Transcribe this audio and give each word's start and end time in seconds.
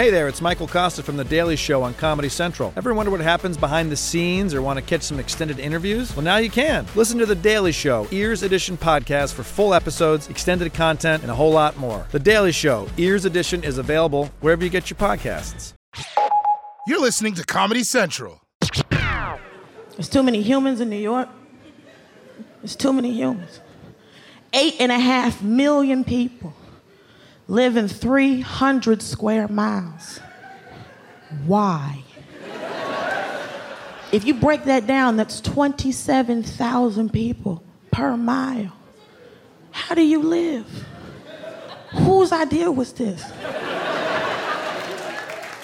Hey 0.00 0.08
there, 0.08 0.28
it's 0.28 0.40
Michael 0.40 0.66
Kosta 0.66 1.02
from 1.02 1.18
The 1.18 1.24
Daily 1.24 1.56
Show 1.56 1.82
on 1.82 1.92
Comedy 1.92 2.30
Central. 2.30 2.72
Ever 2.74 2.94
wonder 2.94 3.10
what 3.10 3.20
happens 3.20 3.58
behind 3.58 3.92
the 3.92 3.96
scenes 3.96 4.54
or 4.54 4.62
want 4.62 4.78
to 4.78 4.82
catch 4.82 5.02
some 5.02 5.20
extended 5.20 5.58
interviews? 5.58 6.16
Well, 6.16 6.24
now 6.24 6.38
you 6.38 6.48
can. 6.48 6.86
Listen 6.94 7.18
to 7.18 7.26
The 7.26 7.34
Daily 7.34 7.70
Show, 7.70 8.08
Ears 8.10 8.42
Edition 8.42 8.78
podcast 8.78 9.34
for 9.34 9.42
full 9.42 9.74
episodes, 9.74 10.30
extended 10.30 10.72
content, 10.72 11.22
and 11.22 11.30
a 11.30 11.34
whole 11.34 11.52
lot 11.52 11.76
more. 11.76 12.06
The 12.12 12.18
Daily 12.18 12.50
Show, 12.50 12.88
Ears 12.96 13.26
Edition 13.26 13.62
is 13.62 13.76
available 13.76 14.30
wherever 14.40 14.64
you 14.64 14.70
get 14.70 14.88
your 14.88 14.96
podcasts. 14.96 15.74
You're 16.86 17.02
listening 17.02 17.34
to 17.34 17.44
Comedy 17.44 17.84
Central. 17.84 18.40
There's 18.70 20.08
too 20.08 20.22
many 20.22 20.40
humans 20.40 20.80
in 20.80 20.88
New 20.88 20.96
York. 20.96 21.28
There's 22.62 22.74
too 22.74 22.94
many 22.94 23.12
humans. 23.12 23.60
Eight 24.54 24.76
and 24.80 24.90
a 24.90 24.98
half 24.98 25.42
million 25.42 26.04
people 26.04 26.54
live 27.50 27.76
in 27.76 27.88
300 27.88 29.02
square 29.02 29.48
miles. 29.48 30.20
Why? 31.46 32.04
If 34.12 34.24
you 34.24 34.34
break 34.34 34.64
that 34.64 34.86
down, 34.86 35.16
that's 35.16 35.40
27,000 35.40 37.12
people 37.12 37.62
per 37.90 38.16
mile. 38.16 38.72
How 39.72 39.94
do 39.94 40.02
you 40.02 40.22
live? 40.22 40.66
Whose 41.92 42.32
idea 42.32 42.70
was 42.70 42.92
this? 42.92 43.22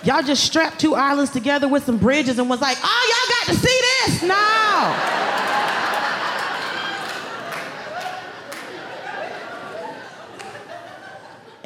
Y'all 0.02 0.22
just 0.22 0.44
strapped 0.44 0.80
two 0.80 0.94
islands 0.94 1.30
together 1.30 1.68
with 1.68 1.84
some 1.84 1.98
bridges 1.98 2.38
and 2.38 2.50
was 2.50 2.60
like, 2.60 2.78
oh, 2.82 3.46
y'all 3.46 3.54
got 3.54 3.60
to 3.60 3.66
see 3.66 3.80
this? 4.06 4.22
No. 4.22 5.35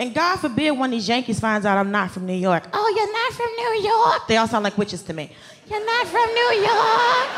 And 0.00 0.14
God 0.14 0.36
forbid 0.36 0.70
one 0.70 0.88
of 0.88 0.92
these 0.92 1.06
Yankees 1.06 1.38
finds 1.38 1.66
out 1.66 1.76
I'm 1.76 1.90
not 1.90 2.10
from 2.10 2.24
New 2.24 2.32
York. 2.32 2.64
Oh, 2.72 2.94
you're 2.96 3.12
not 3.12 3.32
from 3.34 3.50
New 3.54 3.86
York? 3.86 4.28
They 4.28 4.38
all 4.38 4.48
sound 4.48 4.64
like 4.64 4.78
witches 4.78 5.02
to 5.02 5.12
me. 5.12 5.30
You're 5.68 5.84
not 5.84 6.06
from 6.06 6.24
New 6.24 6.52
York? 6.54 7.28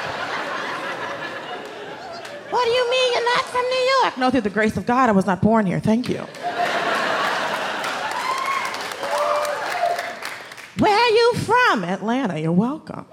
what 2.50 2.64
do 2.64 2.70
you 2.70 2.88
mean 2.88 3.12
you're 3.14 3.24
not 3.34 3.44
from 3.46 3.62
New 3.62 3.90
York? 4.00 4.16
No, 4.16 4.30
through 4.30 4.42
the 4.42 4.50
grace 4.50 4.76
of 4.76 4.86
God, 4.86 5.08
I 5.08 5.12
was 5.12 5.26
not 5.26 5.42
born 5.42 5.66
here. 5.66 5.80
Thank 5.80 6.08
you. 6.08 6.18
Where 10.78 10.96
are 10.96 11.10
you 11.10 11.34
from? 11.38 11.82
Atlanta. 11.82 12.38
You're 12.38 12.52
welcome. 12.52 13.06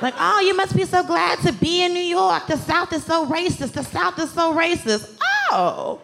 Like, 0.00 0.14
oh, 0.18 0.40
you 0.40 0.56
must 0.56 0.74
be 0.74 0.86
so 0.86 1.04
glad 1.04 1.38
to 1.40 1.52
be 1.52 1.84
in 1.84 1.92
New 1.92 2.00
York. 2.00 2.46
The 2.46 2.56
South 2.56 2.94
is 2.94 3.04
so 3.04 3.26
racist. 3.26 3.74
The 3.74 3.84
South 3.84 4.18
is 4.18 4.30
so 4.30 4.54
racist. 4.54 5.18
Oh. 5.50 6.00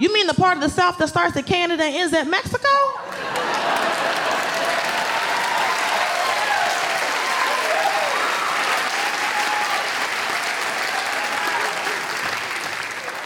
You 0.00 0.10
mean 0.14 0.26
the 0.26 0.32
part 0.32 0.56
of 0.56 0.62
the 0.62 0.70
South 0.70 0.96
that 0.96 1.10
starts 1.10 1.36
at 1.36 1.44
Canada 1.44 1.84
and 1.84 1.94
ends 1.94 2.14
at 2.14 2.26
Mexico? 2.26 2.68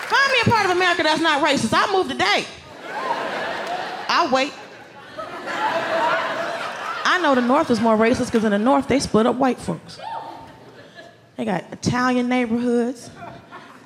Find 0.08 0.33
me 0.33 0.39
a 0.42 0.50
part 0.50 0.64
of 0.64 0.72
America 0.72 1.05
that's 1.05 1.20
not 1.20 1.44
racist. 1.44 1.72
I'll 1.72 1.92
move 1.92 2.08
today. 2.08 2.44
I'll 4.09 4.33
wait. 4.33 4.53
I 7.06 7.20
know 7.22 7.36
the 7.36 7.41
North 7.41 7.70
is 7.70 7.81
more 7.81 7.97
racist 7.97 8.27
because 8.27 8.42
in 8.42 8.50
the 8.50 8.59
North 8.59 8.88
they 8.88 8.98
split 8.98 9.27
up 9.27 9.36
white 9.36 9.61
folks. 9.61 10.00
They 11.36 11.44
got 11.44 11.72
Italian 11.72 12.28
neighborhoods, 12.28 13.11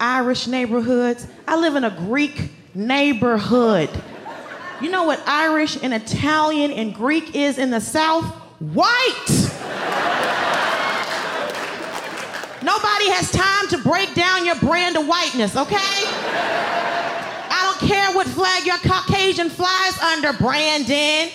Irish 0.00 0.46
neighborhoods. 0.46 1.26
I 1.46 1.56
live 1.56 1.76
in 1.76 1.84
a 1.84 1.90
Greek 1.90 2.52
neighborhood. 2.78 3.90
You 4.80 4.90
know 4.90 5.02
what 5.02 5.20
Irish 5.26 5.82
and 5.82 5.92
Italian 5.92 6.70
and 6.70 6.94
Greek 6.94 7.34
is 7.34 7.58
in 7.58 7.70
the 7.70 7.80
South? 7.80 8.24
White! 8.60 9.28
Nobody 12.62 13.10
has 13.10 13.30
time 13.32 13.68
to 13.70 13.78
break 13.78 14.14
down 14.14 14.46
your 14.46 14.54
brand 14.56 14.96
of 14.96 15.06
whiteness, 15.08 15.56
okay? 15.56 15.76
I 17.50 17.76
don't 17.80 17.88
care 17.88 18.12
what 18.12 18.28
flag 18.28 18.64
your 18.64 18.78
Caucasian 18.78 19.50
flies 19.50 19.98
under, 20.00 20.32
Brandon. 20.34 21.30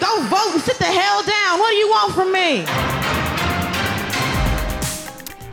Go 0.00 0.22
vote 0.28 0.52
and 0.54 0.62
sit 0.62 0.78
the 0.78 0.84
hell 0.84 1.22
down. 1.22 1.58
What 1.58 1.70
do 1.70 1.76
you 1.76 1.88
want 1.88 2.14
from 2.14 2.32
me? 2.32 2.91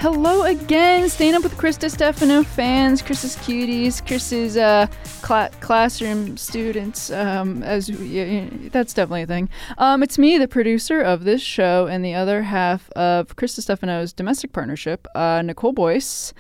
Hello 0.02 0.44
again, 0.44 1.10
staying 1.10 1.36
up 1.36 1.44
with 1.44 1.58
Chris 1.58 1.78
Distefano 1.78 2.46
fans, 2.46 3.02
Chris's 3.02 3.36
cuties, 3.36 4.00
Chris's 4.08 4.56
uh, 4.56 4.88
cl- 5.04 5.50
classroom 5.60 6.38
students. 6.38 7.12
Um, 7.12 7.62
as 7.64 7.90
yeah, 7.90 8.48
that's 8.72 8.94
definitely 8.94 9.24
a 9.24 9.28
thing. 9.28 9.50
Um, 9.78 10.02
it's 10.02 10.18
me, 10.18 10.38
the 10.38 10.48
producer 10.48 11.02
of 11.02 11.26
this 11.26 11.42
show, 11.42 11.88
and 11.88 12.06
the 12.06 12.14
other 12.14 12.44
half 12.44 12.90
of 12.92 13.36
Chris 13.36 13.58
Distefano's 13.58 14.14
domestic 14.14 14.54
partnership, 14.54 15.06
uh, 15.16 15.42
Nicole 15.42 15.74
Boyce, 15.74 16.34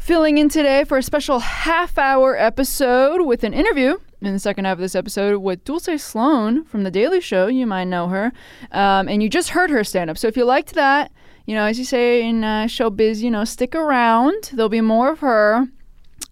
filling 0.00 0.38
in 0.38 0.48
today 0.48 0.82
for 0.82 0.98
a 0.98 1.02
special 1.04 1.38
half-hour 1.38 2.36
episode 2.36 3.24
with 3.24 3.44
an 3.44 3.54
interview 3.54 3.96
in 4.20 4.32
the 4.32 4.40
second 4.40 4.64
half 4.64 4.72
of 4.72 4.80
this 4.80 4.96
episode 4.96 5.38
with 5.38 5.62
Dulce 5.62 6.02
Sloan 6.02 6.64
from 6.64 6.82
The 6.82 6.90
Daily 6.90 7.20
Show. 7.20 7.46
You 7.46 7.64
might 7.64 7.84
know 7.84 8.08
her. 8.08 8.32
Um, 8.72 9.08
and 9.08 9.22
you 9.22 9.28
just 9.28 9.50
heard 9.50 9.70
her 9.70 9.84
stand 9.84 10.10
up. 10.10 10.18
So 10.18 10.26
if 10.26 10.36
you 10.36 10.44
liked 10.44 10.74
that, 10.74 11.12
you 11.48 11.54
know, 11.54 11.64
as 11.64 11.78
you 11.78 11.84
say 11.86 12.28
in 12.28 12.44
uh, 12.44 12.64
showbiz, 12.64 13.22
you 13.22 13.30
know, 13.30 13.42
stick 13.42 13.74
around. 13.74 14.50
There'll 14.52 14.68
be 14.68 14.82
more 14.82 15.12
of 15.12 15.20
her. 15.20 15.66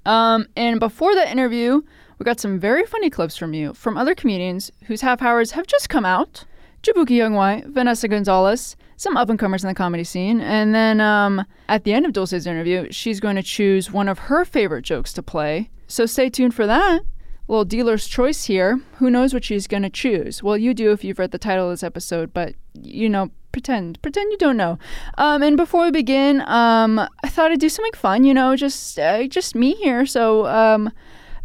Um, 0.05 0.47
and 0.57 0.79
before 0.79 1.15
that 1.15 1.31
interview, 1.31 1.81
we 2.19 2.25
got 2.25 2.39
some 2.39 2.61
very 2.61 2.85
funny 2.85 3.09
clips 3.09 3.35
from 3.35 3.55
you 3.55 3.73
from 3.73 3.97
other 3.97 4.15
comedians 4.15 4.71
whose 4.85 5.01
half 5.01 5.23
hours 5.23 5.53
have 5.53 5.67
just 5.67 5.89
come 5.89 6.05
out. 6.05 6.45
Jaboukie 6.83 7.17
Young-White, 7.17 7.69
Vanessa 7.69 8.09
Gonzalez, 8.09 8.77
some 8.99 9.17
up 9.17 9.31
and 9.31 9.39
comers 9.39 9.65
in 9.65 9.69
the 9.69 9.75
comedy 9.75 10.05
scene. 10.05 10.43
And 10.43 10.75
then 10.75 11.01
um, 11.01 11.47
at 11.67 11.85
the 11.85 11.95
end 11.95 12.05
of 12.05 12.13
Dulce's 12.13 12.47
interview, 12.47 12.93
she's 12.93 13.19
going 13.19 13.37
to 13.37 13.43
choose 13.43 13.91
one 13.91 14.11
of 14.11 14.19
her 14.19 14.45
favorite 14.45 14.83
jokes 14.83 15.15
to 15.15 15.23
play. 15.23 15.71
So 15.87 16.05
stay 16.05 16.29
tuned 16.29 16.55
for 16.55 16.67
that. 16.67 17.01
A 17.49 17.53
little 17.53 17.65
dealer's 17.65 18.07
choice 18.07 18.45
here. 18.45 18.83
Who 18.97 19.09
knows 19.09 19.33
what 19.33 19.45
she's 19.45 19.67
going 19.67 19.85
to 19.85 19.89
choose? 19.89 20.43
Well, 20.43 20.59
you 20.59 20.75
do 20.75 20.93
if 20.93 21.05
you've 21.05 21.19
read 21.19 21.31
the 21.31 21.39
title 21.39 21.71
of 21.71 21.73
this 21.73 21.83
episode, 21.83 22.35
but 22.35 22.55
you 22.75 23.09
know, 23.09 23.31
pretend. 23.57 24.03
Pretend 24.03 24.31
you 24.31 24.37
don't 24.37 24.59
know. 24.59 24.79
Um, 25.17 25.43
and 25.43 25.57
before 25.57 25.85
we 25.87 25.91
begin 25.91 26.43
um, 26.43 26.99
i 27.25 27.29
thought 27.29 27.51
i'd 27.51 27.59
do 27.59 27.71
something 27.71 27.95
fun 27.95 28.23
you 28.23 28.35
know 28.35 28.55
just 28.55 28.99
uh, 28.99 29.27
just 29.27 29.55
me 29.55 29.73
here. 29.73 30.05
So 30.05 30.47
um, 30.47 30.89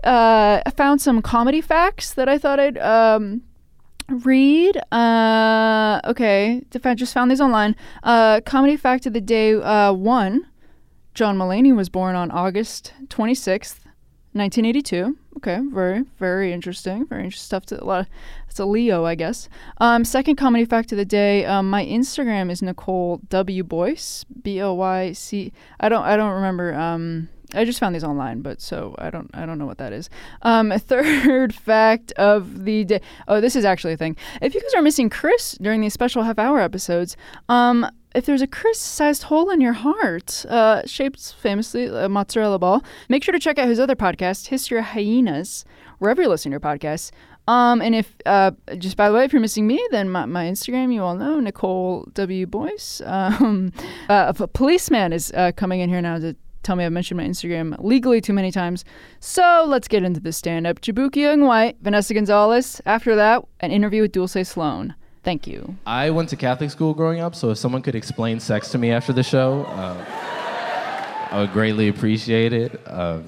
uh, 0.04 0.62
i 0.66 0.72
found 0.76 1.00
some 1.02 1.22
comedy 1.22 1.62
facts 1.62 2.14
that 2.16 2.28
i 2.28 2.38
thought 2.38 2.60
i'd 2.60 2.78
um, 2.80 3.44
read. 4.10 4.76
Uh, 4.92 6.02
okay. 6.04 6.62
Just 7.02 7.14
found 7.14 7.32
these 7.32 7.40
online. 7.40 7.78
Uh, 8.04 8.42
comedy 8.42 8.76
fact 8.76 9.06
of 9.06 9.14
the 9.14 9.22
day 9.22 9.54
uh, 9.54 9.94
one 9.94 10.46
john 11.14 11.38
mulaney 11.38 11.76
was 11.76 11.90
born 11.90 12.16
on 12.16 12.32
august 12.32 12.94
26th 13.08 13.81
1982 14.34 15.18
Okay, 15.38 15.62
very, 15.72 16.04
very 16.20 16.52
interesting. 16.52 17.06
Very 17.06 17.24
interesting 17.24 17.46
stuff. 17.46 17.66
To, 17.68 17.82
a 17.82 17.86
lot. 17.86 18.02
Of, 18.02 18.08
it's 18.50 18.60
a 18.60 18.66
Leo, 18.66 19.06
I 19.06 19.16
guess. 19.16 19.48
Um, 19.78 20.04
second 20.04 20.36
comedy 20.36 20.66
fact 20.66 20.92
of 20.92 20.98
the 20.98 21.06
day. 21.06 21.46
Um, 21.46 21.70
my 21.70 21.86
Instagram 21.86 22.52
is 22.52 22.62
Nicole 22.62 23.22
W 23.30 23.64
Boyce. 23.64 24.26
B 24.44 24.62
O 24.62 24.74
Y 24.74 25.14
C. 25.14 25.54
I 25.80 25.88
don't. 25.88 26.04
I 26.04 26.18
don't 26.18 26.34
remember. 26.34 26.74
Um, 26.74 27.30
I 27.54 27.64
just 27.66 27.80
found 27.80 27.96
these 27.96 28.04
online, 28.04 28.42
but 28.42 28.62
so 28.62 28.94
I 28.98 29.10
don't. 29.10 29.30
I 29.34 29.46
don't 29.46 29.58
know 29.58 29.66
what 29.66 29.78
that 29.78 29.94
is. 29.94 30.10
Um, 30.42 30.72
third 30.78 31.56
fact 31.56 32.12
of 32.14 32.66
the 32.66 32.84
day. 32.84 33.02
Oh, 33.30 33.40
this 33.40 33.56
is 33.56 33.64
actually 33.64 33.94
a 33.94 33.98
thing. 33.98 34.18
If 34.42 34.54
you 34.54 34.62
guys 34.62 34.74
are 34.76 34.82
missing 34.82 35.10
Chris 35.10 35.58
during 35.62 35.80
these 35.80 35.94
special 35.94 36.24
half 36.24 36.38
hour 36.38 36.60
episodes, 36.60 37.16
um, 37.48 37.90
if 38.14 38.26
there's 38.26 38.42
a 38.42 38.48
Chris-sized 38.48 39.24
hole 39.24 39.50
in 39.50 39.62
your 39.62 39.74
heart, 39.74 40.46
uh, 40.50 40.82
shaped 40.86 41.34
famously 41.34 41.86
a 41.86 42.10
mozzarella 42.10 42.60
ball, 42.60 42.84
make 43.10 43.24
sure 43.24 43.32
to 43.32 43.40
check 43.40 43.58
out 43.58 43.68
his 43.68 43.80
other 43.80 43.96
podcast, 43.96 44.48
History 44.48 44.80
of 44.80 44.86
Hyenas, 44.86 45.66
wherever 46.00 46.22
you 46.22 46.28
listen 46.28 46.52
to 46.52 46.54
your 46.54 46.60
podcasts. 46.60 47.12
Um, 47.48 47.82
and 47.82 47.96
if, 47.96 48.16
uh, 48.26 48.52
just 48.78 48.98
by 48.98 49.10
the 49.10 49.16
way, 49.16 49.26
if 49.26 49.34
you're 49.34 49.42
missing 49.42 49.66
me, 49.66 49.86
then 49.92 50.10
my, 50.10 50.26
my 50.26 50.46
Instagram, 50.46 50.94
you 50.94 51.02
all 51.02 51.16
know, 51.16 51.40
Nicole 51.40 52.08
W. 52.14 52.46
Boyce. 52.46 53.02
Um, 53.12 53.72
uh, 54.10 54.34
a 54.40 54.48
policeman 54.48 55.14
is 55.14 55.32
uh, 55.34 55.52
coming 55.56 55.80
in 55.80 55.90
here 55.90 56.02
now 56.02 56.18
to 56.18 56.36
tell 56.64 56.76
me 56.76 56.86
I've 56.86 56.92
mentioned 56.92 57.18
my 57.18 57.26
Instagram 57.26 57.76
legally 57.80 58.22
too 58.22 58.34
many 58.34 58.52
times. 58.52 58.86
So 59.20 59.66
let's 59.68 59.88
get 59.88 60.04
into 60.04 60.20
the 60.20 60.32
stand 60.32 60.66
up. 60.66 60.82
Jaboukie 60.82 61.18
Young-White, 61.18 61.78
Vanessa 61.82 62.14
Gonzalez. 62.14 62.82
After 62.86 63.16
that, 63.16 63.44
an 63.60 63.72
interview 63.72 64.04
with 64.04 64.12
Dulce 64.12 64.48
Sloan. 64.48 64.96
Thank 65.24 65.46
you. 65.46 65.76
I 65.86 66.10
went 66.10 66.30
to 66.30 66.36
Catholic 66.36 66.72
school 66.72 66.94
growing 66.94 67.20
up, 67.20 67.36
so 67.36 67.52
if 67.52 67.58
someone 67.58 67.82
could 67.82 67.96
explain 67.96 68.40
sex 68.40 68.70
to 68.72 68.78
me 68.78 68.92
after 68.92 69.14
the 69.14 69.22
show, 69.22 69.66
uh, 69.66 70.06
I 71.32 71.40
would 71.40 71.54
greatly 71.54 71.90
appreciate 71.90 72.54
it. 72.54 72.82
Uh, 72.88 73.20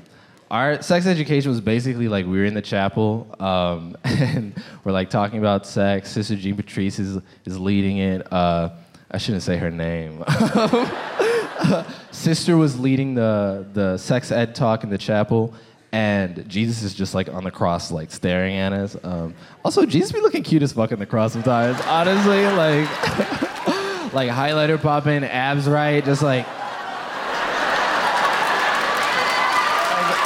our 0.50 0.82
sex 0.82 1.06
education 1.06 1.50
was 1.50 1.62
basically 1.62 2.08
like 2.08 2.26
we 2.26 2.38
were 2.38 2.46
in 2.46 2.54
the 2.54 2.62
chapel 2.62 3.28
um, 3.40 3.96
and 4.04 4.54
we're 4.84 4.92
like 4.92 5.10
talking 5.10 5.40
about 5.40 5.66
sex. 5.66 6.12
Sister 6.12 6.36
Jean 6.36 6.56
Patrice 6.56 7.00
is, 7.00 7.22
is 7.46 7.60
leading 7.60 7.98
it. 7.98 8.32
Uh, 8.32 8.70
I 9.10 9.18
shouldn't 9.20 9.44
say 9.44 9.58
her 9.58 9.72
name. 9.72 10.24
Sister 12.12 12.58
was 12.58 12.80
leading 12.80 13.14
the, 13.14 13.68
the 13.74 13.98
sex 13.98 14.32
ed 14.32 14.56
talk 14.56 14.84
in 14.84 14.90
the 14.90 14.98
chapel, 14.98 15.54
and 15.94 16.50
Jesus 16.50 16.82
is 16.82 16.96
just 16.96 17.14
like 17.14 17.30
on 17.30 17.44
the 17.44 17.52
cross, 17.52 17.92
like 17.92 18.10
staring 18.12 18.56
at 18.56 18.74
us. 18.74 18.98
Um, 19.04 19.36
also, 19.64 19.86
Jesus 19.86 20.12
be 20.12 20.22
looking 20.22 20.42
cute 20.42 20.64
as 20.64 20.74
fuck 20.74 20.92
in 20.92 20.98
the 20.98 21.06
cross 21.06 21.34
sometimes. 21.34 21.80
Honestly, 21.82 22.44
like, 22.48 22.90
like 24.14 24.32
highlighter 24.32 24.82
popping, 24.82 25.24
abs 25.24 25.70
right, 25.70 26.04
just 26.04 26.24
like. 26.24 26.48
like, 26.48 26.56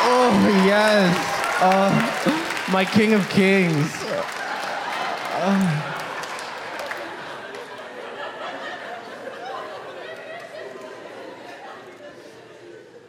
oh 0.05 0.63
yes, 0.65 1.61
uh, 1.61 2.71
my 2.71 2.85
King 2.85 3.13
of 3.13 3.27
Kings. 3.29 3.93
Uh, 5.33 5.93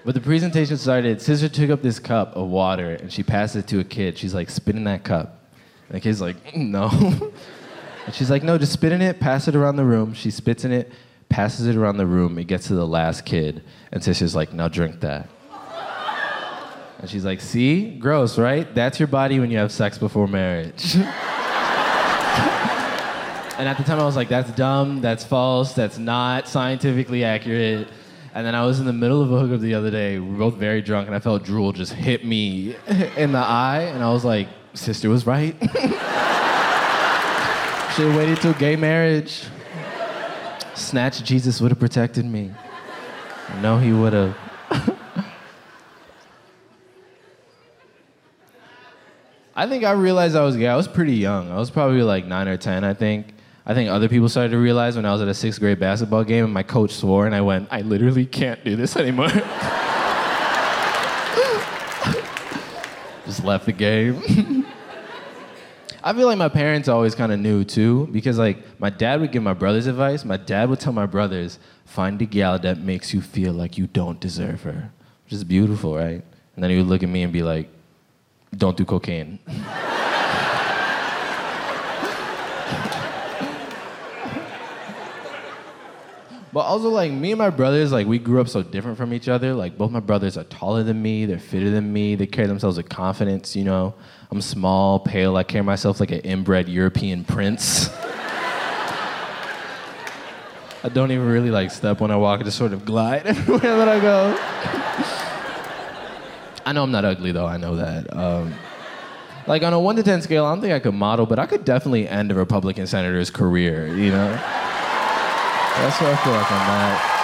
But 0.08 0.14
the 0.14 0.22
presentation 0.22 0.78
started. 0.78 1.20
Sister 1.20 1.50
took 1.50 1.68
up 1.68 1.82
this 1.82 1.98
cup 1.98 2.34
of 2.34 2.48
water 2.48 2.92
and 2.92 3.12
she 3.12 3.22
passed 3.22 3.56
it 3.56 3.66
to 3.66 3.80
a 3.80 3.84
kid. 3.84 4.16
She's 4.16 4.32
like, 4.32 4.48
spit 4.48 4.74
in 4.74 4.84
that 4.84 5.04
cup. 5.04 5.38
And 5.90 5.96
the 5.96 6.00
kid's 6.00 6.22
like, 6.22 6.42
"Mm, 6.46 6.70
no. 6.70 6.88
and 8.06 8.14
she's 8.14 8.30
like, 8.30 8.42
no, 8.42 8.56
just 8.56 8.72
spit 8.72 8.90
in 8.90 9.02
it, 9.02 9.20
pass 9.20 9.48
it 9.48 9.54
around 9.54 9.76
the 9.76 9.84
room. 9.84 10.14
She 10.14 10.30
spits 10.30 10.64
in 10.64 10.72
it, 10.72 10.90
passes 11.28 11.66
it 11.66 11.76
around 11.76 11.98
the 11.98 12.06
room. 12.06 12.38
It 12.38 12.46
gets 12.46 12.68
to 12.68 12.74
the 12.74 12.86
last 12.86 13.26
kid. 13.26 13.62
And 13.92 14.02
Sister's 14.02 14.34
like, 14.34 14.50
now 14.54 14.68
drink 14.68 15.00
that. 15.00 15.28
And 17.00 17.10
she's 17.10 17.26
like, 17.26 17.42
see? 17.42 17.98
Gross, 17.98 18.38
right? 18.38 18.74
That's 18.74 18.98
your 18.98 19.08
body 19.08 19.38
when 19.40 19.50
you 19.50 19.58
have 19.58 19.70
sex 19.70 19.98
before 19.98 20.26
marriage. 20.26 20.94
and 20.96 21.04
at 23.68 23.76
the 23.76 23.84
time, 23.84 24.00
I 24.00 24.06
was 24.06 24.16
like, 24.16 24.30
that's 24.30 24.52
dumb, 24.52 25.02
that's 25.02 25.24
false, 25.24 25.74
that's 25.74 25.98
not 25.98 26.48
scientifically 26.48 27.24
accurate. 27.24 27.88
And 28.38 28.46
then 28.46 28.54
I 28.54 28.64
was 28.64 28.78
in 28.78 28.86
the 28.86 28.92
middle 28.92 29.20
of 29.20 29.32
a 29.32 29.40
hookup 29.40 29.60
the 29.60 29.74
other 29.74 29.90
day. 29.90 30.20
We 30.20 30.30
were 30.30 30.38
both 30.38 30.54
very 30.54 30.80
drunk, 30.80 31.08
and 31.08 31.16
I 31.16 31.18
felt 31.18 31.42
drool 31.42 31.72
just 31.72 31.92
hit 31.92 32.24
me 32.24 32.76
in 33.16 33.32
the 33.32 33.38
eye. 33.38 33.90
And 33.92 34.00
I 34.00 34.12
was 34.12 34.24
like, 34.24 34.46
sister 34.74 35.08
was 35.08 35.26
right. 35.26 35.56
Have 37.96 38.14
waited 38.14 38.40
till 38.40 38.52
gay 38.52 38.76
marriage. 38.76 39.44
Snatch 40.76 41.24
Jesus 41.24 41.60
would 41.60 41.72
have 41.72 41.80
protected 41.80 42.26
me. 42.26 42.52
No, 43.60 43.76
he 43.76 43.92
would 43.92 44.12
have. 44.12 44.36
I 49.56 49.66
think 49.66 49.82
I 49.82 49.90
realized 49.90 50.36
I 50.36 50.44
was 50.44 50.56
gay. 50.56 50.68
I 50.68 50.76
was 50.76 50.86
pretty 50.86 51.16
young. 51.16 51.50
I 51.50 51.56
was 51.56 51.70
probably 51.70 52.02
like 52.02 52.24
nine 52.24 52.46
or 52.46 52.56
10, 52.56 52.84
I 52.84 52.94
think. 52.94 53.34
I 53.68 53.74
think 53.74 53.90
other 53.90 54.08
people 54.08 54.30
started 54.30 54.52
to 54.52 54.58
realize 54.58 54.96
when 54.96 55.04
I 55.04 55.12
was 55.12 55.20
at 55.20 55.28
a 55.28 55.34
sixth 55.34 55.60
grade 55.60 55.78
basketball 55.78 56.24
game 56.24 56.46
and 56.46 56.54
my 56.54 56.62
coach 56.62 56.94
swore, 56.94 57.26
and 57.26 57.34
I 57.34 57.42
went, 57.42 57.68
I 57.70 57.82
literally 57.82 58.24
can't 58.24 58.64
do 58.64 58.76
this 58.76 58.96
anymore. 58.96 59.28
Just 63.26 63.44
left 63.44 63.66
the 63.66 63.72
game. 63.72 64.22
I 66.02 66.14
feel 66.14 66.26
like 66.26 66.38
my 66.38 66.48
parents 66.48 66.88
always 66.88 67.14
kind 67.14 67.30
of 67.30 67.40
knew 67.40 67.62
too, 67.62 68.08
because 68.10 68.38
like 68.38 68.56
my 68.80 68.88
dad 68.88 69.20
would 69.20 69.32
give 69.32 69.42
my 69.42 69.52
brothers 69.52 69.86
advice. 69.86 70.24
My 70.24 70.38
dad 70.38 70.70
would 70.70 70.80
tell 70.80 70.94
my 70.94 71.04
brothers, 71.04 71.58
find 71.84 72.22
a 72.22 72.24
gal 72.24 72.58
that 72.60 72.78
makes 72.78 73.12
you 73.12 73.20
feel 73.20 73.52
like 73.52 73.76
you 73.76 73.86
don't 73.86 74.18
deserve 74.18 74.62
her, 74.62 74.90
which 75.24 75.34
is 75.34 75.44
beautiful, 75.44 75.94
right? 75.94 76.24
And 76.54 76.64
then 76.64 76.70
he 76.70 76.78
would 76.78 76.86
look 76.86 77.02
at 77.02 77.10
me 77.10 77.22
and 77.22 77.34
be 77.34 77.42
like, 77.42 77.68
don't 78.56 78.78
do 78.78 78.86
cocaine. 78.86 79.38
But 86.52 86.60
also, 86.60 86.88
like 86.88 87.12
me 87.12 87.32
and 87.32 87.38
my 87.38 87.50
brothers, 87.50 87.92
like 87.92 88.06
we 88.06 88.18
grew 88.18 88.40
up 88.40 88.48
so 88.48 88.62
different 88.62 88.96
from 88.96 89.12
each 89.12 89.28
other. 89.28 89.52
Like 89.54 89.76
both 89.76 89.90
my 89.90 90.00
brothers 90.00 90.38
are 90.38 90.44
taller 90.44 90.82
than 90.82 91.02
me, 91.02 91.26
they're 91.26 91.38
fitter 91.38 91.70
than 91.70 91.92
me, 91.92 92.14
they 92.14 92.26
carry 92.26 92.46
themselves 92.46 92.78
with 92.78 92.88
confidence. 92.88 93.54
You 93.54 93.64
know, 93.64 93.94
I'm 94.30 94.40
small, 94.40 94.98
pale. 95.00 95.36
I 95.36 95.42
carry 95.42 95.64
myself 95.64 96.00
like 96.00 96.10
an 96.10 96.20
inbred 96.20 96.68
European 96.68 97.24
prince. 97.24 97.90
I 100.82 100.88
don't 100.90 101.10
even 101.10 101.26
really 101.26 101.50
like 101.50 101.70
step 101.70 102.00
when 102.00 102.10
I 102.10 102.16
walk. 102.16 102.40
I 102.40 102.44
just 102.44 102.56
sort 102.56 102.72
of 102.72 102.86
glide 102.86 103.26
everywhere 103.26 103.76
that 103.76 103.88
I 103.88 104.00
go. 104.00 104.34
I 106.64 106.72
know 106.72 106.82
I'm 106.82 106.90
not 106.92 107.04
ugly 107.04 107.32
though. 107.32 107.46
I 107.46 107.58
know 107.58 107.76
that. 107.76 108.16
Um, 108.16 108.54
like 109.46 109.62
on 109.62 109.74
a 109.74 109.80
one 109.80 109.96
to 109.96 110.02
ten 110.02 110.22
scale, 110.22 110.46
I 110.46 110.52
don't 110.52 110.62
think 110.62 110.72
I 110.72 110.78
could 110.78 110.94
model, 110.94 111.26
but 111.26 111.38
I 111.38 111.44
could 111.44 111.66
definitely 111.66 112.08
end 112.08 112.30
a 112.32 112.34
Republican 112.34 112.86
senator's 112.86 113.30
career. 113.30 113.94
You 113.94 114.12
know. 114.12 114.67
That's 115.78 116.00
what 116.00 116.12
I 116.12 116.16
feel 116.24 116.32
like 116.32 116.50
on 116.50 116.58
that. 116.58 117.14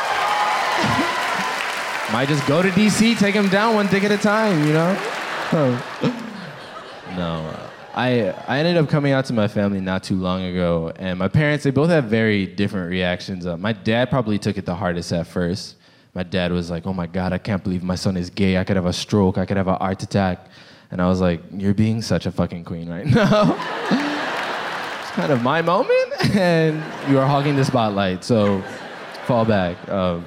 Might 2.12 2.28
just 2.28 2.46
go 2.46 2.62
to 2.62 2.68
DC, 2.70 3.18
take 3.18 3.34
him 3.34 3.48
down 3.48 3.74
one 3.74 3.88
dick 3.88 4.04
at 4.04 4.12
a 4.12 4.18
time, 4.18 4.64
you 4.66 4.72
know? 4.72 4.92
no. 7.16 7.56
I, 7.94 8.30
I 8.46 8.58
ended 8.58 8.76
up 8.76 8.88
coming 8.88 9.12
out 9.12 9.24
to 9.26 9.32
my 9.32 9.48
family 9.48 9.80
not 9.80 10.04
too 10.04 10.16
long 10.16 10.44
ago, 10.44 10.92
and 10.96 11.18
my 11.18 11.28
parents, 11.28 11.64
they 11.64 11.70
both 11.70 11.90
have 11.90 12.04
very 12.04 12.46
different 12.46 12.90
reactions. 12.90 13.46
Uh, 13.46 13.56
my 13.56 13.72
dad 13.72 14.10
probably 14.10 14.38
took 14.38 14.58
it 14.58 14.66
the 14.66 14.74
hardest 14.74 15.12
at 15.12 15.26
first. 15.26 15.76
My 16.14 16.22
dad 16.22 16.52
was 16.52 16.70
like, 16.70 16.86
oh 16.86 16.92
my 16.92 17.06
God, 17.06 17.32
I 17.32 17.38
can't 17.38 17.62
believe 17.62 17.82
my 17.82 17.96
son 17.96 18.16
is 18.16 18.30
gay. 18.30 18.56
I 18.58 18.64
could 18.64 18.76
have 18.76 18.86
a 18.86 18.92
stroke, 18.92 19.38
I 19.38 19.46
could 19.46 19.56
have 19.56 19.68
a 19.68 19.76
heart 19.76 20.02
attack. 20.02 20.46
And 20.90 21.02
I 21.02 21.08
was 21.08 21.20
like, 21.20 21.40
you're 21.52 21.74
being 21.74 22.02
such 22.02 22.26
a 22.26 22.30
fucking 22.30 22.64
queen 22.64 22.88
right 22.88 23.06
now. 23.14 24.00
Kind 25.14 25.30
of 25.30 25.42
my 25.42 25.62
moment 25.62 26.12
and 26.34 26.82
you 27.08 27.18
are 27.20 27.26
hogging 27.26 27.54
the 27.54 27.64
spotlight, 27.64 28.24
so 28.24 28.60
fall 29.26 29.44
back. 29.44 29.88
Um, 29.88 30.24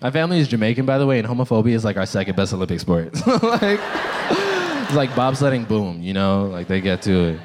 my 0.00 0.10
family 0.10 0.38
is 0.38 0.48
Jamaican, 0.48 0.86
by 0.86 0.96
the 0.96 1.06
way, 1.06 1.18
and 1.18 1.28
homophobia 1.28 1.74
is 1.74 1.84
like 1.84 1.98
our 1.98 2.06
second 2.06 2.34
best 2.34 2.54
Olympic 2.54 2.80
sport. 2.80 3.14
like, 3.26 3.80
it's 3.80 4.94
like 4.94 5.10
bobsledding, 5.10 5.68
boom, 5.68 6.02
you 6.02 6.14
know, 6.14 6.46
like 6.46 6.66
they 6.66 6.80
get 6.80 7.02
to 7.02 7.28
it. 7.28 7.40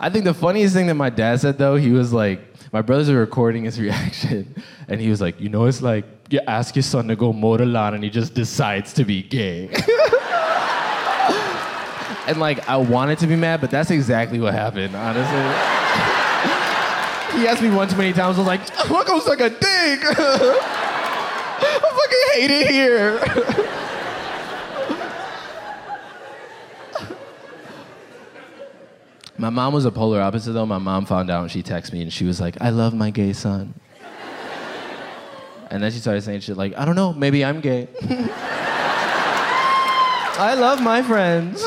I 0.00 0.08
think 0.08 0.24
the 0.24 0.34
funniest 0.34 0.74
thing 0.74 0.86
that 0.86 0.94
my 0.94 1.10
dad 1.10 1.40
said 1.40 1.58
though, 1.58 1.76
he 1.76 1.90
was 1.90 2.14
like, 2.14 2.40
my 2.72 2.80
brothers 2.80 3.10
are 3.10 3.18
recording 3.18 3.64
his 3.64 3.78
reaction, 3.86 4.54
and 4.88 4.98
he 4.98 5.10
was 5.10 5.20
like, 5.20 5.38
you 5.40 5.50
know, 5.50 5.66
it's 5.66 5.82
like 5.82 6.06
you 6.30 6.40
ask 6.46 6.74
your 6.74 6.82
son 6.82 7.08
to 7.08 7.16
go 7.16 7.34
mow 7.34 7.58
the 7.58 7.66
lawn, 7.66 7.92
and 7.92 8.02
he 8.02 8.08
just 8.08 8.32
decides 8.32 8.94
to 8.94 9.04
be 9.04 9.22
gay. 9.22 9.68
And 12.26 12.40
like, 12.40 12.68
I 12.68 12.76
wanted 12.76 13.18
to 13.18 13.26
be 13.26 13.36
mad, 13.36 13.60
but 13.60 13.70
that's 13.70 13.90
exactly 13.90 14.40
what 14.40 14.54
happened, 14.54 14.96
honestly. 14.96 15.36
he 17.38 17.46
asked 17.46 17.62
me 17.62 17.70
one 17.70 17.88
too 17.88 17.96
many 17.96 18.12
times. 18.12 18.36
I 18.36 18.40
was 18.40 18.46
like, 18.46 18.66
fuck, 18.66 19.08
I 19.10 19.14
was 19.14 19.26
like 19.26 19.40
a 19.40 19.50
dick. 19.50 19.60
I 21.66 21.80
fucking 21.80 22.40
hate 22.40 22.50
it 22.50 22.70
here. 22.70 23.18
my 29.38 29.50
mom 29.50 29.74
was 29.74 29.84
a 29.84 29.90
polar 29.90 30.20
opposite 30.20 30.52
though. 30.52 30.66
My 30.66 30.78
mom 30.78 31.04
found 31.04 31.28
out 31.30 31.42
and 31.42 31.50
she 31.50 31.62
texted 31.62 31.92
me 31.92 32.00
and 32.02 32.12
she 32.12 32.24
was 32.24 32.40
like, 32.40 32.56
I 32.60 32.70
love 32.70 32.94
my 32.94 33.10
gay 33.10 33.32
son. 33.34 33.74
And 35.70 35.82
then 35.82 35.90
she 35.90 35.98
started 35.98 36.22
saying 36.22 36.40
shit 36.40 36.56
like, 36.56 36.76
I 36.78 36.84
don't 36.84 36.96
know, 36.96 37.12
maybe 37.12 37.44
I'm 37.44 37.60
gay. 37.60 37.88
I 40.36 40.54
love 40.54 40.82
my 40.82 41.00
friends. 41.02 41.62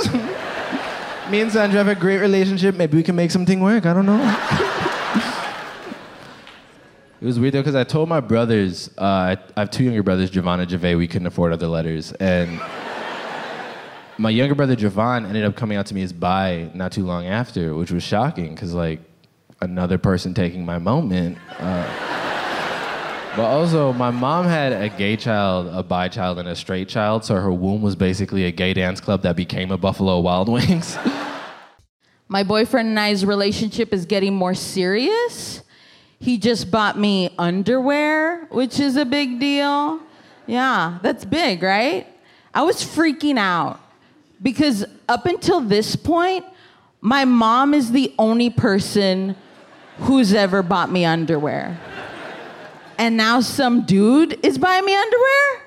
Me 1.30 1.42
and 1.42 1.52
Sandra 1.52 1.80
have 1.80 1.90
a 1.90 1.96
great 1.96 2.20
relationship. 2.20 2.76
Maybe 2.76 2.96
we 2.96 3.04
can 3.04 3.16
make 3.16 3.32
something 3.32 3.60
work. 3.60 3.86
I 3.86 3.94
don't 3.94 4.06
know. 4.06 4.18
it 7.22 7.26
was 7.26 7.38
weird 7.38 7.54
though, 7.54 7.60
because 7.60 7.76
I 7.76 7.84
told 7.84 8.08
my 8.08 8.22
brothers, 8.22 8.90
uh, 8.98 9.36
I, 9.36 9.38
have 9.60 9.70
two 9.70 9.84
younger 9.84 10.04
brothers, 10.04 10.32
Javon 10.32 10.62
and 10.62 10.72
Javay, 10.72 10.98
we 10.98 11.06
couldn't 11.06 11.28
afford 11.28 11.52
other 11.52 11.68
letters. 11.68 12.14
And 12.14 12.62
my 14.18 14.30
younger 14.30 14.56
brother, 14.56 14.78
Javon, 14.78 15.26
ended 15.26 15.44
up 15.44 15.58
coming 15.58 15.78
out 15.78 15.88
to 15.88 15.96
me 15.96 16.02
as 16.02 16.14
bi 16.14 16.72
not 16.74 16.94
too 16.94 17.06
long 17.06 17.26
after, 17.26 17.76
which 17.76 17.92
was 17.92 18.04
shocking, 18.04 18.56
because, 18.56 18.74
like, 18.74 19.02
another 19.60 19.98
person 19.98 20.34
taking 20.34 20.66
my 20.66 20.78
moment. 20.78 21.38
Uh, 21.60 22.37
but 23.38 23.46
also, 23.46 23.94
my 23.94 24.10
mom 24.10 24.48
had 24.48 24.74
a 24.74 24.90
gay 24.90 25.16
child, 25.16 25.68
a 25.68 25.84
bi 25.84 26.08
child, 26.08 26.40
and 26.40 26.50
a 26.50 26.56
straight 26.56 26.90
child, 26.90 27.24
so 27.24 27.36
her 27.36 27.54
womb 27.54 27.84
was 27.84 27.96
basically 27.96 28.46
a 28.46 28.52
gay 28.52 28.74
dance 28.74 29.00
club 29.00 29.22
that 29.22 29.36
became 29.36 29.70
a 29.70 29.78
Buffalo 29.78 30.20
Wild 30.20 30.50
Wings. 30.50 30.98
My 32.28 32.42
boyfriend 32.42 32.90
and 32.90 33.00
I's 33.00 33.24
relationship 33.24 33.94
is 33.94 34.08
getting 34.08 34.34
more 34.34 34.56
serious. 34.56 35.62
He 36.20 36.40
just 36.40 36.72
bought 36.72 36.98
me 36.98 37.30
underwear, 37.38 38.46
which 38.46 38.80
is 38.80 38.96
a 38.96 39.06
big 39.06 39.40
deal. 39.40 40.00
Yeah, 40.48 40.98
that's 41.04 41.24
big, 41.24 41.62
right? 41.62 42.08
I 42.56 42.64
was 42.64 42.78
freaking 42.78 43.38
out 43.38 43.80
because 44.42 44.84
up 45.08 45.28
until 45.28 45.62
this 45.62 45.96
point, 45.96 46.44
my 47.02 47.24
mom 47.24 47.76
is 47.76 47.92
the 47.92 48.16
only 48.18 48.50
person 48.50 49.36
who's 50.00 50.34
ever 50.34 50.64
bought 50.64 50.92
me 50.92 51.06
underwear. 51.06 51.80
And 52.98 53.16
now 53.16 53.42
some 53.42 53.86
dude 53.86 54.44
is 54.44 54.58
buying 54.58 54.86
me 54.86 54.96
underwear? 54.96 55.62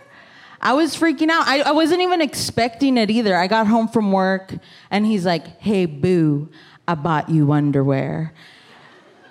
I 0.61 0.75
was 0.75 0.95
freaking 0.95 1.31
out. 1.31 1.47
I, 1.47 1.61
I 1.61 1.71
wasn't 1.71 2.03
even 2.03 2.21
expecting 2.21 2.97
it 2.99 3.11
either. 3.11 3.35
I 3.35 3.47
got 3.47 3.67
home 3.67 3.89
from 3.89 4.13
work 4.13 4.55
and 4.91 5.07
he's 5.07 5.25
like, 5.25 5.61
hey, 5.61 5.87
boo, 5.87 6.51
I 6.87 6.95
bought 6.95 7.31
you 7.31 7.53
underwear. 7.53 8.35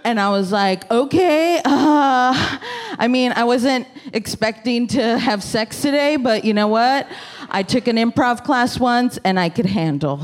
And 0.03 0.19
I 0.19 0.29
was 0.29 0.51
like, 0.51 0.89
okay, 0.89 1.57
uh, 1.57 1.61
I 1.65 3.07
mean, 3.09 3.33
I 3.35 3.43
wasn't 3.43 3.85
expecting 4.13 4.87
to 4.87 5.19
have 5.19 5.43
sex 5.43 5.81
today, 5.81 6.15
but 6.15 6.45
you 6.45 6.53
know 6.53 6.67
what? 6.67 7.07
I 7.49 7.63
took 7.63 7.87
an 7.87 7.97
improv 7.97 8.43
class 8.43 8.79
once 8.79 9.19
and 9.23 9.39
I 9.39 9.49
could 9.49 9.65
handle. 9.65 10.21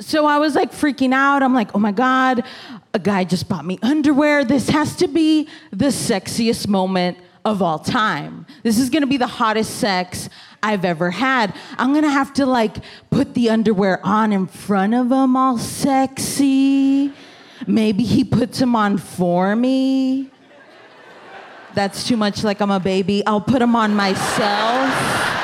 So 0.00 0.26
I 0.26 0.38
was 0.38 0.54
like 0.54 0.72
freaking 0.72 1.12
out. 1.12 1.42
I'm 1.42 1.54
like, 1.54 1.74
oh 1.74 1.78
my 1.78 1.92
God, 1.92 2.42
a 2.94 2.98
guy 2.98 3.24
just 3.24 3.48
bought 3.48 3.66
me 3.66 3.78
underwear. 3.82 4.44
This 4.44 4.70
has 4.70 4.96
to 4.96 5.08
be 5.08 5.48
the 5.70 5.86
sexiest 5.86 6.66
moment 6.68 7.18
of 7.44 7.62
all 7.62 7.78
time. 7.78 8.46
This 8.62 8.78
is 8.78 8.90
gonna 8.90 9.06
be 9.06 9.18
the 9.18 9.26
hottest 9.26 9.76
sex 9.76 10.28
I've 10.62 10.84
ever 10.84 11.10
had. 11.10 11.54
I'm 11.78 11.92
gonna 11.92 12.10
have 12.10 12.32
to 12.34 12.46
like 12.46 12.76
put 13.10 13.34
the 13.34 13.50
underwear 13.50 14.00
on 14.04 14.32
in 14.32 14.46
front 14.46 14.94
of 14.94 15.12
him 15.12 15.36
all 15.36 15.58
sexy. 15.58 17.12
Maybe 17.66 18.04
he 18.04 18.24
puts 18.24 18.58
them 18.58 18.74
on 18.74 18.96
for 18.96 19.54
me. 19.54 20.30
That's 21.74 22.06
too 22.08 22.16
much 22.16 22.42
like 22.42 22.60
I'm 22.60 22.70
a 22.70 22.80
baby. 22.80 23.24
I'll 23.26 23.40
put 23.40 23.58
them 23.60 23.76
on 23.76 23.94
myself. 23.94 25.39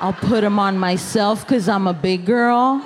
I'll 0.00 0.12
put 0.12 0.42
them 0.42 0.58
on 0.58 0.78
myself 0.78 1.46
because 1.46 1.68
I'm 1.68 1.86
a 1.86 1.94
big 1.94 2.26
girl. 2.26 2.84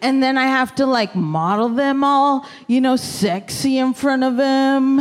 And 0.00 0.22
then 0.22 0.38
I 0.38 0.46
have 0.46 0.74
to 0.76 0.86
like 0.86 1.14
model 1.14 1.68
them 1.68 2.04
all, 2.04 2.46
you 2.68 2.80
know, 2.80 2.96
sexy 2.96 3.78
in 3.78 3.94
front 3.94 4.22
of 4.22 4.38
him 4.38 5.00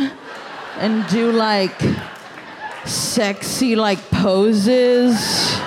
and 0.79 1.07
do 1.10 1.31
like 1.31 1.79
sexy 2.86 3.75
like 3.75 4.00
poses. 4.10 5.57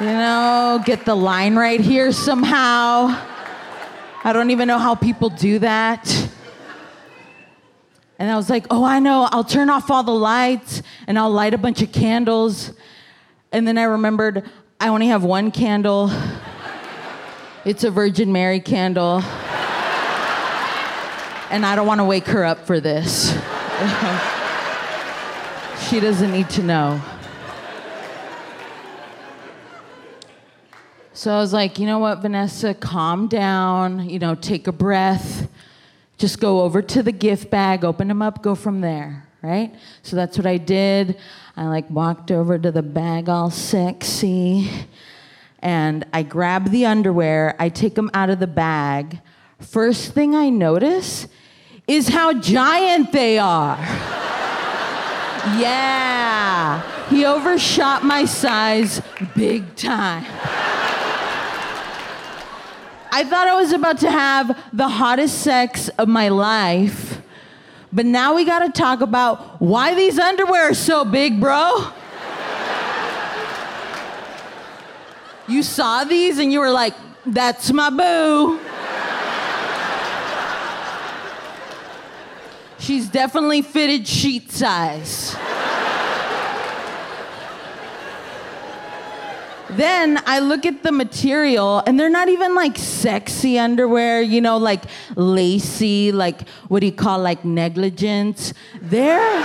You 0.00 0.06
know, 0.06 0.82
get 0.84 1.04
the 1.04 1.14
line 1.14 1.56
right 1.56 1.80
here 1.80 2.12
somehow. 2.12 3.20
I 4.24 4.32
don't 4.32 4.50
even 4.50 4.68
know 4.68 4.78
how 4.78 4.94
people 4.94 5.28
do 5.28 5.58
that. 5.58 6.23
And 8.18 8.30
I 8.30 8.36
was 8.36 8.48
like, 8.48 8.66
oh, 8.70 8.84
I 8.84 9.00
know, 9.00 9.28
I'll 9.30 9.44
turn 9.44 9.70
off 9.70 9.90
all 9.90 10.02
the 10.02 10.12
lights 10.12 10.82
and 11.06 11.18
I'll 11.18 11.30
light 11.30 11.52
a 11.52 11.58
bunch 11.58 11.82
of 11.82 11.92
candles. 11.92 12.72
And 13.50 13.66
then 13.66 13.76
I 13.76 13.84
remembered 13.84 14.48
I 14.80 14.88
only 14.88 15.08
have 15.08 15.24
one 15.24 15.50
candle. 15.50 16.10
It's 17.64 17.82
a 17.82 17.90
Virgin 17.90 18.30
Mary 18.30 18.60
candle. 18.60 19.22
And 21.50 21.64
I 21.64 21.74
don't 21.74 21.86
want 21.86 22.00
to 22.00 22.04
wake 22.04 22.26
her 22.26 22.44
up 22.44 22.66
for 22.66 22.78
this. 22.78 23.30
she 25.88 25.98
doesn't 25.98 26.30
need 26.30 26.50
to 26.50 26.62
know. 26.62 27.00
So 31.14 31.32
I 31.32 31.38
was 31.38 31.54
like, 31.54 31.78
you 31.78 31.86
know 31.86 32.00
what, 32.00 32.18
Vanessa, 32.18 32.74
calm 32.74 33.28
down, 33.28 34.10
you 34.10 34.18
know, 34.18 34.34
take 34.34 34.66
a 34.66 34.72
breath. 34.72 35.43
Just 36.24 36.40
go 36.40 36.62
over 36.62 36.80
to 36.80 37.02
the 37.02 37.12
gift 37.12 37.50
bag, 37.50 37.84
open 37.84 38.08
them 38.08 38.22
up, 38.22 38.42
go 38.42 38.54
from 38.54 38.80
there, 38.80 39.28
right? 39.42 39.74
So 40.00 40.16
that's 40.16 40.38
what 40.38 40.46
I 40.46 40.56
did. 40.56 41.18
I 41.54 41.66
like 41.66 41.90
walked 41.90 42.30
over 42.30 42.58
to 42.58 42.72
the 42.72 42.82
bag 42.82 43.28
all 43.28 43.50
sexy 43.50 44.70
and 45.58 46.06
I 46.14 46.22
grab 46.22 46.70
the 46.70 46.86
underwear, 46.86 47.54
I 47.58 47.68
take 47.68 47.94
them 47.94 48.10
out 48.14 48.30
of 48.30 48.40
the 48.40 48.46
bag. 48.46 49.20
First 49.60 50.12
thing 50.12 50.34
I 50.34 50.48
notice 50.48 51.28
is 51.86 52.08
how 52.08 52.32
giant 52.32 53.12
they 53.12 53.38
are. 53.38 53.76
yeah, 55.60 57.10
he 57.10 57.26
overshot 57.26 58.02
my 58.02 58.24
size 58.24 59.02
big 59.36 59.76
time. 59.76 60.24
I 63.16 63.22
thought 63.22 63.46
I 63.46 63.54
was 63.54 63.70
about 63.70 63.98
to 63.98 64.10
have 64.10 64.60
the 64.72 64.88
hottest 64.88 65.42
sex 65.42 65.88
of 65.98 66.08
my 66.08 66.30
life. 66.30 67.22
But 67.92 68.06
now 68.06 68.34
we 68.34 68.44
gotta 68.44 68.70
talk 68.70 69.02
about 69.02 69.62
why 69.62 69.94
these 69.94 70.18
underwear 70.18 70.70
are 70.70 70.74
so 70.74 71.04
big, 71.04 71.38
bro. 71.38 71.92
You 75.46 75.62
saw 75.62 76.02
these 76.02 76.40
and 76.40 76.52
you 76.52 76.58
were 76.58 76.72
like, 76.72 76.94
that's 77.24 77.72
my 77.72 77.88
boo. 77.88 78.58
She's 82.80 83.08
definitely 83.08 83.62
fitted 83.62 84.08
sheet 84.08 84.50
size. 84.50 85.36
Then 89.76 90.22
I 90.24 90.38
look 90.38 90.64
at 90.66 90.82
the 90.82 90.92
material, 90.92 91.82
and 91.86 91.98
they're 91.98 92.08
not 92.08 92.28
even 92.28 92.54
like 92.54 92.78
sexy 92.78 93.58
underwear, 93.58 94.22
you 94.22 94.40
know, 94.40 94.56
like 94.56 94.84
lacy, 95.16 96.12
like 96.12 96.48
what 96.68 96.80
do 96.80 96.86
you 96.86 96.92
call 96.92 97.18
like 97.18 97.44
negligence? 97.44 98.54
They're. 98.80 99.40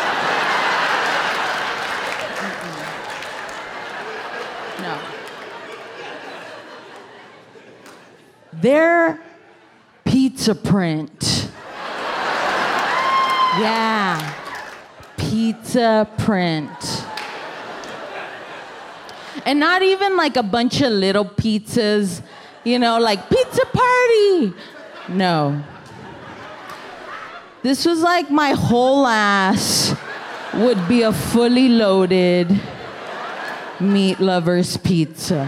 no. 4.80 5.00
They're 8.54 9.20
pizza 10.06 10.54
print. 10.54 11.50
Yeah. 13.60 14.36
Pizza 15.18 16.08
print. 16.18 16.89
And 19.46 19.60
not 19.60 19.82
even 19.82 20.18
like 20.18 20.36
a 20.38 20.44
bunch 20.44 20.82
of 20.82 20.92
little 20.92 21.26
pizzas, 21.26 22.22
you 22.64 22.80
know, 22.80 23.00
like 23.00 23.30
pizza 23.30 23.66
party. 23.66 24.54
No. 25.10 25.64
This 27.62 27.86
was 27.86 28.02
like 28.02 28.30
my 28.32 28.52
whole 28.52 29.06
ass 29.06 29.96
would 30.54 30.88
be 30.88 31.02
a 31.02 31.12
fully 31.12 31.70
loaded 31.70 32.60
meat 33.80 34.20
lovers 34.20 34.78
pizza. 34.78 35.48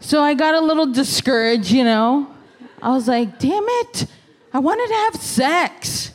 So 0.00 0.22
I 0.22 0.34
got 0.34 0.54
a 0.54 0.60
little 0.60 0.86
discouraged, 0.86 1.70
you 1.70 1.84
know. 1.84 2.34
I 2.82 2.90
was 2.90 3.06
like, 3.06 3.38
damn 3.38 3.64
it, 3.64 4.06
I 4.52 4.58
wanted 4.58 4.88
to 4.88 4.94
have 4.94 5.16
sex. 5.16 6.10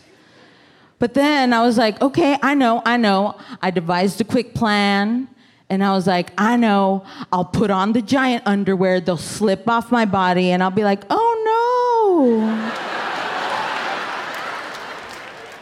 But 1.00 1.14
then 1.14 1.54
I 1.54 1.62
was 1.62 1.78
like, 1.78 2.02
okay, 2.02 2.38
I 2.42 2.56
know, 2.56 2.82
I 2.86 2.98
know. 2.98 3.38
I 3.62 3.72
devised 3.72 4.22
a 4.22 4.24
quick 4.24 4.54
plan. 4.54 5.28
And 5.70 5.84
I 5.84 5.94
was 5.94 6.06
like, 6.06 6.32
I 6.38 6.58
know, 6.58 7.04
I'll 7.32 7.46
put 7.46 7.72
on 7.72 7.94
the 7.94 8.02
giant 8.02 8.44
underwear, 8.46 9.02
they'll 9.02 9.18
slip 9.18 9.68
off 9.68 9.92
my 9.92 10.06
body, 10.06 10.52
and 10.52 10.62
I'll 10.62 10.70
be 10.70 10.84
like, 10.84 11.02
oh 11.10 11.32
no. 11.46 12.72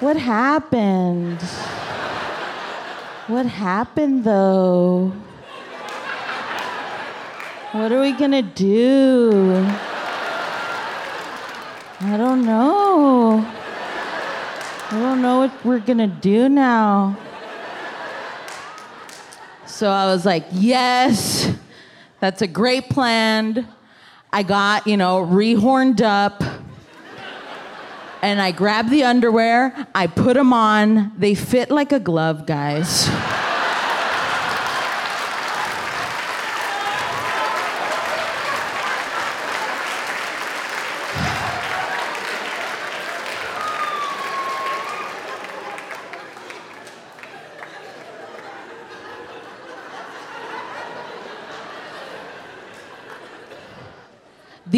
what 0.02 0.18
happened? 0.18 1.42
What 3.28 3.46
happened 3.46 4.26
though? 4.26 5.14
What 7.72 7.92
are 7.94 8.02
we 8.02 8.12
gonna 8.12 8.42
do? 8.42 9.66
I 12.02 12.18
don't 12.18 12.46
know. 12.46 13.63
I 14.94 15.00
don't 15.00 15.24
know 15.24 15.40
what 15.40 15.66
we're 15.66 15.80
gonna 15.80 16.06
do 16.06 16.48
now. 16.48 17.18
So 19.66 19.90
I 19.90 20.06
was 20.06 20.24
like, 20.24 20.46
yes, 20.52 21.52
that's 22.20 22.44
a 22.44 22.48
great 22.48 22.92
plan. 22.92 23.68
I 24.32 24.44
got, 24.44 24.86
you 24.86 24.96
know, 24.96 25.26
rehorned 25.26 26.02
up. 26.02 26.44
And 28.22 28.40
I 28.40 28.52
grabbed 28.52 28.92
the 28.92 29.04
underwear, 29.04 29.88
I 29.96 30.06
put 30.06 30.36
them 30.36 30.54
on. 30.54 31.12
They 31.18 31.34
fit 31.34 31.72
like 31.72 31.92
a 31.92 32.00
glove, 32.00 32.46
guys. 32.46 33.10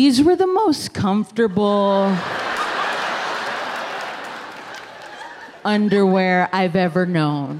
These 0.05 0.21
were 0.21 0.35
the 0.35 0.45
most 0.45 0.93
comfortable 0.93 2.15
underwear 5.65 6.47
I've 6.53 6.75
ever 6.75 7.07
known. 7.07 7.59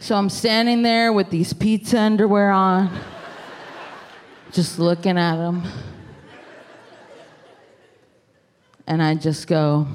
So 0.00 0.16
I'm 0.16 0.30
standing 0.30 0.80
there 0.80 1.12
with 1.12 1.28
these 1.28 1.52
pizza 1.52 2.00
underwear 2.00 2.50
on, 2.50 2.98
just 4.52 4.78
looking 4.78 5.18
at 5.18 5.36
them. 5.36 5.64
And 8.86 9.02
I 9.02 9.14
just 9.14 9.46
go, 9.46 9.86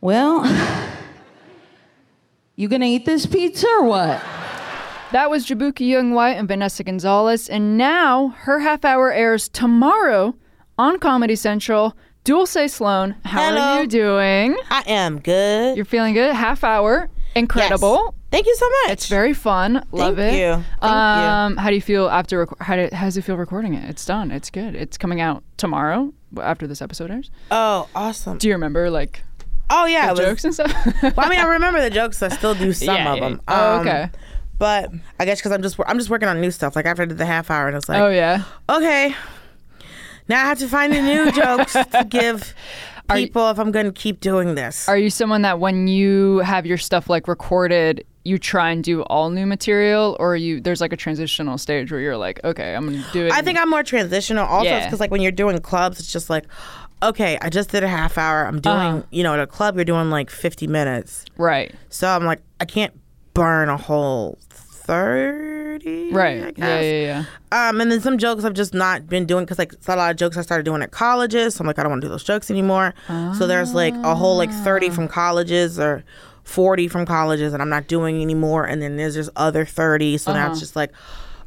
Well, 0.00 0.42
you 2.56 2.68
gonna 2.68 2.86
eat 2.86 3.04
this 3.04 3.26
pizza 3.26 3.66
or 3.78 3.84
what? 3.84 4.22
That 5.12 5.30
was 5.30 5.46
Jaboukie 5.46 5.86
Young 5.86 6.12
White 6.12 6.36
and 6.36 6.48
Vanessa 6.48 6.82
Gonzalez, 6.82 7.48
and 7.48 7.76
now 7.78 8.28
her 8.38 8.60
half 8.60 8.84
hour 8.84 9.12
airs 9.12 9.48
tomorrow 9.48 10.34
on 10.78 10.98
Comedy 10.98 11.36
Central. 11.36 11.96
Dulce 12.24 12.72
Sloan, 12.72 13.16
how 13.24 13.50
Hello. 13.50 13.60
are 13.60 13.80
you 13.82 13.86
doing? 13.86 14.56
I 14.70 14.82
am 14.86 15.20
good. 15.20 15.76
You're 15.76 15.84
feeling 15.84 16.14
good? 16.14 16.34
Half 16.34 16.64
hour, 16.64 17.10
incredible. 17.36 18.00
Yes. 18.06 18.14
Thank 18.30 18.46
you 18.46 18.56
so 18.56 18.66
much. 18.82 18.92
It's 18.92 19.06
very 19.06 19.34
fun. 19.34 19.86
Love 19.92 20.16
Thank 20.16 20.34
it. 20.34 20.38
you. 20.40 20.52
Thank 20.54 20.82
you. 20.82 20.88
um, 20.88 21.56
How 21.58 21.68
do 21.68 21.74
you 21.76 21.82
feel 21.82 22.08
after? 22.08 22.40
Rec- 22.40 22.58
how, 22.60 22.74
do, 22.76 22.88
how 22.92 23.04
does 23.04 23.16
it 23.18 23.22
feel 23.22 23.36
recording 23.36 23.74
it? 23.74 23.88
It's 23.90 24.04
done. 24.06 24.30
It's 24.32 24.48
good. 24.50 24.74
It's 24.74 24.96
coming 24.98 25.20
out 25.20 25.44
tomorrow 25.58 26.12
after 26.42 26.66
this 26.66 26.80
episode 26.82 27.10
airs. 27.12 27.30
oh, 27.52 27.88
awesome. 27.94 28.38
Do 28.38 28.48
you 28.48 28.54
remember 28.54 28.90
like 28.90 29.22
Oh 29.70 29.86
yeah, 29.86 30.10
was, 30.10 30.20
jokes 30.20 30.44
and 30.44 30.54
stuff? 30.54 30.72
Well, 31.02 31.12
I 31.16 31.28
mean, 31.28 31.40
I 31.40 31.44
remember 31.46 31.80
the 31.80 31.90
jokes. 31.90 32.22
I 32.22 32.28
still 32.28 32.54
do 32.54 32.72
some 32.74 32.94
Yeah, 32.94 33.12
of 33.12 33.18
yeah. 33.18 33.28
them. 33.28 33.40
Oh, 33.48 33.74
Um, 33.76 33.80
okay. 33.80 34.10
But 34.58 34.90
I 35.18 35.24
guess 35.24 35.40
because 35.40 35.52
I'm 35.52 35.62
just 35.62 35.76
I'm 35.86 35.98
just 35.98 36.10
working 36.10 36.28
on 36.28 36.40
new 36.40 36.50
stuff. 36.50 36.76
Like 36.76 36.86
after 36.86 37.02
I 37.02 37.06
did 37.06 37.18
the 37.18 37.26
half 37.26 37.50
hour, 37.50 37.66
and 37.66 37.74
was 37.74 37.88
like, 37.88 38.00
oh 38.00 38.08
yeah. 38.08 38.44
okay, 38.68 39.14
now 40.28 40.42
I 40.42 40.46
have 40.48 40.58
to 40.60 40.68
find 40.68 40.92
the 40.92 41.02
new 41.02 41.32
jokes 41.42 41.72
to 41.72 42.06
give 42.08 42.54
you- 43.10 43.16
people 43.16 43.50
if 43.50 43.58
I'm 43.58 43.70
going 43.72 43.86
to 43.86 43.92
keep 43.92 44.20
doing 44.20 44.54
this. 44.54 44.88
Are 44.88 44.96
you 44.96 45.10
someone 45.10 45.42
that 45.42 45.58
when 45.60 45.88
you 45.88 46.38
have 46.38 46.64
your 46.66 46.78
stuff 46.78 47.10
like 47.10 47.28
recorded, 47.28 48.04
you 48.24 48.38
try 48.38 48.70
and 48.70 48.82
do 48.82 49.02
all 49.02 49.28
new 49.28 49.44
material, 49.44 50.16
or 50.20 50.36
you 50.36 50.60
there's 50.60 50.80
like 50.80 50.92
a 50.92 50.96
transitional 50.96 51.58
stage 51.58 51.90
where 51.92 52.00
you're 52.00 52.16
like, 52.16 52.40
okay, 52.44 52.74
I'm 52.74 52.86
gonna 52.86 53.04
do 53.12 53.26
it. 53.26 53.32
I 53.32 53.42
think 53.42 53.58
I'm 53.58 53.68
more 53.68 53.82
transitional. 53.82 54.46
Also, 54.46 54.68
Yeah. 54.70 54.84
because 54.86 55.00
like 55.00 55.10
when 55.10 55.20
you're 55.20 55.32
doing 55.32 55.58
clubs, 55.60 55.98
it's 55.98 56.12
just 56.12 56.30
like, 56.30 56.44
okay, 57.08 57.38
I 57.40 57.48
just 57.50 57.70
did 57.70 57.82
a 57.84 57.88
half 57.88 58.18
hour. 58.18 58.46
I'm 58.46 58.60
doing, 58.60 58.76
Uh-huh. 58.76 59.02
you 59.10 59.22
know, 59.22 59.34
at 59.34 59.40
a 59.40 59.46
club, 59.46 59.76
you're 59.76 59.84
doing 59.84 60.10
like 60.10 60.30
50 60.30 60.66
minutes. 60.66 61.24
right, 61.36 61.72
So 61.88 62.08
I'm 62.08 62.24
like, 62.24 62.40
I 62.60 62.64
can't 62.64 62.92
burn 63.34 63.68
a 63.68 63.76
whole 63.76 64.38
30. 64.50 66.12
Right, 66.12 66.54
yeah, 66.56 66.80
yeah, 66.80 67.24
yeah. 67.52 67.68
Um, 67.68 67.80
and 67.80 67.90
then 67.90 68.00
some 68.00 68.18
jokes 68.18 68.44
I've 68.44 68.54
just 68.54 68.74
not 68.74 69.06
been 69.08 69.26
doing 69.26 69.44
because 69.44 69.58
like 69.58 69.72
it's 69.72 69.88
a 69.88 69.96
lot 69.96 70.10
of 70.10 70.16
jokes 70.16 70.36
I 70.36 70.42
started 70.42 70.64
doing 70.64 70.82
at 70.82 70.90
colleges. 70.90 71.54
So 71.54 71.62
I'm 71.62 71.66
like, 71.66 71.78
I 71.78 71.82
don't 71.82 71.90
want 71.90 72.02
to 72.02 72.06
do 72.06 72.10
those 72.10 72.24
jokes 72.24 72.50
anymore. 72.50 72.94
So 73.38 73.46
there's 73.46 73.74
like 73.74 73.94
a 73.94 74.14
whole 74.14 74.36
like 74.36 74.50
30 74.50 74.90
from 74.90 75.08
colleges 75.08 75.78
or 75.78 76.04
40 76.44 76.88
from 76.88 77.06
colleges 77.06 77.52
that 77.52 77.60
I'm 77.60 77.68
not 77.70 77.86
doing 77.88 78.20
anymore. 78.22 78.64
And 78.64 78.82
then 78.82 78.96
there's 78.96 79.14
just 79.14 79.30
other 79.36 79.64
30. 79.64 80.18
So 80.18 80.32
now 80.32 80.50
it's 80.50 80.60
just 80.60 80.76
like, 80.76 80.92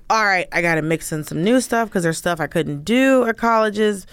all 0.09 0.23
right, 0.25 0.47
I 0.51 0.61
got 0.61 0.75
to 0.75 0.81
mix 0.81 1.11
in 1.11 1.23
some 1.23 1.43
new 1.43 1.59
stuff 1.61 1.89
because 1.89 2.03
there's 2.03 2.17
stuff 2.17 2.39
I 2.39 2.47
couldn't 2.47 2.83
do 2.85 3.25
at 3.25 3.37
colleges 3.37 4.07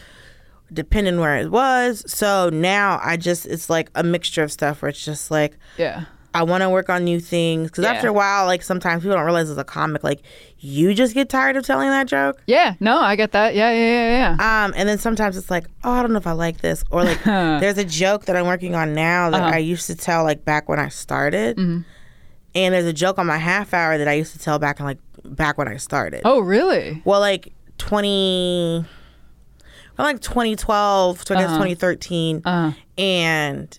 depending 0.75 1.19
where 1.21 1.37
it 1.37 1.51
was. 1.51 2.05
So 2.11 2.51
now 2.51 3.01
I 3.03 3.17
just, 3.17 3.47
it's 3.47 3.71
like 3.71 3.91
a 3.95 4.03
mixture 4.03 4.43
of 4.43 4.53
stuff 4.53 4.83
where 4.83 4.89
it's 4.91 5.05
just 5.05 5.31
like, 5.31 5.57
yeah. 5.79 6.05
I 6.37 6.43
want 6.43 6.63
to 6.63 6.69
work 6.69 6.91
on 6.91 7.05
new 7.05 7.21
things 7.21 7.71
because 7.71 7.85
Yeah. 7.85 7.93
after 7.93 8.09
a 8.09 8.13
while, 8.13 8.47
like 8.47 8.63
sometimes 8.63 9.05
people 9.05 9.15
don't 9.15 9.25
realize 9.25 9.49
as 9.51 9.57
a 9.57 9.63
comic, 9.63 10.03
like 10.03 10.21
you 10.59 10.93
just 10.93 11.15
get 11.15 11.29
tired 11.29 11.57
of 11.57 11.65
telling 11.65 11.89
that 11.91 12.09
joke. 12.09 12.43
Yeah, 12.49 12.75
no, 12.81 12.99
I 12.99 13.15
get 13.15 13.31
that. 13.33 13.55
Yeah, 13.55 13.71
yeah, 13.71 13.79
yeah, 14.09 14.37
yeah. 14.37 14.65
Um, 14.65 14.75
and 14.77 14.89
then 14.89 14.99
sometimes 14.99 15.37
it's 15.37 15.49
like, 15.49 15.67
oh, 15.85 15.93
I 15.93 16.03
don't 16.03 16.13
know 16.13 16.19
if 16.19 16.27
I 16.27 16.33
like 16.33 16.61
this, 16.61 16.83
or 16.91 17.05
like 17.05 17.23
there's 17.25 17.79
a 17.79 17.85
joke 17.85 18.25
that 18.25 18.35
I'm 18.35 18.47
working 18.47 18.75
on 18.75 18.95
now 18.95 19.31
that 19.31 19.43
Uh-huh. 19.43 19.55
I 19.55 19.59
used 19.59 19.87
to 19.87 19.95
tell 19.95 20.25
like 20.25 20.45
back 20.45 20.69
when 20.69 20.81
I 20.81 20.89
started, 20.89 21.57
Mm-hmm. 21.57 21.83
and 22.57 22.75
there's 22.75 22.87
a 22.87 22.93
joke 22.93 23.21
on 23.21 23.27
my 23.29 23.39
half 23.39 23.73
hour 23.73 23.97
that 23.97 24.09
I 24.09 24.15
used 24.15 24.33
to 24.33 24.41
tell 24.41 24.59
back 24.59 24.81
in 24.81 24.87
like 24.87 24.99
back 25.25 25.57
when 25.57 25.69
I 25.69 25.77
started. 25.77 26.23
Oh, 26.25 26.41
really? 26.41 27.01
Well, 27.05 27.21
like 27.21 27.53
twenty, 27.79 28.85
well, 29.97 30.07
like 30.07 30.21
2012 30.21 31.25
to 31.27 31.35
I 31.35 31.37
guess 31.39 31.47
Uh-huh. 31.51 31.65
2013, 31.65 32.43
and 32.99 33.79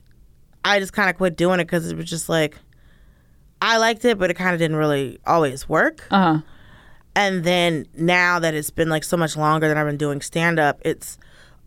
I 0.64 0.80
just 0.80 0.94
kind 0.94 1.10
of 1.10 1.18
quit 1.18 1.36
doing 1.36 1.60
it 1.60 1.66
because 1.66 1.90
it 1.92 1.96
was 1.98 2.06
just 2.10 2.30
like 2.30 2.58
I 3.62 3.78
liked 3.78 4.04
it, 4.06 4.18
but 4.20 4.30
it 4.30 4.36
kind 4.36 4.54
of 4.54 4.60
didn't 4.60 4.78
really 4.78 5.20
always 5.26 5.68
work. 5.70 6.08
Uh 6.12 6.34
huh. 6.36 6.42
And 7.16 7.44
then 7.46 7.86
now 7.96 8.40
that 8.40 8.54
it's 8.54 8.70
been 8.72 8.90
like 8.90 9.04
so 9.06 9.16
much 9.16 9.38
longer 9.38 9.68
than 9.70 9.78
I've 9.78 9.86
been 9.88 9.96
doing 9.98 10.22
stand 10.22 10.60
up, 10.60 10.82
it's 10.84 11.18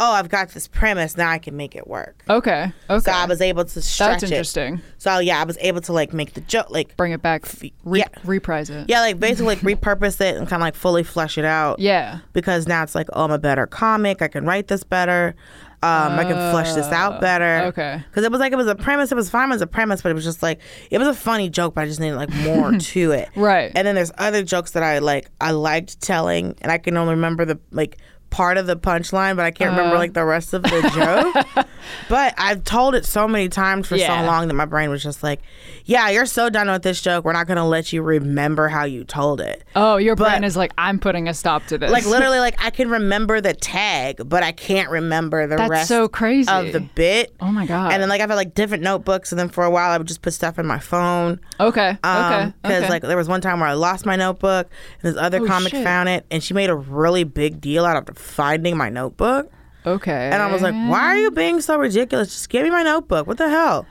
oh, 0.00 0.12
I've 0.12 0.28
got 0.28 0.50
this 0.50 0.68
premise 0.68 1.16
now 1.16 1.30
I 1.30 1.38
can 1.38 1.56
make 1.56 1.74
it 1.74 1.86
work. 1.88 2.22
Okay. 2.30 2.72
Okay. 2.88 3.00
So 3.04 3.10
I 3.10 3.26
was 3.26 3.40
able 3.40 3.64
to 3.64 3.82
stretch 3.82 4.20
That's 4.20 4.22
it. 4.24 4.30
interesting. 4.30 4.80
So 4.98 5.18
yeah, 5.18 5.40
I 5.40 5.44
was 5.44 5.58
able 5.60 5.80
to 5.82 5.92
like 5.92 6.12
make 6.12 6.34
the 6.34 6.40
joke 6.42 6.70
like 6.70 6.96
Bring 6.96 7.12
it 7.12 7.22
back. 7.22 7.44
Re- 7.84 8.00
yeah. 8.00 8.08
Reprise 8.24 8.70
it. 8.70 8.88
yeah, 8.88 9.00
like 9.00 9.18
basically 9.18 9.56
like 9.56 9.58
repurpose 9.60 10.20
it 10.20 10.36
and 10.36 10.48
kind 10.48 10.62
of 10.62 10.66
like 10.66 10.74
fully 10.74 11.02
flesh 11.02 11.36
it 11.38 11.44
out. 11.44 11.78
Yeah. 11.80 12.20
because 12.32 12.66
now 12.68 12.82
it's 12.82 12.94
like, 12.94 13.08
oh, 13.12 13.24
I'm 13.24 13.30
a 13.32 13.38
better 13.38 13.66
comic. 13.66 14.22
I 14.22 14.28
can 14.28 14.44
write 14.44 14.68
this 14.68 14.84
better. 14.84 15.34
Um, 15.80 16.18
I 16.18 16.24
can 16.24 16.34
flesh 16.50 16.72
this 16.72 16.88
out 16.88 17.20
better. 17.20 17.66
okay. 17.68 18.02
Because 18.10 18.24
it 18.24 18.32
was 18.32 18.40
like 18.40 18.52
it 18.52 18.56
was 18.56 18.66
a 18.66 18.74
premise. 18.74 19.12
It 19.12 19.14
was 19.14 19.30
fine 19.30 19.52
as 19.52 19.60
a 19.60 19.66
premise, 19.68 20.02
but 20.02 20.10
it 20.10 20.14
was 20.14 20.24
just 20.24 20.42
like 20.42 20.58
it 20.90 20.98
was 20.98 21.06
a 21.06 21.14
funny 21.14 21.48
joke, 21.48 21.74
but 21.76 21.82
I 21.82 21.86
just 21.86 22.00
needed 22.00 22.16
like 22.16 22.30
more 22.34 22.72
to 22.78 23.12
it. 23.12 23.28
Right. 23.36 23.70
And 23.76 23.86
then 23.86 23.94
there's 23.94 24.10
other 24.18 24.42
jokes 24.42 24.72
that 24.72 24.82
I 24.82 24.98
like. 24.98 25.30
I 25.40 25.52
liked 25.52 26.00
telling, 26.00 26.56
and 26.62 26.72
I 26.72 26.78
can 26.78 26.96
only 26.96 27.14
remember 27.14 27.44
the 27.44 27.60
like 27.70 27.96
part 28.30 28.58
of 28.58 28.66
the 28.66 28.76
punchline, 28.76 29.36
but 29.36 29.44
I 29.46 29.50
can't 29.50 29.70
remember 29.70 29.96
Uh. 29.96 29.98
like 29.98 30.12
the 30.14 30.24
rest 30.24 30.52
of 30.54 30.62
the 30.62 30.90
joke. 30.94 31.66
but 32.08 32.34
I've 32.36 32.64
told 32.64 32.94
it 32.94 33.04
so 33.06 33.26
many 33.26 33.48
times 33.48 33.86
for 33.88 33.96
Yeah. 33.96 34.20
so 34.20 34.26
long 34.26 34.48
that 34.48 34.54
my 34.54 34.64
brain 34.66 34.90
was 34.90 35.02
just 35.02 35.22
like, 35.22 35.40
"Yeah, 35.84 36.10
you're 36.10 36.26
so 36.26 36.50
done 36.50 36.70
with 36.70 36.82
this 36.82 37.00
joke. 37.00 37.24
We're 37.24 37.32
not 37.32 37.46
gonna 37.46 37.66
let 37.66 37.92
you 37.92 38.02
remember 38.02 38.68
how 38.68 38.84
you 38.84 39.04
told 39.04 39.40
it." 39.40 39.64
Oh, 39.74 39.96
your 39.96 40.14
But- 40.16 40.28
brain 40.30 40.44
is 40.44 40.56
like, 40.56 40.72
I'm 40.76 40.98
putting 40.98 41.28
a 41.28 41.34
stop 41.34 41.66
to 41.68 41.78
this. 41.78 41.90
like 41.90 42.04
literally 42.06 42.38
like 42.38 42.62
I 42.62 42.70
can 42.70 42.90
remember 42.90 43.40
the 43.40 43.54
tag, 43.54 44.20
but 44.28 44.42
I 44.42 44.52
can't 44.52 44.90
remember 44.90 45.46
the 45.46 45.56
That's 45.56 45.70
rest 45.70 45.88
so 45.88 46.08
crazy. 46.08 46.50
of 46.50 46.72
the 46.72 46.80
bit. 46.80 47.34
Oh 47.40 47.50
my 47.50 47.66
god. 47.66 47.92
And 47.92 48.02
then 48.02 48.08
like 48.08 48.20
I've 48.20 48.28
had 48.30 48.36
like 48.36 48.54
different 48.54 48.82
notebooks, 48.82 49.32
and 49.32 49.38
then 49.38 49.48
for 49.48 49.64
a 49.64 49.70
while 49.70 49.90
I 49.90 49.98
would 49.98 50.06
just 50.06 50.22
put 50.22 50.34
stuff 50.34 50.58
in 50.58 50.66
my 50.66 50.78
phone. 50.78 51.40
okay. 51.60 51.96
Um, 52.04 52.24
okay. 52.32 52.52
Because 52.62 52.82
okay. 52.84 52.88
like 52.90 53.02
there 53.02 53.16
was 53.16 53.28
one 53.28 53.40
time 53.40 53.60
where 53.60 53.68
I 53.68 53.74
lost 53.74 54.04
my 54.04 54.16
notebook, 54.16 54.68
and 55.02 55.12
this 55.14 55.20
other 55.20 55.38
Oh, 55.40 55.46
comic 55.46 55.70
shit. 55.70 55.84
found 55.84 56.08
it, 56.08 56.26
and 56.30 56.42
she 56.42 56.52
made 56.54 56.68
a 56.70 56.74
really 56.76 57.24
big 57.24 57.60
deal 57.60 57.84
out 57.86 57.96
of 57.96 58.04
finding 58.18 58.76
my 58.76 58.88
notebook. 58.90 59.50
okay. 59.86 60.30
And 60.32 60.42
I 60.42 60.50
was 60.52 60.60
like, 60.62 60.74
"Why 60.74 61.00
are 61.14 61.18
you 61.18 61.30
being 61.30 61.60
so 61.60 61.78
ridiculous? 61.78 62.28
Just 62.28 62.48
give 62.50 62.62
me 62.64 62.70
my 62.70 62.82
notebook. 62.82 63.26
What 63.26 63.38
the 63.38 63.48
hell?" 63.48 63.86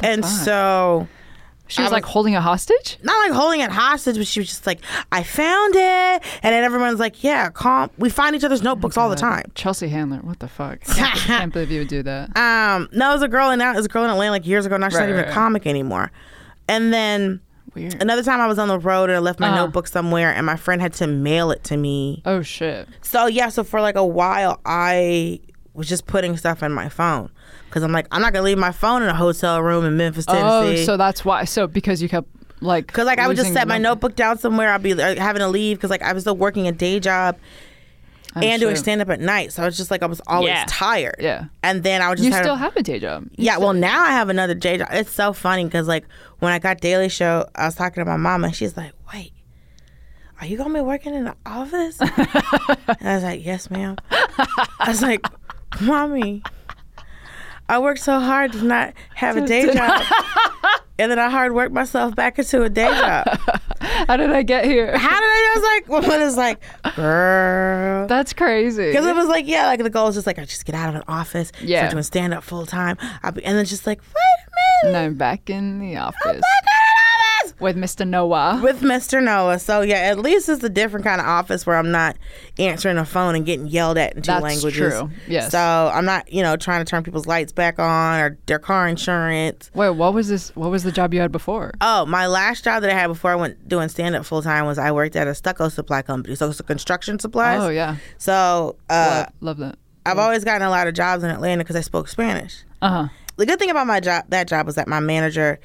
and 0.00 0.22
fuck? 0.22 0.30
so 0.44 1.08
She 1.66 1.82
was, 1.82 1.90
I 1.90 1.94
like 1.94 2.04
holding 2.04 2.34
a 2.36 2.40
hostage. 2.40 2.98
not 3.02 3.16
like 3.28 3.32
holding 3.32 3.60
it 3.60 3.70
hostage, 3.70 4.16
but 4.16 4.26
she 4.26 4.40
was 4.40 4.48
just 4.48 4.66
like, 4.66 4.80
"I 5.10 5.22
found 5.22 5.74
it," 5.76 6.22
and 6.42 6.52
then 6.54 6.62
everyone's 6.64 7.00
like, 7.00 7.22
"Yeah, 7.24 7.48
calm. 7.50 7.90
We 7.98 8.10
find 8.10 8.36
each 8.36 8.44
other's 8.44 8.62
notebooks 8.62 8.96
all 8.96 9.08
the 9.08 9.16
time." 9.16 9.50
Chelsea 9.54 9.88
Handler. 9.88 10.18
What 10.18 10.38
the 10.40 10.48
fuck? 10.48 10.78
I 10.88 11.10
can't 11.16 11.52
believe 11.52 11.70
you 11.70 11.78
would 11.80 11.88
do 11.88 12.02
that. 12.02 12.36
Um, 12.36 12.88
no, 12.92 13.10
it 13.10 13.14
was 13.14 13.22
a 13.22 13.28
girl 13.28 13.50
in 13.50 13.60
it 13.60 13.74
was 13.76 13.86
a 13.86 13.88
girl 13.88 14.04
in 14.04 14.10
Atlanta 14.10 14.32
like 14.32 14.46
years 14.46 14.66
ago. 14.66 14.76
Now 14.76 14.88
she's 14.88 14.96
Right, 14.98 15.02
not 15.06 15.08
even 15.10 15.16
right, 15.20 15.24
a 15.24 15.28
right. 15.28 15.34
comic 15.34 15.66
anymore. 15.66 16.10
And 16.68 16.92
then 16.92 17.40
Weird. 17.74 18.00
another 18.02 18.22
time 18.22 18.40
I 18.40 18.46
was 18.46 18.58
on 18.58 18.68
the 18.68 18.78
road 18.78 19.04
and 19.10 19.16
I 19.16 19.18
left 19.20 19.38
my 19.40 19.48
Uh-huh. 19.48 19.64
notebook 19.66 19.86
somewhere, 19.86 20.32
and 20.34 20.44
my 20.46 20.56
friend 20.56 20.80
had 20.82 20.92
to 20.94 21.06
mail 21.06 21.50
it 21.50 21.62
to 21.64 21.76
me. 21.76 22.22
Oh 22.24 22.42
shit. 22.42 22.88
So 23.02 23.26
yeah, 23.26 23.48
so 23.48 23.62
for 23.64 23.80
like 23.80 23.96
a 23.96 24.04
while, 24.06 24.60
I 24.66 25.40
was 25.74 25.88
just 25.88 26.06
putting 26.06 26.36
stuff 26.36 26.62
in 26.62 26.72
my 26.72 26.88
phone 26.88 27.30
because 27.66 27.82
I'm 27.82 27.92
like, 27.92 28.06
I'm 28.10 28.20
not 28.22 28.32
gonna 28.32 28.44
leave 28.44 28.58
my 28.58 28.72
phone 28.72 29.02
in 29.02 29.08
a 29.08 29.14
hotel 29.14 29.62
room 29.62 29.84
in 29.84 29.96
Memphis, 29.96 30.26
Tennessee. 30.26 30.82
Oh, 30.82 30.84
so 30.84 30.96
that's 30.96 31.24
why. 31.24 31.44
So 31.44 31.66
because 31.68 32.02
you 32.02 32.08
kept 32.08 32.28
like. 32.60 32.92
Cause 32.92 33.06
like 33.06 33.18
I 33.20 33.28
would 33.28 33.36
just 33.36 33.52
set 33.52 33.68
my 33.68 33.78
notebook. 33.78 34.10
notebook 34.10 34.16
down 34.16 34.38
somewhere. 34.38 34.70
I'd 34.72 34.82
be 34.82 34.94
like, 34.94 35.16
having 35.18 35.40
to 35.40 35.48
leave 35.48 35.76
because 35.78 35.90
like 35.90 36.02
I 36.02 36.12
was 36.12 36.24
still 36.24 36.36
working 36.36 36.66
a 36.66 36.72
day 36.72 36.98
job 36.98 37.36
Oh, 38.36 38.40
and 38.40 38.60
doing 38.60 38.76
stand 38.76 39.02
up 39.02 39.08
at 39.10 39.20
night. 39.20 39.52
So 39.52 39.62
I 39.62 39.66
was 39.66 39.76
just 39.76 39.90
like 39.90 40.02
I 40.02 40.06
was 40.06 40.20
always 40.26 40.50
Yeah. 40.50 40.64
tired. 40.68 41.16
Yeah. 41.18 41.46
And 41.64 41.82
then 41.82 42.00
I 42.00 42.08
would 42.08 42.18
just 42.18 42.28
You 42.28 42.34
still 42.34 42.54
have 42.56 42.76
a 42.76 42.82
day 42.82 42.98
job. 43.00 43.24
You 43.36 43.46
Yeah, 43.46 43.58
well 43.58 43.72
now 43.72 44.02
I 44.04 44.10
have 44.12 44.28
another 44.28 44.54
day 44.54 44.78
job. 44.78 44.88
It's 44.92 45.10
so 45.10 45.32
funny 45.32 45.64
because 45.64 45.88
like 45.88 46.04
when 46.38 46.52
I 46.52 46.58
got 46.60 46.80
Daily 46.80 47.08
Show, 47.08 47.46
I 47.56 47.64
was 47.66 47.74
talking 47.74 48.04
to 48.04 48.08
my 48.08 48.16
mom 48.16 48.44
and 48.44 48.54
she's 48.54 48.76
like, 48.76 48.92
"Wait, 49.12 49.32
are 50.40 50.46
you 50.46 50.56
gonna 50.56 50.72
be 50.74 50.80
working 50.80 51.14
in 51.14 51.24
the 51.24 51.34
office?" 51.44 52.00
and 52.00 52.08
I 53.08 53.14
was 53.14 53.24
like, 53.24 53.44
"Yes, 53.44 53.68
ma'am." 53.70 53.96
I 54.10 54.84
was 54.86 55.02
like, 55.02 55.26
"Mommy, 55.80 56.42
I 57.70 57.78
worked 57.78 58.00
so 58.00 58.18
hard 58.18 58.52
to 58.52 58.62
not 58.64 58.94
have 59.14 59.36
a 59.36 59.46
day 59.46 59.72
job, 59.72 60.02
and 60.98 61.10
then 61.10 61.18
I 61.18 61.30
hard 61.30 61.52
worked 61.54 61.72
myself 61.72 62.14
back 62.16 62.38
into 62.38 62.62
a 62.62 62.68
day 62.68 62.88
job. 62.88 63.26
How 63.80 64.16
did 64.16 64.30
I 64.30 64.42
get 64.42 64.64
here? 64.64 64.96
How 64.96 65.08
did 65.20 65.24
I?" 65.24 65.52
I 65.54 65.58
was 65.58 65.64
like, 65.64 65.88
"Well, 66.08 66.20
it's 66.22 66.36
like, 66.36 66.60
girl." 66.96 68.06
That's 68.06 68.32
crazy. 68.32 68.88
Because 68.88 69.06
it 69.06 69.14
was 69.14 69.28
like, 69.28 69.46
yeah, 69.46 69.66
like 69.66 69.82
the 69.82 69.90
goal 69.90 70.08
is 70.08 70.14
just 70.16 70.26
like, 70.26 70.38
I 70.38 70.44
just 70.44 70.64
get 70.64 70.74
out 70.74 70.88
of 70.88 70.94
an 70.96 71.02
office, 71.06 71.52
Yeah. 71.60 71.80
start 71.80 71.92
doing 71.92 72.02
stand 72.02 72.34
up 72.34 72.42
full 72.42 72.66
time. 72.66 72.96
And 73.22 73.36
then 73.36 73.64
just 73.64 73.86
like, 73.86 74.00
wait 74.00 74.46
a 74.46 74.88
minute. 74.88 74.96
And 74.98 75.06
I'm 75.06 75.14
back 75.16 75.48
in 75.50 75.78
the 75.78 75.96
office. 75.96 76.16
back 76.24 76.34
in 76.34 76.34
the 76.34 77.44
office. 77.44 77.49
With 77.60 77.76
Mr. 77.76 78.06
Noah. 78.06 78.60
with 78.62 78.80
Mr. 78.80 79.22
Noah. 79.22 79.58
So 79.58 79.80
yeah, 79.82 79.96
at 79.96 80.18
least 80.18 80.48
it's 80.48 80.62
a 80.64 80.68
different 80.68 81.04
kind 81.04 81.20
of 81.20 81.26
office 81.26 81.66
where 81.66 81.76
I'm 81.76 81.90
not 81.90 82.16
answering 82.58 82.96
a 82.98 83.04
phone 83.04 83.34
and 83.34 83.44
getting 83.46 83.66
yelled 83.66 83.98
at 83.98 84.14
in 84.16 84.22
two 84.22 84.26
That's 84.26 84.42
languages. 84.42 84.92
true. 84.94 85.10
Yes. 85.28 85.50
So 85.52 85.58
I'm 85.58 86.04
not, 86.04 86.32
you 86.32 86.42
know, 86.42 86.56
trying 86.56 86.84
to 86.84 86.88
turn 86.88 87.02
people's 87.02 87.26
lights 87.26 87.52
back 87.52 87.78
on 87.78 88.20
or 88.20 88.38
their 88.46 88.58
car 88.58 88.88
insurance. 88.88 89.70
Wait, 89.74 89.90
what 89.90 90.14
was 90.14 90.28
this? 90.28 90.54
What 90.56 90.70
was 90.70 90.82
the 90.82 90.92
job 90.92 91.12
you 91.14 91.20
had 91.20 91.32
before? 91.32 91.72
Oh, 91.80 92.06
my 92.06 92.26
last 92.26 92.64
job 92.64 92.82
that 92.82 92.90
I 92.90 92.94
had 92.94 93.08
before 93.08 93.30
I 93.30 93.36
went 93.36 93.68
doing 93.68 93.88
stand 93.88 94.14
up 94.14 94.24
full 94.24 94.42
time 94.42 94.66
was 94.66 94.78
I 94.78 94.92
worked 94.92 95.16
at 95.16 95.26
a 95.28 95.34
stucco 95.34 95.68
supply 95.68 96.02
company. 96.02 96.34
So 96.34 96.48
it's 96.50 96.60
a 96.60 96.64
construction 96.64 97.18
supplies. 97.18 97.60
Oh 97.62 97.68
yeah, 97.68 97.96
So 98.18 98.76
uh, 98.88 99.24
love, 99.40 99.58
love 99.58 99.58
that. 99.58 99.78
I've 100.06 100.18
always 100.18 100.44
gotten 100.44 100.66
a 100.66 100.70
lot 100.70 100.88
of 100.88 100.94
jobs 100.94 101.22
in 101.22 101.30
Atlanta 101.30 101.62
because 101.62 101.76
I 101.76 101.82
spoke 101.82 102.08
Spanish. 102.08 102.64
Uh 102.80 102.88
huh. 102.88 103.08
The 103.36 103.46
good 103.46 103.58
thing 103.58 103.70
about 103.70 103.86
my 103.86 104.00
job, 104.00 104.24
that 104.28 104.48
job, 104.48 104.66
was 104.66 104.74
that 104.74 104.88
my 104.88 105.00
manager 105.00 105.60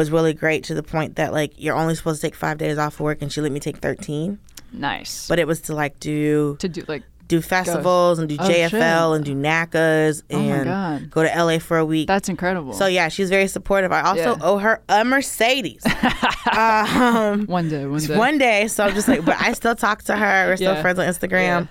was 0.00 0.10
really 0.10 0.32
great 0.32 0.64
to 0.64 0.74
the 0.74 0.82
point 0.82 1.16
that 1.16 1.32
like 1.32 1.52
you're 1.58 1.76
only 1.76 1.94
supposed 1.94 2.20
to 2.22 2.26
take 2.26 2.34
five 2.34 2.56
days 2.58 2.78
off 2.78 2.98
work, 3.00 3.20
and 3.22 3.30
she 3.30 3.40
let 3.42 3.52
me 3.52 3.60
take 3.60 3.76
thirteen. 3.78 4.38
Nice. 4.72 5.28
But 5.28 5.38
it 5.38 5.46
was 5.46 5.60
to 5.62 5.74
like 5.74 6.00
do 6.00 6.56
to 6.60 6.68
do 6.68 6.84
like 6.88 7.02
do 7.28 7.40
festivals 7.40 8.18
and 8.18 8.28
do 8.28 8.36
Oh, 8.40 8.48
JFL 8.48 8.70
shit. 8.70 9.16
and 9.16 9.24
do 9.24 9.34
NACAs 9.36 10.22
Oh 10.32 10.36
and 10.38 10.64
God. 10.64 11.10
go 11.10 11.22
to 11.22 11.28
LA 11.44 11.58
for 11.60 11.76
a 11.78 11.84
week. 11.84 12.08
that's 12.08 12.28
incredible. 12.28 12.72
so 12.72 12.86
yeah, 12.86 13.08
she's 13.08 13.28
very 13.30 13.46
supportive. 13.46 13.92
I 13.92 14.00
also 14.00 14.36
Yeah. 14.36 14.42
owe 14.42 14.58
her 14.58 14.80
a 14.88 15.04
Mercedes. 15.04 15.82
um, 16.56 17.46
one 17.46 17.68
day, 17.68 17.86
one 17.86 18.00
day. 18.00 18.16
one 18.16 18.38
day, 18.38 18.66
so 18.68 18.84
I'm 18.84 18.94
just 18.94 19.06
like, 19.08 19.24
but 19.24 19.36
I 19.40 19.52
still 19.52 19.74
talk 19.76 20.02
to 20.04 20.16
her. 20.16 20.46
We're 20.48 20.56
still 20.56 20.74
Yeah. 20.74 20.82
friends 20.82 20.98
on 20.98 21.06
Instagram. 21.06 21.60
Yeah. 21.62 21.66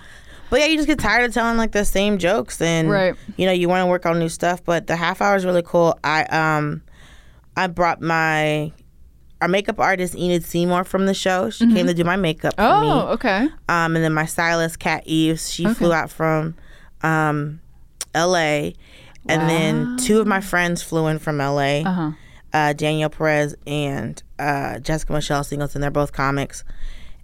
But 0.50 0.62
yeah, 0.62 0.66
you 0.68 0.78
just 0.78 0.88
get 0.88 0.98
tired 1.00 1.26
of 1.26 1.34
telling 1.34 1.58
like 1.58 1.72
the 1.74 1.86
same 1.86 2.18
jokes, 2.18 2.60
and 2.62 2.90
Right. 2.90 3.16
you 3.38 3.46
know 3.46 3.52
you 3.52 3.70
want 3.70 3.82
to 3.84 3.86
work 3.88 4.06
on 4.06 4.18
new 4.18 4.30
stuff. 4.30 4.64
But 4.64 4.88
the 4.88 4.96
half 4.96 5.22
hour 5.22 5.36
is 5.36 5.46
really 5.46 5.64
cool. 5.64 5.98
I 6.04 6.24
um, 6.24 6.82
I 7.60 7.68
brought 7.68 8.02
my 8.02 8.72
our 9.42 9.48
makeup 9.48 9.80
artist 9.80 10.16
Enid 10.16 10.44
Seymour 10.44 10.84
from 10.84 11.06
the 11.06 11.14
show. 11.14 11.50
She 11.50 11.72
came 11.74 11.88
to 11.88 11.94
do 11.94 12.04
my 12.04 12.16
makeup 12.18 12.56
for 12.56 12.62
oh, 12.64 13.08
okay. 13.14 13.48
Um, 13.70 13.96
and 13.96 14.04
then 14.04 14.14
my 14.14 14.26
stylist 14.26 14.80
Kat 14.80 15.04
Eves, 15.06 15.50
she 15.52 15.66
Okay. 15.66 15.74
flew 15.76 15.94
out 15.94 16.10
from 16.10 16.56
um, 17.04 17.62
L.A. 18.14 18.76
And 19.28 19.50
then 19.50 19.98
two 19.98 20.20
of 20.20 20.28
my 20.28 20.42
friends 20.42 20.82
flew 20.84 21.08
in 21.08 21.20
from 21.20 21.40
L.A. 21.40 21.84
Uh-huh. 21.84 22.12
Uh, 22.52 22.74
Danielle 22.74 23.10
Perez 23.12 23.56
and 23.68 24.22
uh, 24.40 24.80
Jessica 24.80 25.14
Michelle 25.14 25.44
Singleton. 25.44 25.82
They're 25.82 25.92
both 25.92 26.12
comics. 26.14 26.64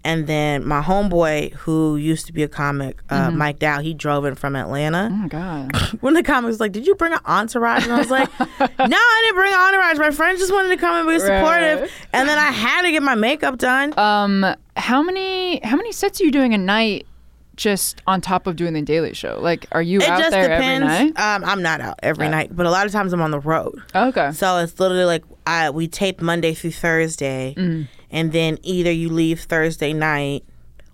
And 0.06 0.28
then 0.28 0.66
my 0.66 0.82
homeboy, 0.82 1.54
who 1.54 1.98
used 1.98 2.28
to 2.28 2.34
be 2.34 2.44
a 2.44 2.48
comic, 2.48 3.02
uh, 3.10 3.28
Mm-hmm. 3.28 3.38
Mike 3.38 3.60
Dow, 3.60 3.80
he 3.82 3.94
drove 3.94 4.24
in 4.26 4.36
from 4.36 4.56
Atlanta. 4.56 5.10
Oh 5.12 5.16
my 5.16 5.28
god. 5.28 5.72
When 6.02 6.14
the 6.14 6.24
comic 6.24 6.48
was 6.48 6.60
like, 6.60 6.72
"Did 6.72 6.86
you 6.88 6.96
bring 6.96 7.12
an 7.14 7.20
entourage?" 7.26 7.84
And 7.84 7.92
I 7.94 7.98
was 7.98 8.12
like, 8.12 8.30
"No, 8.40 8.48
I 8.80 9.22
didn't 9.26 9.36
bring 9.36 9.52
an 9.54 9.60
entourage. 9.60 9.98
My 9.98 10.12
friends 10.12 10.40
just 10.40 10.54
wanted 10.54 10.70
to 10.70 10.78
come 10.78 10.96
and 10.96 11.08
be 11.08 11.20
supportive." 11.20 11.82
Right. 11.82 11.92
And 12.14 12.30
then 12.30 12.38
I 12.38 12.52
had 12.52 12.84
to 12.84 12.92
get 12.92 13.02
my 13.04 13.16
makeup 13.16 13.58
done. 13.58 13.98
Um, 13.98 14.46
how 14.78 15.02
many 15.02 15.60
how 15.64 15.76
many 15.76 15.92
sets 15.92 16.22
are 16.22 16.24
you 16.24 16.32
doing 16.32 16.54
a 16.54 16.58
night? 16.58 17.08
Just 17.56 18.02
on 18.06 18.20
top 18.20 18.48
of 18.48 18.58
doing 18.58 18.74
the 18.74 18.82
Daily 18.82 19.14
Show, 19.14 19.40
like, 19.42 19.66
are 19.72 19.82
you 19.82 20.02
it 20.02 20.10
out 20.10 20.20
just 20.20 20.32
there 20.32 20.50
depends. 20.50 20.86
every 20.92 21.12
night? 21.12 21.20
Um, 21.36 21.46
I'm 21.46 21.62
not 21.62 21.80
out 21.80 21.98
every 22.04 22.28
night, 22.28 22.54
but 22.54 22.66
a 22.66 22.70
lot 22.70 22.86
of 22.86 22.92
times 22.92 23.14
I'm 23.14 23.22
on 23.22 23.32
the 23.32 23.40
road. 23.40 23.82
Okay. 23.96 24.34
So 24.34 24.58
it's 24.58 24.78
literally 24.78 25.06
like 25.06 25.24
I 25.48 25.70
we 25.70 25.88
tape 25.88 26.22
Monday 26.22 26.54
through 26.54 26.72
Thursday, 26.72 27.56
Mm. 27.58 27.88
And 28.12 28.32
then 28.32 28.58
either 28.64 28.92
you 28.92 29.10
leave 29.10 29.42
Thursday 29.42 29.94
night 29.94 30.44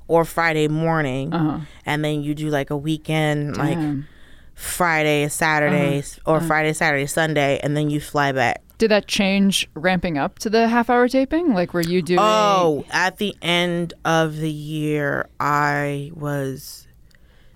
or 0.08 0.26
Friday 0.26 0.68
morning, 0.68 1.34
Uh-huh. 1.34 1.60
and 1.86 2.04
then 2.04 2.22
you 2.24 2.34
do 2.36 2.50
like 2.50 2.70
a 2.70 2.78
weekend, 2.78 3.58
like 3.58 3.76
Damn. 3.78 4.08
Friday, 4.56 5.28
Saturday, 5.30 6.00
Uh-huh. 6.00 6.32
or 6.34 6.42
Friday, 6.42 6.74
Saturday, 6.74 7.06
Sunday, 7.06 7.60
and 7.64 7.76
then 7.76 7.90
you 7.90 8.00
fly 8.02 8.32
back. 8.32 8.62
Did 8.78 8.92
that 8.92 9.08
change 9.08 9.70
ramping 9.76 10.18
up 10.18 10.40
to 10.40 10.50
the 10.50 10.68
half 10.68 10.90
hour 10.90 11.08
taping? 11.08 11.54
Like, 11.54 11.74
were 11.74 11.82
you 11.82 12.02
doing? 12.02 12.20
Oh, 12.22 12.84
at 12.92 13.18
the 13.18 13.36
end 13.42 13.94
of 14.04 14.38
the 14.38 14.50
year, 14.52 15.28
I 15.40 16.12
was. 16.16 16.88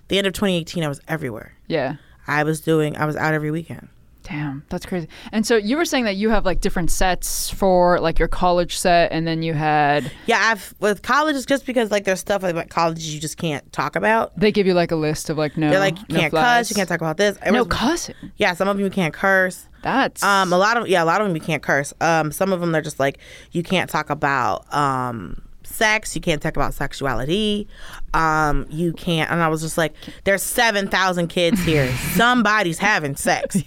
The 0.08 0.18
end 0.18 0.26
of 0.28 0.32
2018, 0.34 0.84
I 0.84 0.88
was 0.88 1.00
everywhere. 1.08 1.52
yeah. 1.66 1.96
I 2.28 2.42
was 2.42 2.60
doing. 2.60 2.96
I 2.96 3.04
was 3.06 3.14
out 3.14 3.34
every 3.34 3.52
weekend. 3.52 3.88
Damn, 4.28 4.64
that's 4.70 4.84
crazy. 4.84 5.06
And 5.30 5.46
so 5.46 5.56
you 5.56 5.76
were 5.76 5.84
saying 5.84 6.04
that 6.06 6.16
you 6.16 6.30
have 6.30 6.44
like 6.44 6.60
different 6.60 6.90
sets 6.90 7.48
for 7.48 8.00
like 8.00 8.18
your 8.18 8.26
college 8.26 8.76
set, 8.76 9.12
and 9.12 9.24
then 9.24 9.44
you 9.44 9.54
had 9.54 10.10
Yeah, 10.26 10.40
I've 10.42 10.74
with 10.80 11.02
colleges 11.02 11.46
just 11.46 11.64
because 11.64 11.92
like 11.92 12.02
there's 12.02 12.18
stuff 12.20 12.42
like 12.42 12.68
colleges 12.68 13.14
you 13.14 13.20
just 13.20 13.36
can't 13.36 13.70
talk 13.72 13.94
about. 13.94 14.36
they 14.36 14.50
give 14.50 14.66
you 14.66 14.74
like 14.74 14.90
a 14.90 14.96
list 14.96 15.30
of 15.30 15.38
like 15.38 15.56
no. 15.56 15.70
They're 15.70 15.78
like 15.78 15.96
you 16.08 16.14
no 16.14 16.18
can't 16.20 16.30
flies. 16.32 16.58
cuss, 16.66 16.70
you 16.70 16.74
can't 16.74 16.88
talk 16.88 17.00
about 17.00 17.18
this. 17.18 17.36
No 17.36 17.42
Everyone's- 17.46 17.72
cussing. 17.72 18.14
Yeah, 18.36 18.54
some 18.54 18.66
of 18.66 18.76
them 18.76 18.84
you 18.84 18.90
can't 18.90 19.14
curse. 19.14 19.68
That's 19.82 20.24
Um, 20.24 20.52
a 20.52 20.58
lot 20.58 20.76
of 20.76 20.88
yeah, 20.88 21.04
a 21.04 21.06
lot 21.06 21.20
of 21.20 21.28
them 21.28 21.36
you 21.36 21.42
can't 21.42 21.62
curse. 21.62 21.94
Um, 22.00 22.32
some 22.32 22.52
of 22.52 22.60
them 22.60 22.72
they're 22.72 22.82
just 22.82 22.98
like 22.98 23.18
you 23.52 23.62
can't 23.62 23.88
talk 23.88 24.10
about 24.10 24.66
um 24.74 25.42
sex, 25.76 26.14
you 26.14 26.20
can't 26.20 26.40
talk 26.42 26.56
about 26.56 26.74
sexuality. 26.74 27.68
Um, 28.14 28.66
you 28.70 28.92
can't. 28.92 29.30
And 29.30 29.42
I 29.42 29.48
was 29.48 29.60
just 29.60 29.76
like, 29.78 29.94
there's 30.24 30.42
seven 30.42 30.88
thousand 30.88 31.28
kids 31.28 31.62
here. 31.64 31.90
Somebody's 32.14 32.78
having 32.78 33.16
sex. 33.16 33.56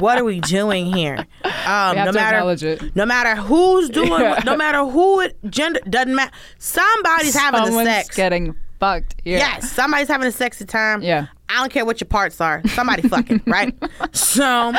What 0.00 0.18
are 0.18 0.24
we 0.24 0.40
doing 0.40 0.92
here? 0.92 1.18
Um, 1.66 1.94
no 1.96 2.12
matter 2.12 2.90
no 2.94 3.06
matter 3.06 3.36
who's 3.40 3.88
doing, 3.90 4.10
Yeah. 4.20 4.40
no 4.44 4.56
matter 4.56 4.84
who 4.84 5.20
it 5.20 5.36
gender 5.48 5.80
doesn't 5.88 6.14
matter. 6.14 6.32
Somebody's 6.58 7.34
having 7.34 7.60
the 7.60 7.66
Someone's 7.66 7.88
sex. 7.88 8.16
getting 8.16 8.54
fucked 8.80 9.14
here. 9.22 9.38
Yes, 9.38 9.70
somebody's 9.70 10.08
having 10.08 10.26
a 10.26 10.32
sexy 10.32 10.64
time. 10.64 11.02
Yeah. 11.02 11.26
I 11.48 11.56
don't 11.60 11.70
care 11.70 11.84
what 11.84 12.00
your 12.00 12.08
parts 12.08 12.40
are. 12.40 12.62
Somebody 12.68 13.06
fucking, 13.08 13.42
right? 13.46 13.74
So 14.12 14.72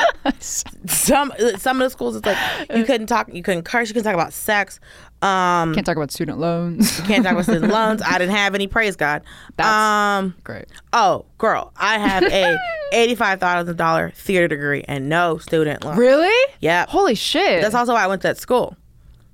some 0.87 1.31
some 1.57 1.81
of 1.81 1.85
the 1.85 1.89
schools 1.89 2.15
it's 2.15 2.25
like 2.25 2.37
you 2.75 2.83
couldn't 2.83 3.07
talk, 3.07 3.29
you 3.31 3.43
couldn't 3.43 3.63
curse, 3.63 3.89
you 3.89 3.93
couldn't 3.93 4.05
talk 4.11 4.15
about 4.19 4.33
sex. 4.33 4.79
Um 5.23 5.73
Can't 5.73 5.85
talk 5.85 5.95
about 5.95 6.11
student 6.11 6.37
loans. 6.39 6.99
can't 7.07 7.23
talk 7.23 7.33
about 7.33 7.45
student 7.45 7.71
loans. 7.73 8.01
I 8.01 8.17
didn't 8.17 8.35
have 8.35 8.55
any, 8.55 8.67
praise 8.67 8.95
God. 8.95 9.23
That's- 9.55 9.73
um 9.73 10.35
Great. 10.43 10.65
oh 10.91 11.25
girl, 11.37 11.71
I 11.77 11.97
have 11.97 12.23
a 12.23 12.57
eighty 12.93 13.15
five 13.15 13.39
thousand 13.39 13.77
dollar 13.77 14.11
theater 14.15 14.47
degree 14.47 14.83
and 14.87 15.07
no 15.09 15.37
student 15.37 15.83
loans. 15.85 15.97
Really? 15.97 16.53
Yeah. 16.59 16.85
Holy 16.89 17.15
shit. 17.15 17.61
That's 17.61 17.75
also 17.75 17.93
why 17.93 18.03
I 18.03 18.07
went 18.07 18.21
to 18.23 18.27
that 18.29 18.37
school. 18.37 18.75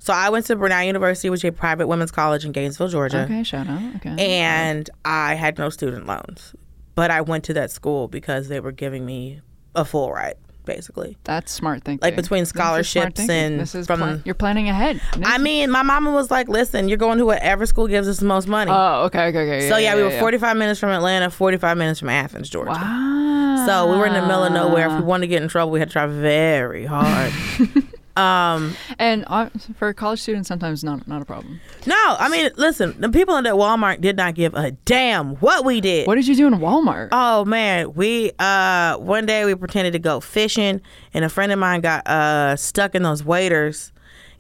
So 0.02 0.14
I 0.14 0.30
went 0.30 0.46
to 0.46 0.56
Brenau 0.56 0.86
University, 0.86 1.30
which 1.30 1.44
is 1.44 1.50
a 1.50 1.52
private 1.52 1.88
women's 1.88 2.12
college 2.12 2.46
in 2.46 2.54
Gainesville, 2.54 2.88
Georgia. 2.88 3.24
Okay, 3.24 3.44
shout 3.44 3.68
out. 3.68 3.82
Okay. 3.98 4.16
and 4.18 4.90
I 5.04 5.34
had 5.36 5.58
no 5.58 5.70
student 5.70 6.06
loans. 6.08 6.56
But 6.96 7.12
I 7.12 7.20
went 7.22 7.44
to 7.46 7.54
that 7.56 7.70
school 7.72 8.08
because 8.08 8.48
they 8.48 8.60
were 8.62 8.72
giving 8.72 9.06
me 9.06 9.42
a 9.76 9.84
full 9.86 10.12
ride, 10.12 10.36
basically. 10.70 11.18
That's 11.24 11.52
smart 11.52 11.84
thinking. 11.84 12.06
Like 12.06 12.16
between 12.16 12.42
This 12.44 12.50
scholarships 12.50 13.20
and 13.28 13.60
this 13.60 13.74
is 13.76 13.88
from- 13.88 14.00
plan- 14.00 14.22
you're 14.24 14.36
planning 14.36 14.70
ahead. 14.70 15.02
I 15.26 15.38
mean, 15.40 15.72
my 15.72 15.82
mama 15.84 16.12
was 16.12 16.30
like, 16.30 16.48
"Listen, 16.48 16.88
you're 16.88 16.98
going 16.98 17.18
to 17.18 17.26
whatever 17.26 17.66
school 17.66 17.88
gives 17.88 18.08
us 18.08 18.18
the 18.20 18.26
most 18.26 18.48
money." 18.48 18.72
Oh, 18.74 19.06
okay, 19.06 19.28
okay, 19.30 19.42
okay. 19.58 19.70
so 19.70 19.78
yeah, 19.78 19.96
we 19.96 20.04
were 20.04 20.12
yeah. 20.12 20.20
45 20.20 20.56
minutes 20.58 20.80
from 20.80 20.90
Atlanta, 20.92 21.30
45 21.32 21.78
minutes 21.78 22.00
from 22.00 22.10
Athens, 22.10 22.50
Georgia. 22.50 22.72
Wow. 22.72 23.64
So 23.66 23.92
we 23.92 23.98
were 23.98 24.06
in 24.06 24.14
the 24.14 24.22
middle 24.22 24.44
of 24.44 24.54
nowhere. 24.54 24.88
If 24.88 24.94
we 25.00 25.02
wanted 25.02 25.22
to 25.22 25.28
get 25.28 25.42
in 25.42 25.50
trouble, 25.50 25.72
we 25.72 25.80
had 25.80 25.90
to 25.90 25.94
try 25.94 26.06
very 26.08 26.86
hard. 26.86 27.34
um, 28.20 28.76
And 28.98 29.24
uh, 29.28 29.50
for 29.78 29.94
college 29.94 30.22
students, 30.22 30.48
sometimes 30.48 30.84
not 30.84 31.08
not 31.08 31.22
a 31.22 31.26
problem. 31.26 31.60
no, 31.86 31.96
I 32.20 32.28
mean, 32.30 32.50
listen, 32.58 33.00
the 33.00 33.10
people 33.10 33.36
in 33.38 33.44
that 33.46 33.54
Walmart 33.54 34.02
did 34.02 34.18
not 34.18 34.36
give 34.36 34.54
a 34.56 34.72
damn 34.72 35.36
what 35.38 35.64
we 35.66 35.82
did. 35.82 36.08
What 36.08 36.16
did 36.16 36.28
you 36.28 36.36
do 36.36 36.48
in 36.48 36.56
Walmart? 36.56 37.10
Oh 37.12 37.46
man, 37.46 37.94
we 37.94 38.32
uh 38.40 38.98
one 38.98 39.26
day 39.26 39.46
we 39.46 39.56
pretended 39.56 39.94
to 39.94 40.00
go 40.00 40.20
fishing, 40.20 40.82
and 41.14 41.24
a 41.26 41.30
friend 41.30 41.52
of 41.52 41.60
mine 41.60 41.82
got 41.82 42.06
uh 42.08 42.56
stuck 42.56 42.96
in 42.96 43.04
those 43.04 43.24
waders, 43.24 43.92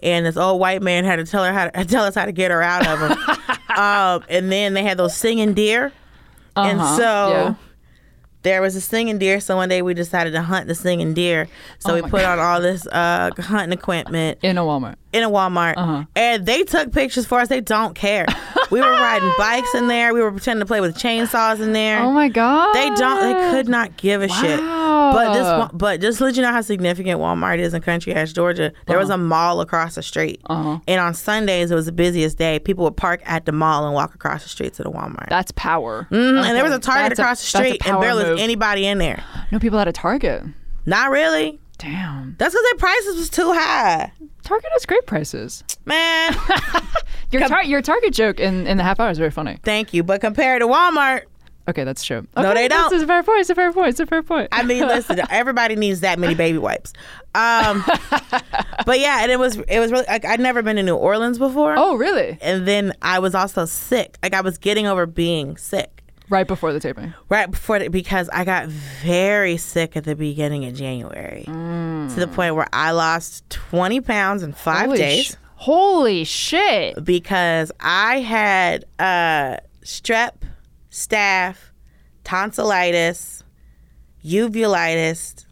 and 0.03 0.25
this 0.25 0.37
old 0.37 0.59
white 0.59 0.81
man 0.81 1.05
had 1.05 1.15
to 1.17 1.25
tell 1.25 1.43
her 1.43 1.53
how 1.53 1.69
to 1.69 1.85
tell 1.93 2.03
us 2.03 2.15
how 2.15 2.25
to 2.25 2.31
get 2.31 2.51
her 2.51 2.61
out 2.61 2.85
of 2.87 2.99
them. 2.99 3.17
um, 3.77 4.23
and 4.29 4.51
then 4.51 4.73
they 4.73 4.83
had 4.83 4.97
those 4.97 5.15
singing 5.15 5.53
deer, 5.53 5.91
and 6.55 6.79
Uh-huh, 6.81 6.97
so. 6.97 7.29
yeah. 7.31 7.55
There 8.41 8.61
was 8.61 8.75
a 8.77 8.81
singing 8.81 9.17
deer, 9.17 9.41
so 9.41 9.57
one 9.57 9.67
day 9.67 9.81
we 9.81 9.93
decided 9.93 10.31
to 10.31 10.41
hunt 10.41 10.67
the 10.67 10.75
singing 10.75 11.13
deer. 11.13 11.47
So 11.79 11.91
Oh 11.91 11.95
we 11.95 12.01
put 12.09 12.23
on 12.23 12.39
all 12.39 12.61
this 12.61 12.87
uh, 12.87 13.31
hunting 13.37 13.77
equipment 13.77 14.39
in 14.41 14.57
a 14.57 14.61
Walmart. 14.61 14.95
in 15.11 15.23
a 15.23 15.29
Walmart, 15.29 15.73
Uh-huh. 15.75 16.03
and 16.15 16.45
they 16.45 16.63
took 16.63 16.93
pictures 16.93 17.25
for 17.25 17.39
us. 17.41 17.49
They 17.49 17.59
don't 17.59 17.95
care. 17.95 18.25
we 18.71 18.79
were 18.79 18.89
riding 18.91 19.29
bikes 19.37 19.75
in 19.75 19.87
there. 19.89 20.13
We 20.13 20.21
were 20.21 20.31
pretending 20.31 20.61
to 20.61 20.65
play 20.65 20.79
with 20.79 20.95
chainsaws 20.95 21.59
in 21.59 21.73
there. 21.73 21.99
Oh 22.01 22.13
my 22.13 22.29
god. 22.29 22.73
They 22.73 22.89
don't. 22.95 23.21
They 23.21 23.51
could 23.51 23.67
not 23.67 23.97
give 23.97 24.21
a 24.21 24.29
shit. 24.29 24.59
But 24.89 25.33
this, 25.33 25.69
but 25.73 26.01
just 26.01 26.17
to 26.19 26.23
let 26.25 26.35
you 26.35 26.41
know 26.41 26.51
how 26.51 26.61
significant 26.61 27.19
Walmart 27.19 27.59
is 27.59 27.73
in 27.73 27.81
country 27.81 28.13
ass 28.13 28.31
Georgia. 28.33 28.71
There 28.87 28.97
was 28.97 29.09
a 29.09 29.17
mall 29.17 29.61
across 29.61 29.95
the 29.95 30.03
street, 30.03 30.41
Uh-huh. 30.49 30.79
and 30.87 31.01
on 31.01 31.13
Sundays 31.13 31.71
it 31.71 31.75
was 31.75 31.85
the 31.85 31.91
busiest 31.91 32.37
day. 32.37 32.59
People 32.59 32.83
would 32.85 32.97
park 32.97 33.21
at 33.25 33.45
the 33.45 33.51
mall 33.51 33.85
and 33.85 33.93
walk 33.93 34.15
across 34.15 34.43
the 34.43 34.49
street 34.49 34.73
to 34.75 34.83
the 34.83 34.91
Walmart. 34.91 35.29
That's 35.29 35.51
power. 35.55 36.07
Mhm, 36.11 36.45
And 36.45 36.55
there 36.55 36.63
was 36.63 36.73
a 36.73 36.79
Target 36.79 37.09
That's 37.09 37.19
a- 37.19 37.21
across 37.23 37.41
the 37.41 37.47
street, 37.57 37.81
and 37.87 37.99
barely 37.99 38.29
was 38.31 38.41
anybody 38.41 38.85
in 38.85 38.97
there. 38.97 39.23
No 39.51 39.59
people 39.59 39.79
at 39.79 39.87
a 39.87 39.91
Target. 39.91 40.43
Not 40.85 41.09
really. 41.11 41.59
Damn. 41.77 42.35
That's 42.37 42.53
because 42.53 42.65
their 42.71 42.77
prices 42.77 43.15
was 43.17 43.29
too 43.29 43.53
high, 43.53 44.11
Target 44.43 44.69
has 44.73 44.85
great 44.85 45.05
prices. 45.05 45.63
man. 45.85 46.35
Your 47.31 47.47
tar- 47.47 47.63
your 47.63 47.81
Target 47.81 48.11
joke 48.13 48.39
in, 48.39 48.65
in 48.65 48.77
the 48.77 48.83
half 48.83 48.99
hour 48.99 49.11
is 49.11 49.17
very 49.19 49.29
funny. 49.29 49.59
Thank 49.63 49.93
you, 49.93 50.01
but 50.03 50.19
compared 50.19 50.61
to 50.61 50.67
Walmart, 50.67 51.21
Okay, 51.69 51.83
that's 51.83 52.03
true. 52.03 52.27
No, 52.35 52.43
Okay, 52.43 52.53
they 52.63 52.67
that's- 52.67 52.89
don't. 52.89 52.93
It's 52.93 53.03
a 53.03 53.07
fair 53.07 53.23
point. 53.23 53.39
It's 53.41 53.49
a 53.49 53.55
fair 53.55 53.71
point. 53.73 53.87
It's 53.89 53.99
a 53.99 54.05
fair 54.05 54.23
point. 54.23 54.49
I 54.51 54.63
mean, 54.63 54.85
listen, 54.87 55.19
everybody 55.29 55.75
needs 55.75 56.01
that 56.01 56.19
many 56.19 56.35
baby 56.35 56.57
wipes. 56.57 56.93
Um, 57.35 57.83
but 58.85 58.99
yeah, 58.99 59.19
and 59.21 59.31
it 59.31 59.39
was 59.39 59.57
it 59.67 59.79
was 59.79 59.91
really 59.91 60.05
like 60.07 60.25
I'd 60.25 60.39
never 60.39 60.61
been 60.61 60.75
to 60.77 60.83
New 60.83 60.95
Orleans 60.95 61.37
before. 61.37 61.75
Oh, 61.77 61.95
really? 61.95 62.37
And 62.41 62.67
then 62.67 62.93
I 63.01 63.19
was 63.19 63.35
also 63.35 63.65
sick. 63.65 64.17
Like 64.23 64.33
I 64.33 64.41
was 64.41 64.57
getting 64.57 64.87
over 64.87 65.05
being 65.05 65.57
sick 65.57 66.03
Right 66.29 66.47
before 66.47 66.73
the 66.73 66.79
taping. 66.79 67.13
right 67.29 67.49
before 67.49 67.79
the, 67.79 67.87
because 67.89 68.29
I 68.29 68.45
got 68.45 68.67
very 68.67 69.57
sick 69.57 69.97
at 69.97 70.03
the 70.03 70.15
beginning 70.15 70.65
of 70.65 70.75
January 70.75 71.43
to 71.45 72.15
the 72.15 72.27
point 72.27 72.55
where 72.55 72.67
I 72.71 72.91
lost 72.91 73.49
20 73.49 74.01
pounds 74.01 74.43
in 74.43 74.53
five 74.53 74.85
Holy 74.87 74.97
days 74.99 75.25
sh- 75.25 75.33
holy 75.55 76.23
shit. 76.23 77.03
because 77.03 77.71
I 77.79 78.19
had 78.19 78.85
uh, 78.99 79.57
strep, 79.83 80.33
staph, 80.99 81.55
tonsillitis, 82.23 83.43
uvulitis, 84.25 85.45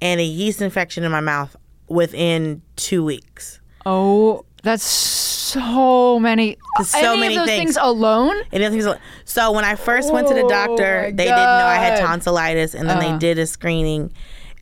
and 0.00 0.20
a 0.20 0.24
yeast 0.24 0.62
infection 0.62 1.04
in 1.04 1.10
my 1.10 1.20
mouth 1.20 1.56
within 1.88 2.62
two 2.76 3.04
weeks. 3.04 3.60
Oh, 3.84 4.44
that's 4.62 4.84
so 4.84 6.18
many. 6.20 6.56
So 6.84 7.12
Any 7.12 7.20
many 7.20 7.34
things. 7.36 7.48
things 7.48 7.78
alone? 7.80 8.34
The 8.52 8.58
things 8.70 8.86
like- 8.86 9.00
so 9.24 9.50
when 9.52 9.64
I 9.64 9.74
first 9.74 10.12
went 10.12 10.28
to 10.28 10.34
the 10.34 10.42
Oh, 10.42 10.48
doctor, 10.48 11.02
my 11.04 11.10
they 11.10 11.24
didn't 11.24 11.36
know 11.36 11.66
I 11.66 11.76
had 11.76 11.98
tonsillitis, 12.00 12.74
and 12.74 12.88
then 12.88 12.98
Uh. 12.98 13.12
they 13.12 13.18
did 13.18 13.38
a 13.38 13.46
screening, 13.46 14.12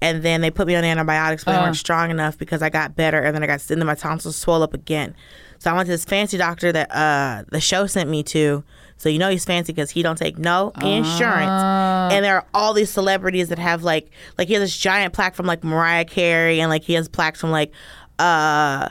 and 0.00 0.22
then 0.22 0.40
they 0.40 0.50
put 0.50 0.66
me 0.66 0.76
on 0.76 0.84
antibiotics, 0.84 1.44
but 1.44 1.52
they 1.52 1.58
Uh. 1.58 1.62
weren't 1.64 1.76
strong 1.76 2.10
enough 2.10 2.38
because 2.38 2.62
I 2.62 2.70
got 2.70 2.94
better, 2.96 3.20
and 3.20 3.34
then 3.34 3.42
I 3.42 3.46
got 3.46 3.68
and 3.70 3.80
then 3.80 3.86
my 3.86 3.94
tonsils 3.94 4.36
swelled 4.36 4.62
up 4.62 4.72
again. 4.74 5.14
So 5.58 5.70
I 5.70 5.74
went 5.74 5.86
to 5.86 5.92
this 5.92 6.04
fancy 6.04 6.36
doctor 6.38 6.70
that 6.72 6.94
uh, 6.94 7.42
the 7.50 7.60
show 7.60 7.86
sent 7.86 8.08
me 8.08 8.22
to. 8.24 8.62
So 8.98 9.08
you 9.10 9.18
know 9.18 9.28
he's 9.30 9.44
fancy 9.44 9.72
because 9.72 9.90
he 9.90 10.02
don't 10.02 10.16
take 10.16 10.38
no 10.38 10.70
insurance, 10.80 11.50
Ah. 11.50 12.08
and 12.10 12.24
there 12.24 12.36
are 12.36 12.46
all 12.54 12.72
these 12.72 12.90
celebrities 12.90 13.48
that 13.50 13.58
have 13.58 13.82
like 13.82 14.10
like 14.38 14.48
he 14.48 14.54
has 14.54 14.62
this 14.62 14.76
giant 14.76 15.12
plaque 15.12 15.34
from 15.34 15.44
like 15.46 15.62
Mariah 15.62 16.04
Carey, 16.06 16.60
and 16.60 16.70
like 16.70 16.82
he 16.82 16.94
has 16.94 17.08
plaques 17.08 17.40
from 17.40 17.50
like 17.50 17.72
uh. 18.18 18.88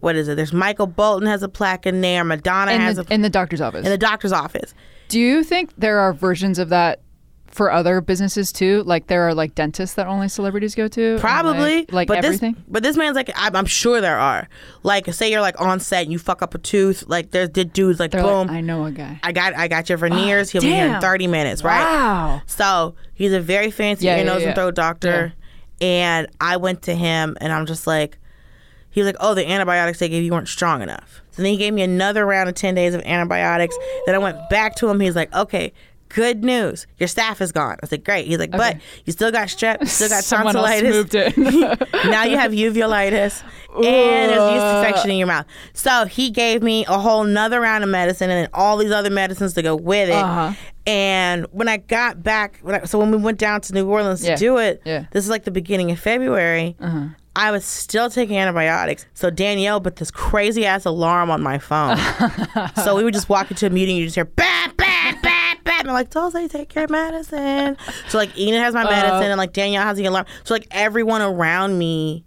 What 0.00 0.16
is 0.16 0.28
it? 0.28 0.34
There's 0.34 0.52
Michael 0.52 0.86
Bolton 0.86 1.26
has 1.26 1.42
a 1.42 1.48
plaque 1.48 1.86
in 1.86 2.02
there. 2.02 2.24
Madonna 2.24 2.72
In 2.72 2.80
has 2.82 2.96
the, 2.96 3.06
a 3.08 3.14
in 3.14 3.22
the 3.22 3.30
doctor's 3.30 3.62
office. 3.62 3.86
in 3.86 3.90
the 3.90 3.96
doctor's 3.96 4.32
office. 4.32 4.74
Do 5.08 5.18
you 5.18 5.42
think 5.42 5.72
there 5.78 5.98
are 5.98 6.12
versions 6.12 6.58
of 6.58 6.68
that 6.68 7.00
for 7.54 7.70
other 7.70 8.00
businesses 8.00 8.50
too? 8.52 8.82
Like 8.84 9.06
there 9.06 9.22
are 9.28 9.32
like 9.34 9.54
dentists 9.54 9.94
that 9.94 10.08
only 10.08 10.28
celebrities 10.28 10.74
go 10.74 10.88
to? 10.88 11.16
Probably, 11.20 11.78
Like, 11.82 11.92
like 11.92 12.08
but 12.08 12.18
everything? 12.24 12.54
This, 12.54 12.62
but 12.68 12.82
this 12.82 12.96
man's 12.96 13.14
like, 13.14 13.30
I'm, 13.36 13.54
I'm 13.54 13.64
sure 13.66 14.00
there 14.00 14.18
are. 14.18 14.48
Like, 14.82 15.06
say 15.14 15.30
you're 15.30 15.40
like 15.40 15.60
on 15.60 15.78
set 15.78 16.02
and 16.02 16.12
you 16.12 16.18
fuck 16.18 16.42
up 16.42 16.54
a 16.54 16.58
tooth. 16.58 17.04
Like, 17.06 17.30
there's 17.30 17.50
the 17.50 17.64
dudes 17.64 18.00
like, 18.00 18.10
They're 18.10 18.22
boom, 18.22 18.48
like, 18.48 18.56
I 18.56 18.60
know 18.60 18.84
a 18.84 18.90
guy. 18.90 19.20
I 19.22 19.30
got, 19.30 19.54
I 19.54 19.68
got 19.68 19.88
your 19.88 19.98
veneers. 19.98 20.48
Oh, 20.50 20.52
He'll 20.52 20.62
be 20.62 20.74
here 20.74 20.94
in 20.96 21.00
30 21.00 21.28
minutes, 21.28 21.62
right? 21.62 21.80
Wow. 21.84 22.42
So 22.46 22.96
he's 23.14 23.32
a 23.32 23.40
very 23.40 23.70
fancy 23.70 24.06
Yeah, 24.06 24.16
ear, 24.16 24.24
yeah, 24.24 24.32
nose, 24.32 24.42
yeah. 24.42 24.48
and 24.48 24.56
throat 24.56 24.74
doctor. 24.74 25.32
And 25.80 26.26
I 26.40 26.56
went 26.56 26.82
to 26.82 26.94
him 26.94 27.36
and 27.40 27.52
I'm 27.52 27.66
just 27.66 27.86
like, 27.86 28.18
he 28.90 29.00
was 29.00 29.06
like, 29.06 29.16
oh, 29.20 29.34
the 29.34 29.48
antibiotics 29.48 29.98
they 29.98 30.08
gave 30.08 30.22
you 30.22 30.32
weren't 30.32 30.48
strong 30.48 30.82
enough. 30.82 31.20
So 31.32 31.42
then 31.42 31.50
he 31.52 31.56
gave 31.56 31.72
me 31.74 31.82
another 31.82 32.24
round 32.24 32.48
of 32.48 32.54
10 32.54 32.74
days 32.76 32.94
of 32.94 33.00
antibiotics. 33.02 33.76
Then 34.06 34.14
I 34.14 34.18
went 34.18 34.48
back 34.50 34.76
to 34.76 34.88
him. 34.88 35.00
He's 35.00 35.16
like, 35.16 35.32
okay, 35.34 35.72
good 36.14 36.44
news. 36.44 36.86
Your 36.98 37.08
staph 37.08 37.40
is 37.40 37.50
gone. 37.50 37.72
I 37.72 37.78
was 37.82 37.90
like, 37.90 38.04
great. 38.04 38.26
He's 38.28 38.38
like, 38.38 38.52
but 38.52 38.78
you 39.04 39.12
still 39.12 39.32
got 39.32 39.48
strep, 39.48 39.80
you 39.80 39.86
still 39.88 40.08
got 40.08 40.22
Someone 40.32 40.54
tonsillitis. 40.54 41.12
now 42.06 42.22
you 42.24 42.38
have 42.38 42.52
uvulitis 42.52 43.42
and 43.74 43.82
there's 43.84 44.52
yeast 44.52 44.76
infection 44.76 45.10
in 45.10 45.16
your 45.18 45.26
mouth. 45.26 45.46
So 45.72 46.04
he 46.06 46.30
gave 46.30 46.62
me 46.62 46.84
a 46.86 46.98
whole 46.98 47.24
nother 47.24 47.60
round 47.60 47.82
of 47.82 47.90
medicine 47.90 48.30
and 48.30 48.44
then 48.44 48.48
all 48.54 48.76
these 48.76 48.92
other 48.92 49.10
medicines 49.10 49.54
to 49.54 49.62
go 49.62 49.74
with 49.74 50.08
it. 50.08 50.12
Uh-huh. 50.14 50.52
And 50.86 51.46
when 51.50 51.66
I 51.68 51.78
got 51.78 52.22
back, 52.22 52.58
when 52.62 52.76
I, 52.76 52.84
so 52.84 52.98
when 52.98 53.10
we 53.10 53.16
went 53.16 53.38
down 53.38 53.60
to 53.62 53.72
New 53.74 53.88
Orleans 53.88 54.24
Yeah. 54.24 54.36
to 54.36 54.38
do 54.40 54.58
it, 54.58 54.82
Yeah. 54.84 54.98
Uh-huh. 54.98 55.06
this 55.12 55.24
is 55.24 55.30
like 55.30 55.44
the 55.44 55.50
beginning 55.50 55.90
of 55.90 55.98
February. 55.98 56.76
I 57.36 57.50
was 57.50 57.64
still 57.64 58.10
taking 58.10 58.36
antibiotics. 58.36 59.06
So 59.14 59.28
Danielle 59.28 59.80
put 59.80 59.96
this 59.96 60.12
crazy 60.12 60.64
ass 60.64 60.84
alarm 60.84 61.30
on 61.30 61.42
my 61.42 61.58
phone. 61.58 61.96
so 62.84 62.94
we 62.94 63.02
would 63.02 63.12
just 63.14 63.28
walk 63.28 63.50
into 63.50 63.66
a 63.66 63.70
meeting, 63.70 63.96
you 63.96 64.04
just 64.04 64.14
hear 64.14 64.24
bat, 64.24 64.76
bat. 64.76 64.93
And 65.84 65.92
like, 65.92 66.10
Dulce, 66.10 66.48
take 66.50 66.74
your 66.74 66.88
medicine. 66.88 67.76
So 68.08 68.18
like 68.18 68.36
Enid 68.38 68.60
has 68.60 68.74
my 68.74 68.84
Uh. 68.84 68.90
medicine 68.90 69.30
and 69.30 69.38
like 69.38 69.52
Danielle 69.52 69.82
has 69.84 69.96
the 69.96 70.06
alarm. 70.06 70.26
So 70.44 70.54
like 70.54 70.66
everyone 70.70 71.22
around 71.22 71.78
me 71.78 72.24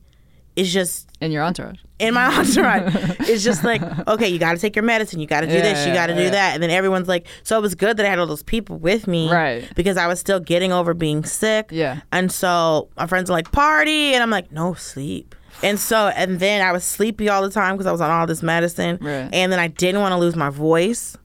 is 0.56 0.72
just 0.74 1.08
In 1.22 1.32
your 1.32 1.44
entourage. 1.44 1.78
in 2.00 2.14
my 2.14 2.26
entourage. 2.36 2.94
it's 3.22 3.44
just 3.44 3.64
like, 3.64 3.82
okay, 4.08 4.28
you 4.28 4.40
got 4.40 4.54
to 4.54 4.58
take 4.60 4.76
your 4.76 4.84
medicine. 4.84 5.20
You 5.20 5.28
got 5.28 5.42
to 5.42 5.48
do 5.48 5.54
Yeah, 5.54 5.62
this. 5.62 5.86
You 5.88 5.94
got 5.94 6.08
to 6.08 6.16
do 6.16 6.24
yeah. 6.24 6.30
that. 6.32 6.54
And 6.56 6.64
then 6.64 6.70
everyone's 6.72 7.08
like, 7.08 7.28
so 7.44 7.58
it 7.58 7.62
was 7.62 7.76
good 7.76 7.98
that 7.98 8.06
I 8.06 8.10
had 8.10 8.18
all 8.20 8.26
those 8.28 8.42
people 8.44 8.78
with 8.78 9.08
me. 9.08 9.32
Right. 9.32 9.68
Because 9.76 9.98
I 9.98 10.08
was 10.08 10.20
still 10.20 10.40
getting 10.40 10.72
over 10.72 10.94
being 10.96 11.24
sick. 11.26 11.70
Yeah. 11.72 12.02
And 12.12 12.32
so 12.32 12.90
my 12.98 13.06
friends 13.08 13.30
are 13.30 13.34
like, 13.34 13.52
party. 13.52 14.14
And 14.14 14.24
I'm 14.24 14.30
like, 14.32 14.52
no, 14.52 14.74
sleep. 14.76 15.36
And 15.64 15.80
so, 15.80 16.08
and 16.10 16.40
then 16.40 16.62
I 16.66 16.72
was 16.72 16.84
sleepy 16.84 17.30
all 17.30 17.42
the 17.42 17.50
time 17.50 17.76
because 17.76 17.88
I 17.88 17.92
was 17.92 18.02
on 18.02 18.10
all 18.12 18.26
this 18.28 18.42
medicine. 18.44 18.98
Right. 19.02 19.30
And 19.34 19.52
then 19.52 19.60
I 19.60 19.68
didn't 19.68 20.02
want 20.02 20.14
to 20.14 20.18
lose 20.18 20.36
my 20.36 20.50
voice. 20.52 21.18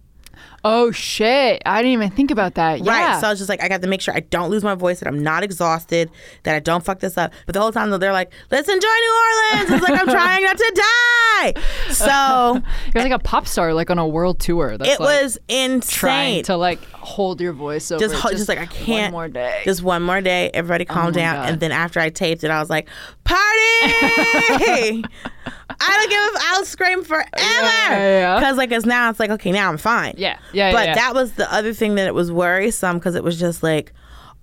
Oh 0.65 0.91
shit! 0.93 1.61
I 1.67 1.83
didn't 1.83 1.93
even 1.93 2.11
think 2.11 2.31
about 2.31 2.55
that. 2.55 2.81
Yeah. 2.85 3.13
Right. 3.15 3.21
So 3.21 3.27
I 3.27 3.31
was 3.31 3.39
just 3.41 3.49
like, 3.49 3.63
I 3.63 3.69
got 3.69 3.83
to 3.83 3.89
make 3.89 4.01
sure 4.01 4.15
I 4.15 4.21
don't 4.21 4.49
lose 4.51 4.63
my 4.63 4.75
voice, 4.77 5.01
that 5.01 5.09
I'm 5.09 5.23
not 5.23 5.43
exhausted, 5.43 6.11
that 6.45 6.55
I 6.55 6.61
don't 6.61 6.85
fuck 6.85 7.01
this 7.01 7.19
up. 7.19 7.33
But 7.47 7.55
the 7.55 7.61
whole 7.61 7.73
time 7.73 7.91
though, 7.91 7.99
they're 7.99 8.13
like, 8.13 8.33
let's 8.51 8.69
enjoy 8.69 8.89
New 8.89 9.23
Orleans. 9.55 9.71
It's 9.73 9.83
like 9.83 10.01
I'm 10.01 10.07
trying 10.15 10.45
not 10.45 10.57
to 10.57 10.73
die. 10.75 11.55
So 11.91 12.63
You're 12.95 13.03
like 13.03 13.13
a 13.13 13.19
pop 13.19 13.49
star, 13.49 13.75
like 13.75 13.91
on 13.91 13.99
a 13.99 14.07
world 14.07 14.39
tour. 14.39 14.79
That's 14.79 14.91
it 14.93 15.01
like 15.01 15.23
was 15.23 15.39
insane. 15.49 15.81
trying 15.83 16.43
to 16.45 16.57
like 16.57 16.83
hold 16.91 17.41
your 17.41 17.53
voice 17.53 17.91
over. 17.91 17.99
just, 18.01 18.15
ho- 18.15 18.31
just 18.31 18.49
like 18.49 18.59
I 18.59 18.67
can't. 18.67 19.13
One 19.13 19.23
more 19.23 19.29
day. 19.29 19.63
Just 19.65 19.83
one 19.83 20.03
more 20.03 20.21
day. 20.21 20.51
Everybody 20.55 20.85
calm 20.85 21.07
my 21.07 21.11
down. 21.11 21.37
God. 21.37 21.49
And 21.51 21.61
then 21.61 21.73
after 21.73 21.99
I 21.99 22.11
taped 22.11 22.45
it, 22.45 22.51
I 22.53 22.61
was 22.61 22.71
like, 22.71 22.89
party! 23.25 25.05
I 25.47 26.07
don't 26.09 26.11
give 26.11 26.41
a. 26.41 26.45
I'll 26.51 26.65
scream 26.65 27.05
forever. 27.05 27.29
Yeah, 27.37 27.91
yeah. 27.91 28.39
Because 28.39 28.57
like, 28.57 28.71
it's 28.73 28.87
now 28.87 29.11
it's 29.11 29.19
like, 29.21 29.31
okay, 29.31 29.53
now 29.53 29.69
I'm 29.69 29.79
fine. 29.79 30.15
Yeah, 30.17 30.39
yeah, 30.53 30.73
But 30.73 30.87
yeah. 30.89 30.95
that 30.95 31.15
was 31.15 31.33
the 31.33 31.53
other 31.53 31.73
thing 31.73 31.95
that 31.97 32.07
it 32.07 32.15
was 32.15 32.31
worrisome 32.31 32.99
because 32.99 33.15
it 33.15 33.25
was 33.25 33.39
just 33.39 33.63
like 33.63 33.93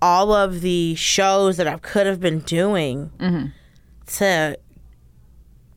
all 0.02 0.32
of 0.32 0.60
the 0.60 0.94
shows 0.94 1.56
that 1.58 1.66
I 1.66 1.76
could 1.78 2.06
have 2.06 2.20
been 2.20 2.40
doing 2.40 3.10
Mm-hmm. 3.18 3.46
to. 4.16 4.58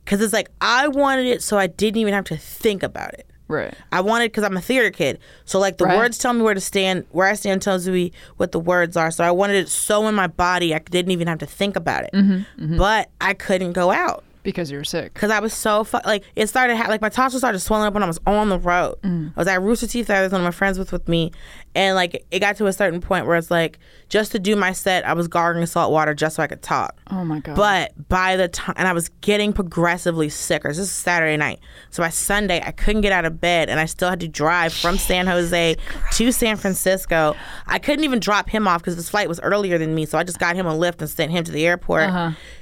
Because 0.04 0.20
it's 0.20 0.32
like 0.34 0.50
I 0.60 0.88
wanted 0.88 1.26
it, 1.26 1.42
so 1.42 1.56
I 1.58 1.66
didn't 1.66 1.98
even 1.98 2.12
have 2.12 2.24
to 2.26 2.36
think 2.36 2.82
about 2.82 3.14
it. 3.14 3.26
right. 3.48 3.72
I 3.90 4.02
wanted 4.02 4.26
because 4.32 4.44
I'm 4.44 4.56
a 4.56 4.60
theater 4.60 4.90
kid. 4.90 5.18
So 5.46 5.58
like 5.58 5.78
the 5.78 5.86
Right. 5.86 5.96
words 5.96 6.18
tell 6.18 6.34
me 6.34 6.42
where 6.42 6.52
to 6.54 6.60
stand, 6.60 7.06
where 7.10 7.26
I 7.26 7.32
stand 7.34 7.62
tells 7.62 7.88
me 7.88 8.12
what 8.36 8.52
the 8.52 8.60
words 8.60 8.96
are. 8.98 9.10
So 9.10 9.24
I 9.24 9.30
wanted 9.30 9.56
it 9.56 9.68
so 9.70 10.06
in 10.08 10.14
my 10.14 10.26
body 10.26 10.74
I 10.74 10.78
didn't 10.78 11.12
even 11.12 11.26
have 11.26 11.38
to 11.38 11.46
think 11.46 11.74
about 11.76 12.04
it. 12.04 12.10
Mm-hmm, 12.12 12.76
But 12.76 13.08
I 13.20 13.32
couldn't 13.32 13.72
go 13.72 13.90
out 13.92 14.24
Because 14.44 14.70
you 14.70 14.76
were 14.78 14.84
sick. 14.84 15.12
because 15.14 15.30
I 15.32 15.40
was 15.40 15.52
so 15.52 15.82
fu- 15.82 15.98
like 16.04 16.22
it 16.36 16.46
started 16.48 16.76
ha- 16.76 16.88
like 16.88 17.00
my 17.00 17.08
tonsils 17.08 17.40
started 17.40 17.58
swelling 17.58 17.86
up 17.88 17.94
when 17.94 18.02
I 18.02 18.06
was 18.06 18.20
on 18.26 18.50
the 18.50 18.58
road. 18.58 19.00
Mm. 19.02 19.32
I 19.34 19.40
was 19.40 19.48
at 19.48 19.60
Rooster 19.60 19.86
Teeth. 19.88 20.08
I 20.10 20.22
was 20.22 20.30
one 20.30 20.42
of 20.42 20.44
my 20.44 20.50
friends 20.52 20.78
with 20.78 20.92
with 20.92 21.08
me, 21.08 21.32
and 21.74 21.96
like 21.96 22.24
it 22.30 22.38
got 22.40 22.56
to 22.58 22.66
a 22.66 22.72
certain 22.72 23.00
point 23.00 23.26
where 23.26 23.36
it's 23.36 23.50
like 23.50 23.78
just 24.10 24.32
to 24.32 24.38
do 24.38 24.54
my 24.54 24.72
set, 24.72 25.04
I 25.08 25.14
was 25.14 25.26
gargling 25.28 25.64
salt 25.66 25.90
water 25.90 26.14
just 26.14 26.36
so 26.36 26.42
I 26.42 26.46
could 26.46 26.60
talk. 26.62 26.94
Oh 27.10 27.24
my 27.24 27.40
god. 27.40 27.56
But 27.56 28.08
by 28.10 28.36
the 28.36 28.48
time, 28.48 28.74
and 28.78 28.86
I 28.86 28.92
was 28.92 29.08
getting 29.22 29.52
progressively 29.54 30.28
sicker. 30.28 30.68
This 30.68 30.78
is 30.78 30.90
Saturday 30.92 31.36
night. 31.38 31.58
So 31.90 32.02
by 32.02 32.10
Sunday, 32.10 32.62
I 32.64 32.70
couldn't 32.70 33.00
get 33.00 33.12
out 33.12 33.24
of 33.24 33.40
bed, 33.40 33.70
and 33.70 33.80
I 33.80 33.86
still 33.86 34.10
had 34.10 34.20
to 34.20 34.28
drive 34.28 34.74
from 34.74 34.98
San 34.98 35.26
Jose 35.26 35.76
to 36.12 36.32
San 36.32 36.56
Francisco. 36.58 37.34
I 37.66 37.78
couldn't 37.78 38.04
even 38.04 38.20
drop 38.20 38.50
him 38.50 38.68
off 38.68 38.82
because 38.82 38.96
his 38.96 39.08
flight 39.08 39.28
was 39.28 39.40
earlier 39.40 39.78
than 39.78 39.94
me. 39.94 40.04
So 40.04 40.18
I 40.18 40.22
just 40.22 40.38
got 40.38 40.54
him 40.54 40.66
a 40.66 40.76
lift 40.76 41.00
and 41.00 41.08
sent 41.10 41.32
him 41.32 41.44
to 41.44 41.50
the 41.52 41.66
airport. 41.66 42.10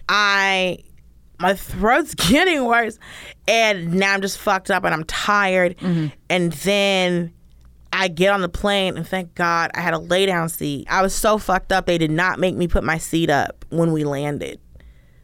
I. 0.09 0.79
My 1.42 1.55
throat's 1.55 2.14
getting 2.31 2.64
worse, 2.64 2.98
and 3.46 3.94
now 3.94 4.14
I'm 4.14 4.22
just 4.22 4.38
fucked 4.38 4.70
up, 4.70 4.85
and 4.85 4.94
I'm 4.94 5.05
tired. 5.05 5.76
Mm-hmm. 5.78 6.07
And 6.31 6.52
then 6.52 7.33
I 7.92 8.09
get 8.09 8.33
on 8.33 8.40
the 8.40 8.48
plane, 8.48 8.96
and 8.96 9.07
thank 9.07 9.35
God 9.35 9.70
I 9.74 9.81
had 9.81 9.92
a 9.92 9.98
lay 9.98 10.24
down 10.24 10.48
seat. 10.48 10.87
I 10.88 11.02
was 11.02 11.14
so 11.14 11.38
fucked 11.38 11.72
up, 11.72 11.87
they 11.87 11.98
did 11.98 12.11
not 12.11 12.38
make 12.38 12.55
me 12.55 12.68
put 12.68 12.85
my 12.85 12.96
seat 12.96 13.28
up 13.28 13.64
when 13.70 13.92
we 13.92 14.05
landed. 14.05 14.61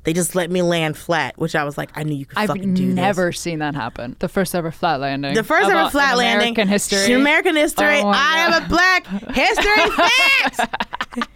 They 0.05 0.13
just 0.15 0.35
let 0.35 0.51
me 0.51 0.63
land 0.63 0.97
flat, 0.97 1.37
which 1.39 1.55
I 1.55 1.65
was 1.65 1.77
like, 1.77 1.91
I 1.95 2.03
knew 2.03 2.15
you 2.15 2.25
could 2.25 2.39
I've 2.39 2.49
fucking 2.49 2.73
do 2.75 2.87
never 2.87 3.31
seen 3.31 3.59
that 3.59 3.75
happen. 3.75 4.17
The 4.21 4.29
first 4.29 4.55
ever 4.55 4.71
flat 4.71 5.01
landing. 5.01 5.35
The 5.35 5.45
first 5.45 5.69
ever 5.69 5.91
flat 5.91 6.13
in 6.13 6.19
landing. 6.19 6.43
American 6.55 6.69
history. 6.69 7.13
American 7.13 7.57
history. 7.57 8.01
Oh 8.01 8.09
I 8.09 8.49
God. 8.49 8.55
am 8.55 8.63
a 8.63 8.69
black 8.69 9.07
history 9.35 9.91
fact. 10.57 11.29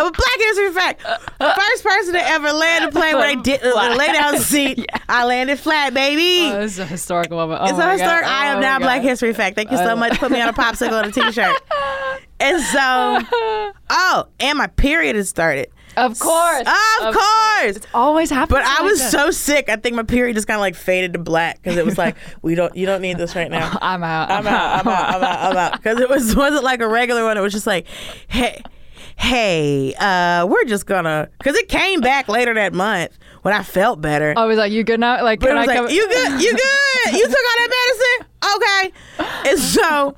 I'm 0.00 0.06
a 0.06 0.10
black 0.10 0.36
history 0.38 0.72
fact. 0.72 1.02
First 1.02 1.84
person 1.84 2.14
to 2.14 2.20
ever 2.28 2.52
land 2.52 2.84
a 2.86 2.90
plane 2.90 3.14
where 3.16 3.34
they 3.36 3.40
did 3.42 3.62
uh, 3.62 3.94
lay 3.96 4.12
down 4.12 4.34
the 4.34 4.40
seat. 4.40 4.86
I 5.08 5.24
landed 5.24 5.58
flat, 5.58 5.92
baby. 5.94 6.50
Oh, 6.54 6.60
this 6.60 6.72
is 6.72 6.78
a 6.78 6.86
historical 6.86 7.36
moment. 7.36 7.60
Oh 7.60 7.64
It's 7.64 7.72
a 7.74 7.76
God. 7.76 7.92
historic. 7.92 8.24
I 8.26 8.48
Oh 8.48 8.50
am 8.52 8.54
my 8.56 8.60
now 8.62 8.78
God. 8.78 8.84
Black 8.84 9.02
History 9.02 9.34
Fact. 9.34 9.56
Thank 9.56 9.70
you 9.70 9.76
so 9.76 9.94
much. 9.96 10.18
Put 10.18 10.30
me 10.32 10.40
on 10.40 10.48
a 10.48 10.52
popsicle 10.52 11.02
and 11.02 11.08
a 11.08 11.12
t-shirt. 11.12 11.56
And 12.42 12.58
so, 12.62 13.20
oh, 13.90 14.24
and 14.40 14.56
my 14.56 14.66
period 14.68 15.14
has 15.14 15.28
started. 15.28 15.68
Of 15.98 16.18
course. 16.18 16.66
Of, 17.02 17.14
course. 17.14 17.76
It's 17.76 17.86
always 17.92 18.30
happens. 18.30 18.48
But 18.56 18.64
I 18.64 18.80
like 18.80 18.90
was 18.92 18.98
that. 19.00 19.10
so 19.10 19.30
sick. 19.30 19.68
I 19.68 19.76
think 19.76 19.94
my 19.94 20.04
period 20.04 20.36
just 20.36 20.46
kind 20.46 20.56
of 20.56 20.62
like 20.62 20.74
faded 20.74 21.12
to 21.12 21.18
black 21.18 21.56
because 21.60 21.76
it 21.76 21.84
was 21.84 21.98
like 21.98 22.16
we 22.40 22.54
don't. 22.54 22.74
You 22.74 22.86
don't 22.86 23.02
need 23.02 23.18
this 23.18 23.36
right 23.36 23.50
now. 23.50 23.76
I'm 23.82 24.02
out. 24.02 24.30
I'm 24.30 24.46
out. 24.46 24.80
I'm 24.80 24.88
out. 24.88 25.14
I'm 25.16 25.22
out. 25.22 25.50
I'm 25.50 25.56
out. 25.58 25.72
Because 25.72 26.00
it 26.00 26.08
was 26.08 26.34
wasn't 26.34 26.64
like 26.64 26.80
a 26.80 26.88
regular 26.88 27.24
one. 27.24 27.36
It 27.36 27.40
was 27.42 27.52
just 27.52 27.66
like, 27.66 27.86
hey, 28.28 28.62
hey, 29.20 29.94
uh, 30.00 30.46
we're 30.46 30.64
just 30.64 30.86
gonna, 30.86 31.28
because 31.38 31.54
it 31.54 31.68
came 31.68 32.00
back 32.00 32.26
later 32.26 32.54
that 32.54 32.72
month 32.72 33.18
when 33.42 33.52
I 33.52 33.62
felt 33.62 34.00
better. 34.00 34.32
I 34.34 34.46
was 34.46 34.56
like, 34.56 34.72
you 34.72 34.82
good 34.82 34.98
now? 34.98 35.22
Like, 35.22 35.40
But 35.40 35.48
can 35.48 35.56
I 35.58 35.60
was 35.60 35.66
like, 35.66 35.76
come? 35.76 35.90
you 35.90 36.08
good? 36.08 36.40
You 36.42 36.52
good? 36.52 37.12
You 37.12 37.26
took 37.26 37.36
all 37.36 37.56
that 37.58 37.68
medicine? 37.86 38.26
Okay. 38.56 39.50
And 39.50 39.58
so 39.58 40.14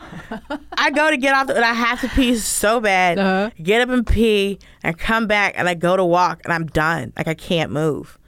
I 0.78 0.90
go 0.92 1.10
to 1.10 1.16
get 1.16 1.34
off, 1.34 1.48
the, 1.48 1.56
and 1.56 1.64
I 1.64 1.72
have 1.74 2.00
to 2.02 2.08
pee 2.10 2.36
so 2.36 2.80
bad. 2.80 3.18
Uh-huh. 3.18 3.50
Get 3.60 3.80
up 3.82 3.88
and 3.88 4.06
pee, 4.06 4.60
and 4.84 4.96
come 4.96 5.26
back, 5.26 5.54
and 5.56 5.68
I 5.68 5.74
go 5.74 5.96
to 5.96 6.04
walk, 6.04 6.40
and 6.44 6.52
I'm 6.52 6.66
done. 6.66 7.12
Like 7.16 7.26
I 7.26 7.34
can't 7.34 7.72
move. 7.72 8.18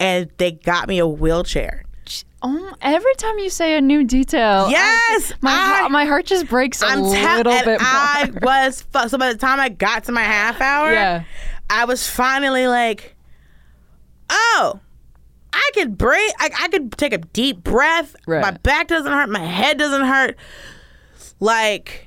And 0.00 0.30
they 0.38 0.50
got 0.50 0.88
me 0.88 0.98
a 0.98 1.06
wheelchair. 1.06 1.84
Oh, 2.40 2.72
every 2.80 3.14
time 3.16 3.38
you 3.38 3.50
say 3.50 3.76
a 3.76 3.80
new 3.80 4.04
detail, 4.04 4.66
I- 4.68 4.70
Yes, 4.70 5.32
my 5.40 5.50
I- 5.50 5.54
heart- 5.80 5.90
my 5.90 6.04
heart 6.04 6.24
just 6.26 6.46
breaks 6.48 6.82
a 6.82 6.86
I'm 6.86 7.02
little 7.02 7.14
telling. 7.14 7.64
bit 7.64 7.66
more. 7.66 7.78
I 7.80 8.30
was 8.42 8.82
fucked. 8.82 9.10
So 9.10 9.18
by 9.18 9.32
the 9.32 9.38
time 9.38 9.58
I 9.58 9.68
got 9.68 10.04
to 10.04 10.12
my 10.12 10.22
half 10.22 10.60
hour, 10.60 10.92
Yeah. 10.92 11.22
I 11.68 11.84
was 11.84 12.08
finally 12.08 12.66
like, 12.68 13.16
oh, 14.30 14.78
I 15.52 15.70
could 15.74 15.98
breathe. 15.98 16.30
I, 16.38 16.50
I 16.60 16.68
could 16.68 16.92
take 16.92 17.12
a 17.12 17.18
deep 17.18 17.64
breath. 17.64 18.14
Right. 18.26 18.40
My 18.40 18.52
back 18.52 18.86
doesn't 18.88 19.10
hurt. 19.12 19.28
My 19.28 19.44
head 19.44 19.76
doesn't 19.78 20.06
hurt. 20.06 20.36
Like, 21.40 22.06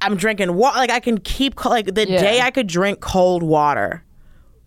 I'm 0.00 0.16
drinking 0.16 0.54
water. 0.54 0.78
Like, 0.78 0.90
I 0.90 1.00
can 1.00 1.18
keep, 1.18 1.64
like, 1.64 1.94
the 1.94 2.08
Yeah. 2.08 2.20
day 2.20 2.40
I 2.40 2.50
could 2.50 2.66
drink 2.66 3.00
cold 3.00 3.42
water 3.42 4.04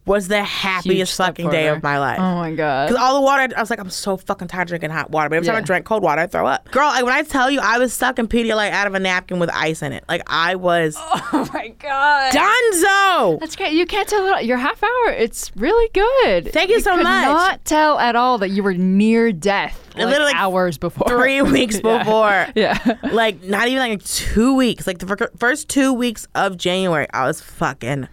was 0.10 0.28
the 0.28 0.44
happiest 0.44 1.16
fucking 1.16 1.50
day 1.50 1.68
of 1.68 1.82
my 1.84 2.00
life. 2.00 2.20
Oh 2.20 2.36
my 2.36 2.54
god. 2.54 2.90
Because 2.90 3.02
all 3.02 3.16
the 3.16 3.22
water, 3.22 3.54
I 3.56 3.60
was 3.62 3.70
like, 3.70 3.80
I'm 3.80 3.90
so 3.90 4.18
fucking 4.18 4.48
tired 4.50 4.64
of 4.64 4.68
drinking 4.70 4.90
hot 4.90 5.12
water. 5.12 5.30
But 5.30 5.36
every 5.38 5.46
time 5.48 5.56
I 5.56 5.60
Yeah. 5.60 5.66
drank 5.66 5.86
cold 5.86 6.04
water, 6.04 6.22
I 6.22 6.28
throw 6.28 6.46
up. 6.48 6.70
Girl, 6.72 6.88
like, 6.88 7.06
when 7.06 7.14
I 7.14 7.22
tell 7.24 7.50
you, 7.50 7.60
I 7.62 7.78
was 7.78 7.94
sucking 7.94 8.28
Pedialyte 8.28 8.72
out 8.72 8.88
of 8.88 8.96
a 8.96 9.00
napkin 9.00 9.40
with 9.40 9.50
ice 9.54 9.82
in 9.82 9.94
it. 9.94 10.04
Like 10.10 10.24
I 10.28 10.56
was 10.56 10.96
Oh 11.00 11.48
my 11.54 11.70
god. 11.80 12.34
Dunzo. 12.34 13.40
That's 13.40 13.56
great. 13.56 13.74
You 13.74 13.86
can't 13.86 14.08
tell. 14.10 14.42
Your 14.42 14.58
half 14.58 14.82
hour, 14.84 15.14
it's 15.14 15.52
really 15.56 15.90
good. 15.94 16.52
Thank 16.52 16.70
you 16.72 16.80
so 16.82 16.96
could 16.96 17.04
much. 17.04 17.26
not 17.26 17.66
tell 17.66 18.00
at 18.00 18.16
all 18.16 18.38
that 18.40 18.50
you 18.50 18.64
were 18.64 18.74
near 18.74 19.32
death. 19.32 19.86
Like 19.96 20.06
Literally, 20.08 20.32
like, 20.34 20.36
hours 20.42 20.78
before. 20.78 21.08
Three 21.08 21.42
weeks 21.56 21.80
before. 21.80 22.48
Yeah. 22.56 22.78
Like 23.12 23.44
not 23.44 23.68
even 23.68 23.80
like 23.80 24.04
two 24.04 24.56
weeks. 24.56 24.88
Like 24.88 24.98
the 25.00 25.30
first 25.38 25.70
two 25.70 25.94
weeks 25.94 26.28
of 26.36 26.58
January, 26.58 27.08
I 27.14 27.26
was 27.28 27.42
fucking 27.42 28.08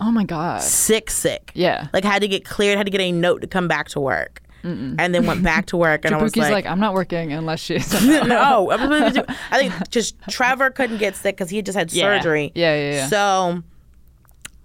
Oh 0.00 0.10
my 0.12 0.24
god. 0.24 0.62
sick, 0.62 1.10
sick. 1.10 1.50
Yeah. 1.54 1.88
Like 1.92 2.04
had 2.04 2.22
to 2.22 2.28
get 2.28 2.44
cleared, 2.44 2.76
had 2.78 2.86
to 2.86 2.90
get 2.90 3.00
a 3.00 3.12
note 3.12 3.40
to 3.42 3.46
come 3.46 3.68
back 3.68 3.88
to 3.90 4.00
work, 4.00 4.40
and 4.62 5.14
then 5.14 5.24
went 5.26 5.42
back 5.42 5.66
to 5.66 5.76
work, 5.76 6.04
and 6.04 6.14
I 6.14 6.22
was 6.22 6.36
like, 6.36 6.50
like, 6.52 6.66
I'm 6.66 6.80
not 6.80 6.92
working 6.94 7.32
unless 7.32 7.60
she's. 7.60 7.90
no, 8.06 8.70
I'm 8.70 8.80
supposed 8.80 9.14
to 9.14 9.22
do- 9.22 9.34
I 9.50 9.58
think 9.58 9.90
just 9.90 10.14
Trevor 10.28 10.70
couldn't 10.70 10.98
get 10.98 11.16
sick 11.16 11.36
because 11.36 11.48
he 11.50 11.62
just 11.62 11.76
had 11.78 11.92
Yeah. 11.92 12.16
surgery. 12.20 12.52
Yeah, 12.54 12.74
yeah, 12.76 12.92
yeah. 12.92 13.06
So 13.08 13.62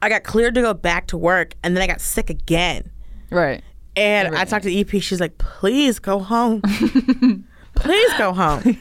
I 0.02 0.10
got 0.10 0.24
cleared 0.24 0.56
to 0.56 0.62
go 0.62 0.74
back 0.74 1.08
to 1.08 1.18
work, 1.18 1.54
and 1.64 1.76
then 1.76 1.82
I 1.84 1.88
got 1.88 2.02
sick 2.02 2.30
again. 2.30 2.90
right. 3.30 3.64
And 3.96 4.36
I 4.36 4.44
talked 4.46 4.64
to 4.64 4.70
the 4.70 4.80
EP. 4.82 4.90
She's 5.04 5.20
like, 5.20 5.38
"Please 5.38 6.00
go 6.00 6.18
home. 6.18 6.62
Please 7.76 8.12
go 8.18 8.34
home." 8.34 8.78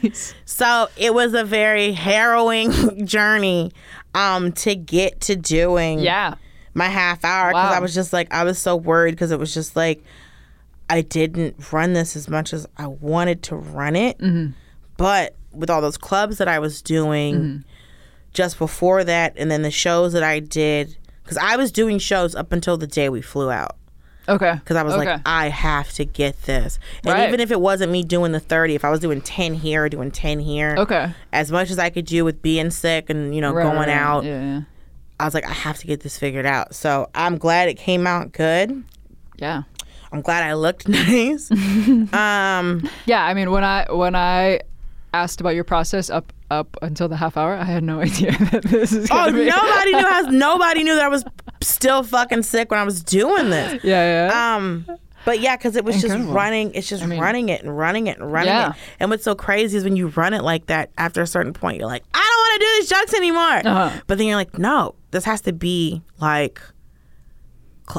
So 0.46 0.88
it 0.96 1.12
was 1.14 1.34
a 1.34 1.44
very 1.44 1.92
harrowing 1.92 3.06
journey 3.06 3.72
um, 4.14 4.52
to 4.52 4.74
get 4.74 5.20
to 5.22 5.36
doing 5.36 5.98
Yeah. 5.98 6.34
My 6.74 6.86
half 6.88 7.24
hour 7.24 7.50
because 7.50 7.70
Wow. 7.70 7.76
I 7.76 7.80
was 7.80 7.94
just 7.94 8.12
like 8.12 8.32
I 8.32 8.44
was 8.44 8.58
so 8.58 8.76
worried 8.76 9.12
because 9.12 9.30
it 9.30 9.38
was 9.38 9.52
just 9.54 9.76
like 9.76 10.02
I 10.90 11.00
didn't 11.02 11.72
run 11.72 11.92
this 11.94 12.16
as 12.16 12.28
much 12.28 12.52
as 12.52 12.66
I 12.76 12.86
wanted 12.86 13.42
to 13.44 13.56
run 13.56 13.96
it, 13.96 14.18
Mm-hmm. 14.18 14.52
but 14.96 15.34
with 15.52 15.70
all 15.70 15.80
those 15.80 15.98
clubs 15.98 16.38
that 16.38 16.48
I 16.48 16.58
was 16.58 16.82
doing 16.82 17.34
Mm-hmm. 17.34 17.56
just 18.32 18.58
before 18.58 19.04
that, 19.04 19.34
and 19.36 19.50
then 19.50 19.62
the 19.62 19.70
shows 19.70 20.12
that 20.14 20.22
I 20.22 20.38
did 20.40 20.96
because 21.22 21.36
I 21.38 21.56
was 21.56 21.70
doing 21.72 21.98
shows 21.98 22.34
up 22.34 22.52
until 22.52 22.76
the 22.76 22.86
day 22.86 23.08
we 23.08 23.22
flew 23.22 23.50
out 23.50 23.76
Okay. 24.28 24.54
because 24.54 24.76
I 24.76 24.82
was 24.82 24.94
okay. 24.94 25.04
like, 25.12 25.20
I 25.26 25.48
have 25.48 25.92
to 25.94 26.04
get 26.04 26.42
this. 26.42 26.78
And 27.04 27.12
Right. 27.14 27.28
even 27.28 27.40
if 27.40 27.50
it 27.50 27.60
wasn't 27.60 27.92
me 27.92 28.02
doing 28.02 28.32
the 28.32 28.40
30, 28.40 28.74
if 28.74 28.84
I 28.84 28.90
was 28.90 29.00
doing 29.00 29.20
10 29.20 29.54
here 29.54 29.88
doing 29.88 30.10
10 30.10 30.40
here, 30.40 30.74
Okay. 30.78 31.12
as 31.32 31.50
much 31.52 31.70
as 31.70 31.78
I 31.78 31.90
could 31.90 32.06
do 32.06 32.24
with 32.24 32.40
being 32.42 32.70
sick 32.70 33.08
and, 33.10 33.34
you 33.34 33.40
know, 33.40 33.52
Right, 33.52 33.62
going 33.72 33.88
out, 33.90 34.24
Yeah, 34.24 34.40
yeah. 34.42 34.60
I 35.20 35.24
was 35.24 35.34
like, 35.34 35.46
I 35.46 35.52
have 35.52 35.78
to 35.78 35.86
get 35.86 36.00
this 36.00 36.18
figured 36.18 36.46
out. 36.46 36.74
So 36.74 37.08
I'm 37.14 37.38
glad 37.38 37.68
it 37.68 37.74
came 37.74 38.06
out 38.06 38.32
good. 38.32 38.82
Yeah. 39.36 39.62
I'm 40.12 40.20
glad 40.20 40.42
I 40.44 40.54
looked 40.54 40.88
nice. 40.88 41.50
um, 42.12 42.88
Yeah, 43.06 43.24
I 43.24 43.34
mean 43.34 43.50
when 43.50 43.64
I 43.64 43.86
when 43.90 44.14
I 44.14 44.60
asked 45.14 45.40
about 45.40 45.54
your 45.54 45.64
process 45.64 46.10
up 46.10 46.32
up 46.50 46.76
until 46.82 47.08
the 47.08 47.16
half 47.16 47.36
hour, 47.36 47.54
I 47.54 47.64
had 47.64 47.82
no 47.82 48.00
idea 48.08 48.32
that 48.50 48.62
this 48.64 48.92
is 48.92 49.08
oh, 49.10 49.32
be 49.32 49.44
nobody 49.46 49.92
knew 49.92 50.06
how, 50.06 50.20
nobody 50.22 50.82
knew 50.84 50.94
that 50.94 51.04
I 51.04 51.08
was 51.08 51.24
still 51.62 52.02
fucking 52.02 52.42
sick 52.42 52.70
when 52.70 52.78
I 52.80 52.84
was 52.84 53.02
doing 53.02 53.50
this. 53.50 53.82
Yeah, 53.84 54.26
yeah. 54.28 54.56
Um, 54.56 54.86
but 55.24 55.38
yeah, 55.40 55.56
because 55.56 55.76
it 55.76 55.84
was 55.84 55.96
Incredible. 56.02 56.26
just 56.26 56.34
running. 56.36 56.74
It's 56.74 56.88
just 56.88 57.06
mean- 57.06 57.20
running 57.20 57.48
it 57.48 57.62
and 57.62 57.76
running 57.78 58.06
it 58.08 58.18
and 58.18 58.30
running 58.32 58.48
Yeah. 58.48 58.70
it. 58.70 58.76
And 59.00 59.08
what's 59.10 59.22
so 59.24 59.34
crazy 59.34 59.76
is 59.78 59.84
when 59.84 59.96
you 59.96 60.08
run 60.08 60.34
it 60.34 60.42
like 60.42 60.66
that, 60.66 60.90
after 60.98 61.22
a 61.22 61.26
certain 61.26 61.52
point, 61.52 61.78
you're 61.78 61.86
like, 61.86 62.02
I 62.12 62.18
don't 62.18 62.38
want 62.40 62.60
to 62.60 62.66
do 62.66 62.80
these 62.80 62.88
jokes 62.90 63.14
anymore. 63.14 63.62
Uh-huh. 63.64 64.00
But 64.08 64.18
then 64.18 64.26
you're 64.26 64.36
like, 64.36 64.58
no, 64.58 64.94
this 65.12 65.24
has 65.24 65.40
to 65.42 65.52
be 65.52 66.02
like, 66.20 66.60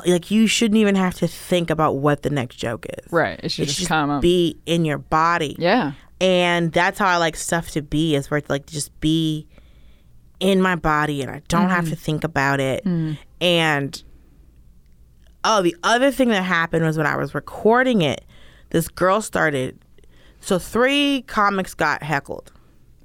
like 0.06 0.30
you 0.32 0.48
shouldn't 0.48 0.78
even 0.78 0.96
have 0.96 1.14
to 1.16 1.28
think 1.28 1.70
about 1.70 1.98
what 1.98 2.24
the 2.24 2.30
next 2.30 2.56
joke 2.58 2.86
is. 2.98 3.12
right. 3.12 3.40
It 3.44 3.50
should 3.52 3.64
It 3.64 3.66
just 3.68 3.80
should 3.80 3.88
come 3.88 4.10
up. 4.10 4.22
be 4.22 4.58
in 4.66 4.84
your 4.86 4.98
body. 4.98 5.56
yeah. 5.58 5.94
And 6.22 6.72
that's 6.72 7.00
how 7.00 7.08
I 7.08 7.18
like 7.18 7.36
stuff 7.36 7.72
to 7.72 7.82
be 7.82 8.16
is 8.16 8.32
where 8.32 8.38
it's 8.38 8.50
like 8.50 8.66
just 8.66 8.98
be 9.02 9.46
in 10.40 10.62
my 10.62 10.76
body 10.76 11.22
and 11.22 11.30
I 11.30 11.42
don't 11.50 11.70
have 11.70 11.84
Mm-hmm. 11.86 11.94
to 11.94 12.00
think 12.00 12.24
about 12.24 12.60
it. 12.62 12.86
Mm. 12.86 13.18
And 13.42 14.04
oh, 15.44 15.62
the 15.62 15.76
other 15.84 16.12
thing 16.12 16.30
that 16.30 16.44
happened 16.44 16.86
was 16.86 16.98
when 16.98 17.06
I 17.08 17.18
was 17.18 17.36
recording 17.36 18.02
it, 18.04 18.24
this 18.70 18.88
girl 18.88 19.22
started. 19.22 19.78
So 20.40 20.58
three 20.60 21.24
comics 21.28 21.74
got 21.74 22.02
heckled. 22.04 22.52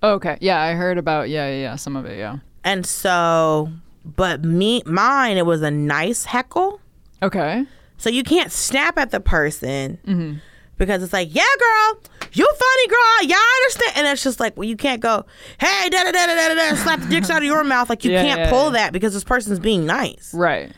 Okay. 0.03 0.39
Yeah, 0.41 0.61
I 0.61 0.75
heard 0.75 0.97
about 0.97 1.29
yeah, 1.29 1.49
yeah, 1.49 1.61
yeah, 1.63 1.77
some 1.77 1.97
of 1.97 2.05
it, 2.07 2.19
yeah. 2.19 2.39
And 2.63 2.87
so, 2.87 3.69
but 4.17 4.45
me, 4.45 4.83
mine, 4.87 5.37
it 5.37 5.47
was 5.47 5.63
a 5.63 5.71
nice 5.71 6.25
heckle. 6.25 6.81
Okay. 7.23 7.65
So 7.97 8.11
you 8.11 8.23
can't 8.23 8.51
snap 8.53 8.97
at 8.99 9.11
the 9.11 9.21
person 9.21 9.99
Mm-hmm. 10.07 10.39
because 10.77 11.03
it's 11.03 11.13
like, 11.13 11.35
yeah, 11.35 11.43
girl, 11.59 12.01
you 12.33 12.47
funny 12.47 12.89
girl, 12.89 13.29
y'all 13.29 13.39
understand. 13.63 13.93
And 13.97 14.07
it's 14.09 14.23
just 14.23 14.39
like, 14.41 14.57
well, 14.57 14.69
you 14.69 14.77
can't 14.77 15.01
go, 15.01 15.27
hey, 15.61 15.89
da 15.91 16.05
da 16.05 16.13
da 16.13 16.27
da 16.27 16.49
da 16.49 16.55
da, 16.55 16.75
slap 16.77 17.01
the 17.01 17.07
dicks 17.09 17.29
out 17.31 17.39
of 17.39 17.45
your 17.45 17.65
mouth. 17.65 17.89
Like 17.91 18.05
you 18.05 18.13
Yeah, 18.13 18.23
can't 18.23 18.41
yeah, 18.41 18.51
pull 18.51 18.67
yeah. 18.67 18.71
that 18.73 18.93
because 18.93 19.13
this 19.15 19.25
person's 19.25 19.59
being 19.59 19.85
nice. 19.87 20.33
Right. 20.33 20.71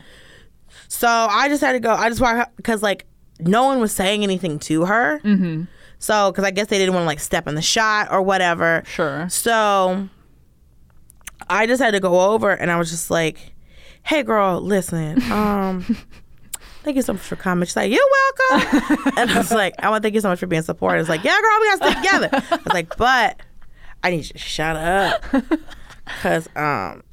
So 0.87 1.07
I 1.07 1.47
just 1.47 1.61
had 1.61 1.73
to 1.73 1.79
go. 1.79 1.91
I 1.93 2.09
just 2.09 2.21
want 2.21 2.47
because 2.57 2.81
like 2.83 3.05
no 3.39 3.63
one 3.65 3.79
was 3.79 3.91
saying 3.93 4.23
anything 4.23 4.59
to 4.59 4.85
her. 4.85 5.19
Mm-hmm. 5.23 5.63
So 5.99 6.31
because 6.31 6.43
I 6.43 6.51
guess 6.51 6.67
they 6.67 6.77
didn't 6.79 6.93
want 6.95 7.03
to 7.03 7.07
like 7.07 7.19
step 7.19 7.47
in 7.47 7.55
the 7.55 7.61
shot 7.61 8.11
or 8.11 8.21
whatever. 8.21 8.83
Sure. 8.87 9.29
So 9.29 10.09
I 11.49 11.65
just 11.67 11.81
had 11.81 11.91
to 11.91 11.99
go 11.99 12.31
over 12.31 12.51
and 12.51 12.71
I 12.71 12.77
was 12.77 12.89
just 12.89 13.09
like, 13.11 13.53
"Hey, 14.03 14.23
girl, 14.23 14.61
listen. 14.61 15.21
Um, 15.31 15.83
thank 16.83 16.95
you 16.95 17.01
so 17.01 17.13
much 17.13 17.21
for 17.21 17.35
coming." 17.35 17.65
She's 17.65 17.75
like, 17.75 17.91
"You're 17.91 18.09
welcome." 18.49 19.13
and 19.17 19.31
I 19.31 19.37
was 19.37 19.51
like, 19.51 19.73
"I 19.79 19.89
want 19.89 20.01
to 20.01 20.05
thank 20.05 20.15
you 20.15 20.21
so 20.21 20.29
much 20.29 20.39
for 20.39 20.47
being 20.47 20.61
supportive." 20.61 21.01
It's 21.01 21.09
like, 21.09 21.23
"Yeah, 21.23 21.39
girl, 21.39 21.57
we 21.59 21.67
got 21.67 21.79
to 21.81 21.85
stick 21.91 22.03
together." 22.03 22.29
I 22.51 22.55
was 22.63 22.73
like, 22.73 22.97
"But 22.97 23.39
I 24.03 24.11
need 24.11 24.17
you 24.25 24.33
to 24.33 24.37
shut 24.37 24.75
up 24.75 25.23
because 26.05 26.47
um." 26.55 27.03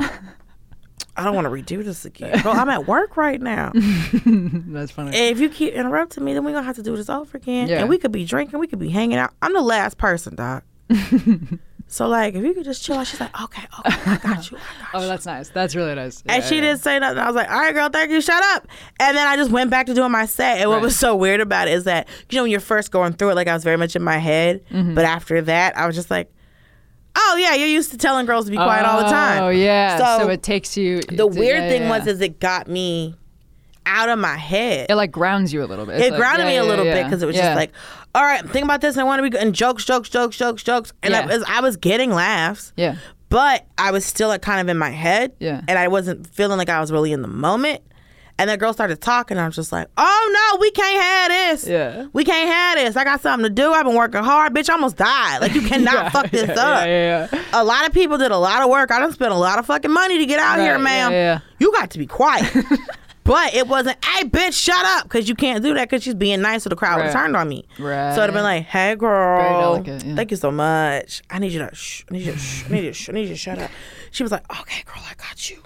I 1.19 1.25
don't 1.25 1.35
want 1.35 1.47
to 1.47 1.51
redo 1.51 1.85
this 1.85 2.05
again. 2.05 2.41
Girl, 2.45 2.53
I'm 2.53 2.69
at 2.69 2.87
work 2.87 3.17
right 3.17 3.41
now. 3.43 3.73
That's 3.75 4.93
funny. 4.93 5.09
And 5.09 5.17
if 5.17 5.41
you 5.41 5.49
keep 5.49 5.75
interrupting 5.75 6.25
me, 6.25 6.33
then 6.33 6.45
we're 6.45 6.53
gonna 6.53 6.65
have 6.65 6.77
to 6.77 6.83
do 6.83 6.97
this 6.97 7.11
over 7.11 7.37
again. 7.37 7.67
Yeah. 7.67 7.81
And 7.81 7.89
we 7.89 7.99
could 7.99 8.13
be 8.13 8.25
drinking, 8.25 8.61
we 8.61 8.69
could 8.69 8.79
be 8.79 8.91
hanging 8.91 9.19
out. 9.19 9.35
I'm 9.43 9.53
the 9.53 9.61
last 9.61 9.99
person, 9.99 10.37
doc. 10.37 10.63
So 11.91 12.07
like 12.07 12.35
if 12.35 12.45
you 12.45 12.53
could 12.55 12.65
just 12.65 12.85
chill 12.85 12.97
out, 12.97 13.07
she's 13.07 13.19
like, 13.21 13.43
Okay, 13.43 13.63
okay, 13.81 14.11
I 14.11 14.17
got 14.19 14.51
you. 14.51 14.59
I 14.59 14.83
got 14.83 14.91
oh, 14.95 15.01
you. 15.03 15.09
that's 15.09 15.25
nice. 15.27 15.49
That's 15.49 15.75
really 15.75 15.95
nice. 15.95 16.23
and 16.29 16.45
she 16.45 16.57
yeah. 16.57 16.61
didn't 16.61 16.81
say 16.81 16.99
nothing. 16.99 17.19
I 17.19 17.27
was 17.27 17.35
like, 17.35 17.51
All 17.51 17.59
right, 17.59 17.75
girl, 17.75 17.89
thank 17.89 18.11
you, 18.11 18.21
shut 18.21 18.43
up. 18.55 18.69
And 19.01 19.17
then 19.17 19.27
I 19.27 19.37
just 19.37 19.51
went 19.51 19.71
back 19.71 19.87
to 19.87 19.95
doing 19.95 20.13
my 20.13 20.27
set. 20.27 20.59
And 20.59 20.69
what 20.71 20.77
Right. 20.77 20.83
was 20.83 20.99
so 20.99 21.17
weird 21.17 21.41
about 21.41 21.67
it 21.69 21.73
is 21.75 21.85
that, 21.85 22.07
you 22.31 22.37
know, 22.37 22.43
when 22.43 22.51
you're 22.51 22.61
first 22.61 22.91
going 22.91 23.15
through 23.15 23.31
it, 23.31 23.35
like 23.35 23.49
I 23.49 23.55
was 23.55 23.65
very 23.65 23.77
much 23.79 23.97
in 23.97 24.03
my 24.03 24.19
head. 24.19 24.65
Mm-hmm. 24.71 24.95
But 24.95 25.05
after 25.07 25.41
that, 25.43 25.77
I 25.77 25.87
was 25.87 25.97
just 25.97 26.11
like, 26.11 26.31
Oh 27.17 27.37
yeah, 27.41 27.55
you're 27.55 27.67
used 27.69 27.91
to 27.91 27.97
telling 27.97 28.27
girls 28.27 28.45
to 28.45 28.51
be 28.53 28.57
quiet 28.57 28.85
all 28.87 29.03
the 29.03 29.09
time. 29.09 29.43
Oh 29.43 29.49
yeah. 29.49 29.97
So, 30.19 30.25
So, 30.25 30.31
it 30.31 30.43
takes 30.43 30.77
you. 30.77 31.01
the 31.03 31.27
weird 31.27 31.63
yeah, 31.65 31.69
thing 31.69 31.83
yeah, 31.83 31.99
was 31.99 32.07
is 32.07 32.21
it 32.21 32.39
got 32.39 32.69
me 32.69 33.17
out 33.89 34.09
of 34.09 34.19
my 34.19 34.37
head. 34.37 34.87
it 34.91 34.95
like 34.95 35.11
grounds 35.11 35.53
you 35.53 35.63
a 35.63 35.67
little 35.67 35.87
bit. 35.87 35.97
It's 35.97 36.07
it 36.07 36.11
like- 36.13 36.19
grounded 36.21 36.45
yeah, 36.47 36.51
me 36.53 36.57
a 36.59 36.63
yeah, 36.63 36.69
little 36.69 36.85
bit 36.85 37.05
because 37.05 37.23
it 37.23 37.27
was 37.27 37.35
Yeah. 37.37 37.49
just 37.49 37.57
like, 37.57 37.73
all 38.15 38.23
right, 38.23 38.49
think 38.49 38.65
about 38.65 38.81
this. 38.81 38.95
And 38.97 39.01
I 39.01 39.05
want 39.05 39.19
to 39.19 39.23
be 39.23 39.31
good. 39.31 39.41
And 39.43 39.55
jokes, 39.55 39.85
jokes, 39.85 40.09
jokes, 40.09 40.37
jokes, 40.37 40.63
jokes. 40.63 40.93
And 41.03 41.15
I, 41.15 41.27
was, 41.27 41.43
I 41.49 41.61
was 41.61 41.77
getting 41.77 42.11
laughs, 42.11 42.73
Yeah. 42.77 42.97
but 43.29 43.67
I 43.77 43.91
was 43.91 44.05
still 44.05 44.29
like 44.29 44.43
kind 44.43 44.61
of 44.61 44.69
in 44.69 44.79
my 44.79 44.91
head. 44.91 45.33
Yeah. 45.41 45.63
And 45.69 45.79
I 45.79 45.89
wasn't 45.89 46.27
feeling 46.27 46.59
like 46.59 46.69
I 46.69 46.81
was 46.81 46.91
really 46.93 47.13
in 47.13 47.23
the 47.23 47.29
moment. 47.29 47.83
And 48.41 48.49
the 48.49 48.57
girl 48.57 48.73
started 48.73 49.01
talking. 49.01 49.37
I 49.37 49.47
was 49.47 49.57
just 49.57 49.73
like, 49.73 49.89
oh 49.97 50.53
no, 50.55 50.59
we 50.61 50.71
can't 50.71 51.03
have 51.03 51.29
this. 51.59 51.67
Yeah. 51.67 52.07
We 52.13 52.23
can't 52.25 52.49
have 52.49 52.79
this. 52.79 52.97
I 52.97 53.03
got 53.03 53.21
something 53.21 53.43
to 53.43 53.51
do. 53.51 53.73
I've 53.73 53.85
been 53.85 53.97
working 53.97 54.23
hard. 54.23 54.55
Bitch, 54.55 54.71
I 54.71 54.75
almost 54.75 54.97
died. 54.97 55.41
Like, 55.41 55.55
you 55.55 55.63
cannot 55.69 56.13
fuck 56.13 56.31
this 56.31 56.47
yeah, 56.49 56.53
up. 56.53 56.87
Yeah, 56.87 57.27
yeah, 57.27 57.29
yeah. 57.33 57.45
A 57.53 57.65
lot 57.65 57.85
of 57.89 57.93
people 57.93 58.17
did 58.17 58.31
a 58.31 58.39
lot 58.39 58.63
of 58.63 58.71
work. 58.71 58.93
I 58.93 59.01
done 59.01 59.13
spent 59.13 59.33
a 59.33 59.37
lot 59.37 59.59
of 59.59 59.67
fucking 59.67 59.91
money 59.93 60.19
to 60.19 60.27
get 60.27 60.39
out 60.39 60.57
Right, 60.59 60.63
here, 60.65 60.77
yeah, 60.77 60.83
ma'am. 60.85 61.13
yeah. 61.13 61.41
You 61.59 61.73
got 61.73 61.91
to 61.91 61.99
be 61.99 62.07
quiet. 62.07 62.49
but 63.29 63.55
it 63.55 63.69
wasn't, 63.69 64.05
hey, 64.05 64.25
bitch, 64.27 64.55
shut 64.55 64.85
up. 64.85 65.05
Because 65.05 65.29
you 65.29 65.35
can't 65.37 65.63
do 65.63 65.75
that 65.75 65.89
because 65.89 66.03
she's 66.03 66.15
being 66.15 66.41
nice 66.41 66.65
so 66.65 66.71
the 66.71 66.77
crowd 66.77 66.99
Right. 67.01 67.13
turned 67.13 67.37
on 67.37 67.49
me. 67.49 67.65
Right. 67.79 68.15
So 68.15 68.23
it'd 68.23 68.31
have 68.31 68.35
been 68.35 68.43
like, 68.43 68.65
hey, 68.65 68.97
girl. 68.97 69.77
delicate, 69.77 70.05
yeah. 70.05 70.15
Thank 70.17 70.31
you 70.33 70.37
so 70.37 70.51
much. 70.51 71.23
I 71.31 71.39
need 71.39 71.53
you 71.53 71.61
to 71.61 71.75
shh. 71.75 72.05
I 72.11 72.15
need 72.15 72.25
you 72.27 72.33
to 72.33 72.39
shh. 72.39 72.65
I 72.69 72.73
need 72.73 72.81
you 72.85 72.91
to 72.91 72.95
shh. 72.95 73.09
I 73.09 73.13
need 73.13 73.23
you 73.23 73.29
to 73.29 73.37
shut 73.37 73.59
up. 73.59 73.71
She 74.11 74.23
was 74.25 74.33
like, 74.33 74.51
okay, 74.61 74.83
girl, 74.85 75.03
I 75.09 75.15
got 75.15 75.49
you. 75.51 75.63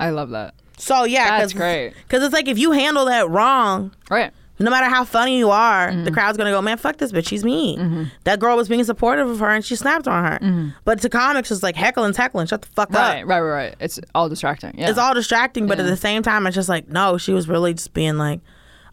I 0.00 0.10
love 0.10 0.30
that. 0.30 0.54
So 0.76 1.04
yeah, 1.04 1.38
That's 1.38 1.52
great. 1.52 1.92
Because 2.02 2.22
it's 2.24 2.32
like 2.32 2.48
if 2.48 2.58
you 2.58 2.72
handle 2.72 3.04
that 3.04 3.28
wrong, 3.30 3.92
Right. 4.10 4.32
No 4.58 4.70
matter 4.70 4.86
how 4.88 5.04
funny 5.04 5.38
you 5.38 5.50
are, 5.50 5.88
Mm-hmm. 5.90 6.04
the 6.04 6.10
crowd's 6.10 6.38
gonna 6.38 6.50
go, 6.50 6.62
man, 6.62 6.76
fuck 6.78 6.96
this 6.98 7.10
bitch. 7.12 7.26
She's 7.28 7.44
mean. 7.44 8.10
That 8.24 8.38
girl 8.40 8.56
was 8.56 8.68
being 8.68 8.84
supportive 8.84 9.28
of 9.28 9.38
her 9.40 9.50
and 9.50 9.64
she 9.64 9.76
snapped 9.76 10.06
on 10.08 10.24
her. 10.24 10.72
But 10.84 11.00
to 11.02 11.08
comics, 11.08 11.50
it's 11.50 11.62
like 11.62 11.76
heckling, 11.76 12.14
heckling. 12.14 12.46
Shut 12.46 12.62
the 12.62 12.68
fuck 12.68 12.88
Mm-hmm. 12.90 12.96
Right, 12.96 13.22
up. 13.22 13.28
right, 13.28 13.40
right, 13.40 13.64
right. 13.66 13.74
It's 13.80 13.98
all 14.14 14.28
distracting. 14.28 14.78
Yeah. 14.78 14.90
It's 14.90 14.98
all 14.98 15.14
distracting, 15.14 15.66
but 15.66 15.78
at 15.80 15.86
the 15.86 15.96
same 15.96 16.22
time, 16.22 16.46
it's 16.46 16.54
just 16.54 16.68
like, 16.68 16.88
no, 16.88 17.18
she 17.18 17.32
was 17.32 17.48
really 17.48 17.74
just 17.74 17.92
being 17.94 18.16
like, 18.16 18.40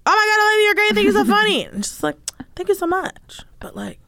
oh 0.05 0.09
my 0.11 0.13
god, 0.13 0.43
Olivia, 0.47 0.65
you're 0.65 0.75
great. 0.75 0.93
Thank 0.95 1.05
you 1.05 1.11
so 1.13 1.25
funny. 1.31 1.65
And 1.65 1.83
just 1.83 2.01
like, 2.03 2.17
thank 2.55 2.69
you 2.69 2.75
so 2.75 2.87
much. 2.87 3.41
But 3.59 3.75
like, 3.75 3.99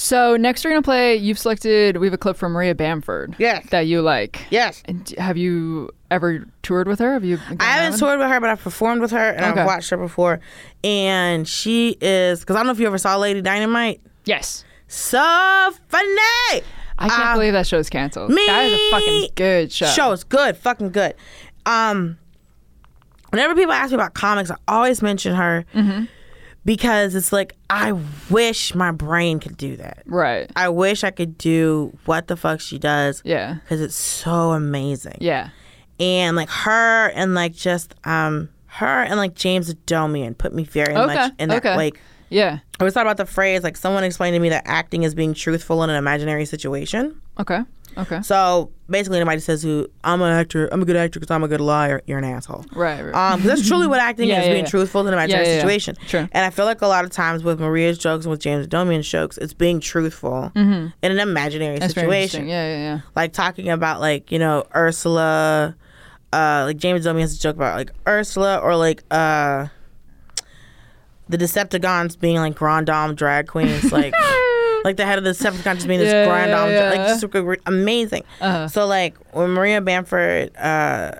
So 0.00 0.36
next 0.36 0.64
we're 0.64 0.70
gonna 0.70 0.82
play. 0.82 1.16
You've 1.16 1.40
selected. 1.40 1.96
We 1.96 2.06
have 2.06 2.14
a 2.14 2.18
clip 2.18 2.36
from 2.36 2.52
Maria 2.52 2.72
Bamford. 2.74 3.34
Yes. 3.38 3.66
That 3.70 3.80
you 3.88 4.00
like. 4.00 4.46
yes. 4.48 4.80
And 4.84 5.08
have 5.18 5.36
you 5.36 5.90
ever 6.08 6.46
toured 6.62 6.86
with 6.86 7.00
her? 7.00 7.14
Have 7.14 7.24
you? 7.24 7.38
I 7.58 7.64
haven't 7.64 7.98
toured 7.98 8.20
with 8.20 8.28
her, 8.28 8.38
but 8.40 8.48
I've 8.48 8.60
performed 8.60 9.00
with 9.00 9.10
her 9.10 9.30
and 9.30 9.44
Okay. 9.44 9.60
I've 9.60 9.66
watched 9.66 9.90
her 9.90 9.96
before. 9.96 10.38
And 10.84 11.48
she 11.48 11.96
is, 12.00 12.40
because 12.40 12.54
I 12.54 12.60
don't 12.60 12.66
know 12.66 12.72
if 12.72 12.78
you 12.78 12.86
ever 12.86 12.96
saw 12.98 13.16
Lady 13.16 13.42
Dynamite. 13.42 14.00
Yes. 14.24 14.64
So 14.86 15.18
funny. 15.18 16.62
I 17.00 17.08
can't 17.08 17.12
Um, 17.30 17.34
believe 17.34 17.52
that 17.54 17.66
show's 17.66 17.90
canceled. 17.90 18.30
me- 18.30 18.46
That 18.46 18.66
is 18.66 18.74
a 18.74 18.90
fucking 18.92 19.28
good 19.34 19.72
show. 19.72 19.86
Show 19.86 20.12
is 20.12 20.22
good, 20.22 20.56
fucking 20.56 20.90
good. 20.90 21.14
Um, 21.66 22.18
whenever 23.30 23.54
people 23.56 23.72
ask 23.72 23.90
me 23.90 23.96
about 23.96 24.14
comics, 24.14 24.50
I 24.50 24.56
always 24.68 25.02
mention 25.02 25.34
her 25.34 25.64
Mm-hmm. 25.74 26.04
Because 26.68 27.14
it's 27.14 27.32
like 27.32 27.56
I 27.70 27.94
wish 28.28 28.74
my 28.74 28.90
brain 28.90 29.40
could 29.40 29.56
do 29.56 29.76
that. 29.78 30.02
Right. 30.04 30.50
I 30.54 30.68
wish 30.68 31.02
I 31.02 31.10
could 31.10 31.38
do 31.38 31.96
what 32.04 32.26
the 32.28 32.36
fuck 32.36 32.60
she 32.60 32.78
does. 32.78 33.22
Yeah. 33.24 33.54
because 33.54 33.80
it's 33.80 33.94
so 33.94 34.50
amazing. 34.52 35.16
Yeah. 35.20 35.48
and 35.98 36.36
like 36.36 36.50
her 36.50 37.08
and 37.14 37.34
like 37.34 37.54
just 37.54 37.94
um 38.04 38.50
her 38.66 39.02
and 39.02 39.16
like 39.16 39.34
James 39.34 39.72
Adomian 39.72 40.36
put 40.36 40.52
me 40.52 40.64
very 40.64 40.94
Okay, 40.94 41.14
much 41.14 41.32
in 41.38 41.48
that 41.48 41.64
okay. 41.64 41.74
like. 41.74 41.98
Yeah. 42.28 42.58
I 42.78 42.82
always 42.82 42.92
thought 42.92 43.06
about 43.06 43.16
the 43.16 43.24
phrase 43.24 43.62
like 43.62 43.78
someone 43.78 44.04
explained 44.04 44.34
to 44.34 44.38
me 44.40 44.50
that 44.50 44.64
acting 44.66 45.04
is 45.04 45.14
being 45.14 45.32
truthful 45.32 45.82
in 45.84 45.88
an 45.88 45.96
imaginary 45.96 46.44
situation. 46.44 47.18
Okay. 47.40 47.60
Okay. 47.96 48.22
So 48.22 48.70
basically, 48.88 49.18
anybody 49.18 49.40
says 49.40 49.62
who 49.62 49.88
I'm 50.04 50.22
an 50.22 50.32
actor, 50.32 50.68
I'm 50.70 50.82
a 50.82 50.84
good 50.84 50.94
actor 50.96 51.18
because 51.18 51.32
I'm 51.34 51.42
a 51.42 51.48
good 51.48 51.60
liar. 51.60 52.00
You're 52.06 52.18
an 52.18 52.24
asshole. 52.24 52.64
Right. 52.72 53.02
right. 53.02 53.14
Um, 53.32 53.42
that's 53.42 53.66
truly 53.66 53.86
what 53.88 53.98
acting 54.00 54.28
Yeah, 54.28 54.40
is: 54.40 54.46
yeah, 54.46 54.52
being 54.52 54.64
yeah. 54.64 54.70
truthful 54.70 55.00
in 55.00 55.08
an 55.08 55.14
imaginary 55.14 55.46
Yeah, 55.48 55.56
situation. 55.56 55.96
Sure. 56.06 56.28
And 56.30 56.44
I 56.44 56.50
feel 56.50 56.64
like 56.64 56.80
a 56.82 56.86
lot 56.86 57.04
of 57.04 57.10
times 57.10 57.42
with 57.42 57.58
Maria's 57.60 57.98
jokes 57.98 58.24
and 58.24 58.30
with 58.30 58.40
James 58.40 58.66
Adomian's 58.66 59.08
jokes, 59.08 59.36
it's 59.38 59.52
being 59.54 59.80
truthful 59.80 60.52
in 60.54 60.92
an 61.02 61.18
imaginary 61.18 61.76
Mm-hmm. 61.76 61.80
That's 61.80 61.94
situation. 61.94 62.46
Yeah. 62.48 62.68
Yeah. 62.68 62.78
Yeah. 62.78 63.00
Like 63.16 63.32
talking 63.32 63.68
about 63.68 64.00
like 64.00 64.30
you 64.30 64.38
know 64.38 64.64
Ursula, 64.76 65.74
uh, 66.32 66.62
like 66.66 66.76
James 66.76 67.04
Adomian 67.06 67.22
has 67.22 67.34
a 67.36 67.40
joke 67.40 67.56
about 67.56 67.76
like 67.76 67.90
Ursula 68.06 68.58
or 68.58 68.76
like 68.76 69.02
uh, 69.10 69.66
the 71.28 71.36
Decepticons 71.36 72.18
being 72.18 72.36
like 72.36 72.54
grand 72.54 72.86
dame 72.86 73.14
drag 73.14 73.48
queens, 73.48 73.90
like. 73.92 74.14
Like 74.88 74.96
the 74.96 75.04
head 75.04 75.18
of 75.18 75.24
the 75.24 75.30
Decepticons 75.32 75.74
just 75.74 75.86
being 75.86 76.00
this 76.00 76.10
Yeah, 76.10 76.24
grand 76.24 76.50
yeah, 76.50 76.66
yeah. 76.66 76.88
like 76.90 77.08
just 77.08 77.20
super 77.20 77.58
amazing. 77.66 78.24
Uh-huh. 78.40 78.68
So 78.68 78.86
like 78.86 79.18
when 79.34 79.50
Maria 79.50 79.82
Bamford, 79.82 80.56
uh, 80.56 81.12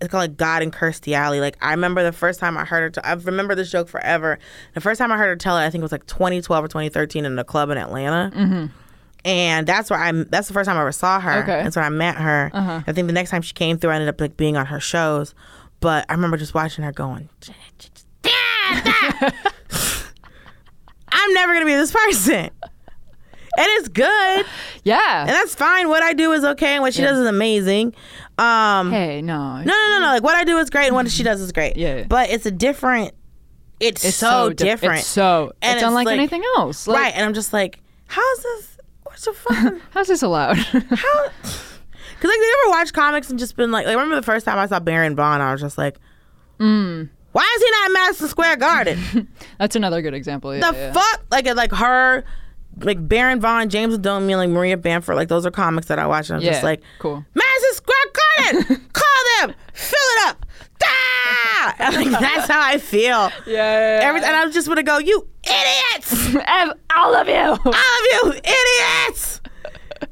it's 0.00 0.10
called 0.10 0.22
like 0.22 0.36
God 0.36 0.62
and 0.64 0.72
Kirstie 0.72 1.12
Alley. 1.12 1.38
Like 1.38 1.56
I 1.60 1.70
remember 1.70 2.02
the 2.02 2.10
first 2.10 2.40
time 2.40 2.58
I 2.58 2.64
heard 2.64 2.96
her. 2.96 3.00
T- 3.00 3.08
I 3.08 3.12
remember 3.12 3.54
this 3.54 3.70
joke 3.70 3.86
forever. 3.88 4.40
The 4.74 4.80
first 4.80 4.98
time 4.98 5.12
I 5.12 5.16
heard 5.16 5.28
her 5.28 5.36
tell 5.36 5.56
it, 5.56 5.64
I 5.64 5.70
think 5.70 5.82
it 5.82 5.84
was 5.84 5.92
like 5.92 6.06
2012 6.06 6.64
or 6.64 6.66
2013 6.66 7.24
in 7.24 7.38
a 7.38 7.44
club 7.44 7.70
in 7.70 7.78
Atlanta. 7.78 8.34
Mm-hmm. 8.36 8.66
And 9.24 9.64
that's 9.64 9.88
where 9.88 10.00
I. 10.00 10.10
That's 10.10 10.48
the 10.48 10.54
first 10.54 10.66
time 10.66 10.76
I 10.76 10.80
ever 10.80 10.90
saw 10.90 11.20
her. 11.20 11.42
Okay. 11.44 11.62
That's 11.62 11.76
when 11.76 11.84
I 11.84 11.90
met 11.90 12.16
her. 12.16 12.50
Uh-huh. 12.52 12.82
I 12.86 12.92
think 12.92 13.06
the 13.06 13.12
next 13.12 13.30
time 13.30 13.42
she 13.42 13.54
came 13.54 13.78
through, 13.78 13.90
I 13.90 13.94
ended 13.94 14.08
up 14.08 14.20
like 14.20 14.36
being 14.36 14.56
on 14.56 14.66
her 14.66 14.80
shows. 14.80 15.32
But 15.78 16.06
I 16.08 16.14
remember 16.14 16.36
just 16.36 16.54
watching 16.54 16.82
her 16.82 16.90
going. 16.90 17.28
I'm 21.18 21.34
never 21.34 21.52
gonna 21.54 21.66
be 21.66 21.74
this 21.74 21.90
person. 21.92 22.50
And 23.56 23.66
it's 23.78 23.88
good. 23.88 24.46
Yeah. 24.84 25.20
And 25.22 25.30
that's 25.30 25.54
fine. 25.54 25.88
What 25.88 26.02
I 26.02 26.12
do 26.12 26.30
is 26.32 26.44
okay, 26.44 26.74
and 26.74 26.82
what 26.82 26.94
she 26.94 27.02
does 27.02 27.18
is 27.18 27.26
amazing. 27.26 27.92
Um, 28.38 28.92
hey, 28.92 29.20
no. 29.20 29.56
no, 29.56 29.64
no, 29.64 29.88
no, 29.88 29.98
no. 30.00 30.06
Like 30.06 30.22
what 30.22 30.36
I 30.36 30.44
do 30.44 30.58
is 30.58 30.70
great, 30.70 30.86
and 30.86 30.94
what 30.94 31.10
she 31.10 31.24
does 31.24 31.40
is 31.40 31.50
great. 31.50 31.76
Yeah. 31.76 32.04
But 32.08 32.30
it's 32.30 32.46
a 32.46 32.50
different. 32.52 33.14
It's, 33.80 34.04
It's 34.04 34.16
so, 34.16 34.48
so 34.48 34.48
di- 34.50 34.64
different. 34.64 34.98
it's 35.00 35.06
so- 35.08 35.52
And 35.62 35.76
it's 35.76 35.84
unlike 35.86 36.06
like- 36.06 36.18
anything 36.18 36.42
else. 36.56 36.86
Like- 36.88 37.00
right. 37.00 37.14
And 37.14 37.24
I'm 37.24 37.34
just 37.34 37.52
like, 37.52 37.80
how's 38.06 38.38
this? 38.42 38.76
What's 39.04 39.24
the 39.24 39.32
fucking 39.32 39.80
How's 39.90 40.08
this 40.08 40.22
allowed? 40.22 40.56
how? 40.58 40.72
Because 40.80 40.90
like, 40.92 42.22
they 42.22 42.30
ever 42.30 42.70
watched 42.70 42.92
comics 42.92 43.30
and 43.30 43.38
just 43.38 43.54
been 43.56 43.70
like, 43.70 43.86
like, 43.86 43.94
remember 43.94 44.16
the 44.16 44.22
first 44.22 44.44
time 44.46 44.58
I 44.58 44.66
saw 44.66 44.80
Baron 44.80 45.14
Vaughn, 45.16 45.40
I 45.40 45.52
was 45.52 45.60
just 45.60 45.78
like, 45.78 45.96
Mm. 46.60 47.08
Why 47.32 47.52
is 47.56 47.62
he 47.62 47.70
not 47.70 47.86
in 47.86 47.92
Madison 47.92 48.28
Square 48.28 48.56
Garden? 48.56 49.28
That's 49.58 49.76
another 49.76 50.02
good 50.02 50.14
example. 50.14 50.54
Yeah, 50.54 50.70
the 50.72 50.76
yeah. 50.78 50.92
fuck? 50.92 51.24
Like, 51.30 51.46
like 51.54 51.72
her, 51.72 52.24
like 52.80 53.06
Baron 53.06 53.40
Vaughn, 53.40 53.68
James 53.68 53.96
Adomian, 53.96 54.36
like 54.36 54.50
Maria 54.50 54.76
Bamford, 54.76 55.16
like 55.16 55.28
those 55.28 55.44
are 55.46 55.50
comics 55.50 55.86
that 55.88 55.98
I 55.98 56.06
watch, 56.06 56.30
and 56.30 56.36
I'm 56.38 56.42
Yeah. 56.42 56.52
just 56.52 56.62
like, 56.64 56.82
cool. 56.98 57.24
Madison 57.34 57.72
Square 57.74 58.64
Garden, 58.66 58.86
call 58.92 59.46
them, 59.48 59.54
fill 59.72 59.98
it 60.00 60.28
up. 60.28 60.44
Ah! 60.82 61.74
Like, 61.92 62.10
that's 62.10 62.48
how 62.48 62.60
I 62.64 62.78
feel. 62.78 63.30
Yeah. 63.46 64.00
Every, 64.02 64.22
and 64.22 64.34
I 64.36 64.48
just 64.50 64.68
want 64.68 64.78
to 64.78 64.84
go, 64.84 64.98
you 64.98 65.26
idiots! 65.44 66.34
all 66.96 67.14
of 67.14 67.28
you. 67.28 67.34
All 67.34 67.56
of 67.56 68.04
you 68.12 68.32
idiots! 68.44 69.27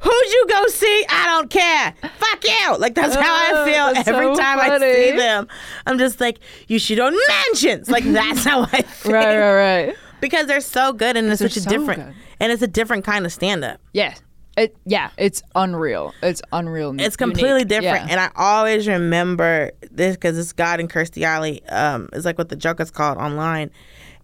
Who'd 0.07 0.33
you 0.33 0.47
go 0.49 0.67
see? 0.69 1.05
I 1.09 1.27
don't 1.27 1.51
care. 1.51 1.95
Fuck 2.17 2.45
you. 2.45 2.77
Like 2.79 2.95
that's 2.95 3.15
how 3.15 3.23
I 3.23 3.51
Oh, 3.55 3.65
feel 3.65 3.95
that's 3.95 4.09
every 4.09 4.35
so 4.35 4.41
time 4.41 4.61
I 4.61 4.79
see 4.79 5.13
them. 5.17 5.49
I'm 5.87 5.99
just 5.99 6.21
like, 6.21 6.39
you 6.69 6.79
should 6.79 6.99
own 7.01 7.15
mansions. 7.29 7.91
Like 7.91 8.05
that's 8.05 8.45
how 8.45 8.63
I 8.63 8.83
think. 8.83 8.87
Right, 9.15 9.39
right, 9.39 9.87
right. 9.87 9.97
Because 10.21 10.47
they're 10.47 10.61
so 10.61 10.93
good 10.93 11.17
and 11.17 11.29
it's 11.31 11.41
such 11.41 11.57
a 11.57 11.61
so 11.61 11.71
different 11.71 12.05
good. 12.07 12.15
and 12.41 12.53
it's 12.53 12.63
a 12.63 12.67
different 12.69 13.05
kind 13.05 13.27
of 13.27 13.33
stand 13.33 13.65
up. 13.65 13.81
Yeah. 13.93 14.15
It, 14.57 14.75
yeah, 14.87 15.11
it's 15.19 15.43
unreal. 15.55 16.15
It's 16.23 16.41
unreal. 16.51 16.99
It's 16.99 17.17
completely 17.17 17.65
different. 17.67 18.07
Yeah. 18.07 18.13
And 18.13 18.21
I 18.21 18.31
always 18.37 18.89
remember 18.89 19.71
this 19.91 20.17
because 20.17 20.39
it's 20.39 20.55
God 20.55 20.81
and 20.81 20.91
Kirstie 20.91 21.25
Alley 21.25 21.63
um, 21.69 22.09
is 22.15 22.25
like 22.25 22.39
what 22.39 22.49
the 22.49 22.57
joke 22.57 22.81
is 22.81 22.91
called 22.91 23.19
online. 23.19 23.71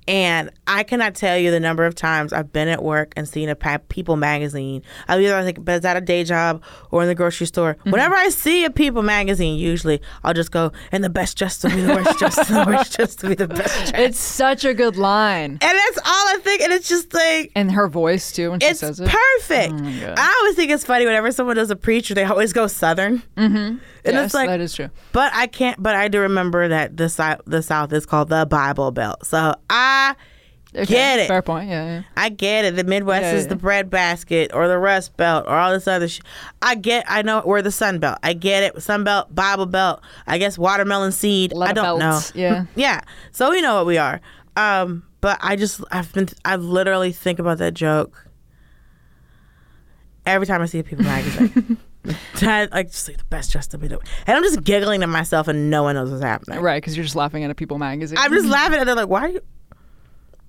And 0.08 0.50
I 0.66 0.82
cannot 0.82 1.14
tell 1.14 1.38
you 1.38 1.50
the 1.50 1.60
number 1.60 1.84
of 1.86 1.94
times 1.94 2.32
I've 2.32 2.52
been 2.52 2.68
at 2.68 2.82
work 2.82 3.12
and 3.16 3.28
seen 3.28 3.48
a 3.48 3.54
People 3.88 4.16
magazine. 4.16 4.82
I 5.08 5.18
either 5.20 5.42
like, 5.42 5.64
but 5.64 5.72
is 5.76 5.80
that 5.82 5.96
a 5.96 6.00
day 6.00 6.24
job 6.24 6.62
or 6.90 7.02
in 7.02 7.08
the 7.08 7.14
grocery 7.14 7.46
store? 7.46 7.74
Mm-hmm. 7.74 7.90
Whenever 7.90 8.14
I 8.16 8.28
see 8.30 8.64
a 8.64 8.70
People 8.70 9.02
magazine, 9.02 9.58
usually 9.58 10.00
I'll 10.24 10.34
just 10.34 10.50
go, 10.50 10.72
and 10.90 11.04
the 11.04 11.08
best 11.10 11.38
dressed 11.38 11.62
to 11.62 11.68
be 11.68 11.80
the 11.82 11.94
worst 11.94 12.18
dressed, 12.18 12.48
the 12.48 12.64
worst 12.66 12.96
dressed 12.96 13.20
to 13.20 13.28
be 13.28 13.34
the 13.34 13.46
best 13.48 13.74
dressed. 13.90 13.94
it's 13.94 14.18
such 14.18 14.64
a 14.64 14.74
good 14.74 14.96
line. 14.96 15.52
And 15.52 15.60
that's 15.60 15.98
all 15.98 16.04
I 16.28 16.38
think. 16.42 16.62
And 16.62 16.72
it's 16.72 16.88
just 16.88 17.14
like, 17.14 17.52
And 17.54 17.70
her 17.72 17.86
voice 17.88 18.32
too 18.32 18.50
when 18.50 18.60
she 18.60 18.66
it's 18.66 18.80
says 18.80 18.98
it. 18.98 19.08
perfect. 19.08 19.74
Oh. 19.74 20.14
I 20.16 20.36
always 20.40 20.56
think 20.56 20.70
it's 20.72 20.84
funny 20.84 21.04
whenever 21.06 21.30
someone 21.30 21.56
does 21.56 21.70
a 21.70 21.76
preacher, 21.76 22.14
they 22.14 22.24
always 22.24 22.52
go 22.52 22.66
Southern. 22.66 23.22
Mm-hmm. 23.36 23.76
And 24.04 24.14
yes, 24.14 24.26
it's 24.26 24.34
like, 24.34 24.48
that 24.48 24.60
is 24.60 24.74
true. 24.74 24.90
but 25.12 25.32
I 25.34 25.46
can't. 25.46 25.80
But 25.82 25.94
I 25.94 26.08
do 26.08 26.20
remember 26.20 26.68
that 26.68 26.96
the 26.96 27.08
south, 27.08 27.42
the 27.46 27.62
South 27.62 27.92
is 27.92 28.04
called 28.06 28.28
the 28.30 28.46
Bible 28.46 28.90
Belt. 28.90 29.24
So 29.26 29.54
I 29.70 30.14
Okay, 30.74 30.86
get 30.86 31.18
it. 31.20 31.28
Fair 31.28 31.42
point. 31.42 31.68
Yeah, 31.68 31.84
yeah. 31.84 32.02
I 32.16 32.30
get 32.30 32.64
it. 32.64 32.76
The 32.76 32.84
Midwest 32.84 33.24
Yeah, 33.24 33.32
is 33.34 33.42
yeah. 33.44 33.48
the 33.50 33.56
breadbasket 33.56 34.54
or 34.54 34.68
the 34.68 34.78
Rust 34.78 35.14
Belt 35.18 35.44
or 35.46 35.54
all 35.54 35.70
this 35.70 35.86
other 35.86 36.08
shit. 36.08 36.24
I 36.62 36.74
get. 36.76 37.04
I 37.08 37.20
know 37.20 37.42
we're 37.44 37.60
the 37.60 37.70
Sun 37.70 37.98
Belt. 37.98 38.18
I 38.22 38.32
get 38.32 38.62
it. 38.62 38.82
Sun 38.82 39.04
Belt, 39.04 39.34
Bible 39.34 39.66
Belt. 39.66 40.00
I 40.26 40.38
guess 40.38 40.56
watermelon 40.56 41.12
seed. 41.12 41.52
I 41.54 41.74
don't 41.74 41.98
belts, 42.00 42.34
know. 42.34 42.40
yeah. 42.40 42.64
yeah. 42.74 43.00
So 43.32 43.50
we 43.50 43.60
know 43.60 43.74
what 43.74 43.84
we 43.86 43.98
are. 43.98 44.20
Um, 44.56 45.02
but 45.20 45.38
I 45.42 45.56
just 45.56 45.82
I've 45.92 46.10
been 46.14 46.28
I 46.44 46.56
literally 46.56 47.12
think 47.12 47.38
about 47.38 47.58
that 47.58 47.74
joke 47.74 48.26
every 50.24 50.46
time 50.46 50.62
I 50.62 50.66
see 50.66 50.78
a 50.78 50.84
People 50.84 51.04
magazine. 51.14 51.76
I 52.42 52.68
like 52.72 52.90
just 52.90 53.08
like 53.08 53.18
the 53.18 53.24
best 53.24 53.52
dressed 53.52 53.70
to 53.72 53.78
be 53.78 53.88
the 53.88 53.98
and 54.26 54.36
I'm 54.36 54.42
just 54.42 54.64
giggling 54.64 55.00
to 55.02 55.06
myself 55.06 55.48
and 55.48 55.70
no 55.70 55.84
one 55.84 55.94
knows 55.94 56.10
what's 56.10 56.22
happening. 56.22 56.60
Right, 56.60 56.82
because 56.82 56.96
you're 56.96 57.04
just 57.04 57.16
laughing 57.16 57.44
at 57.44 57.50
a 57.50 57.54
People 57.54 57.78
magazine. 57.78 58.18
I'm 58.18 58.32
just 58.32 58.46
laughing 58.46 58.80
and 58.80 58.88
they're 58.88 58.96
like, 58.96 59.08
why 59.08 59.20
are 59.20 59.28
you? 59.28 59.40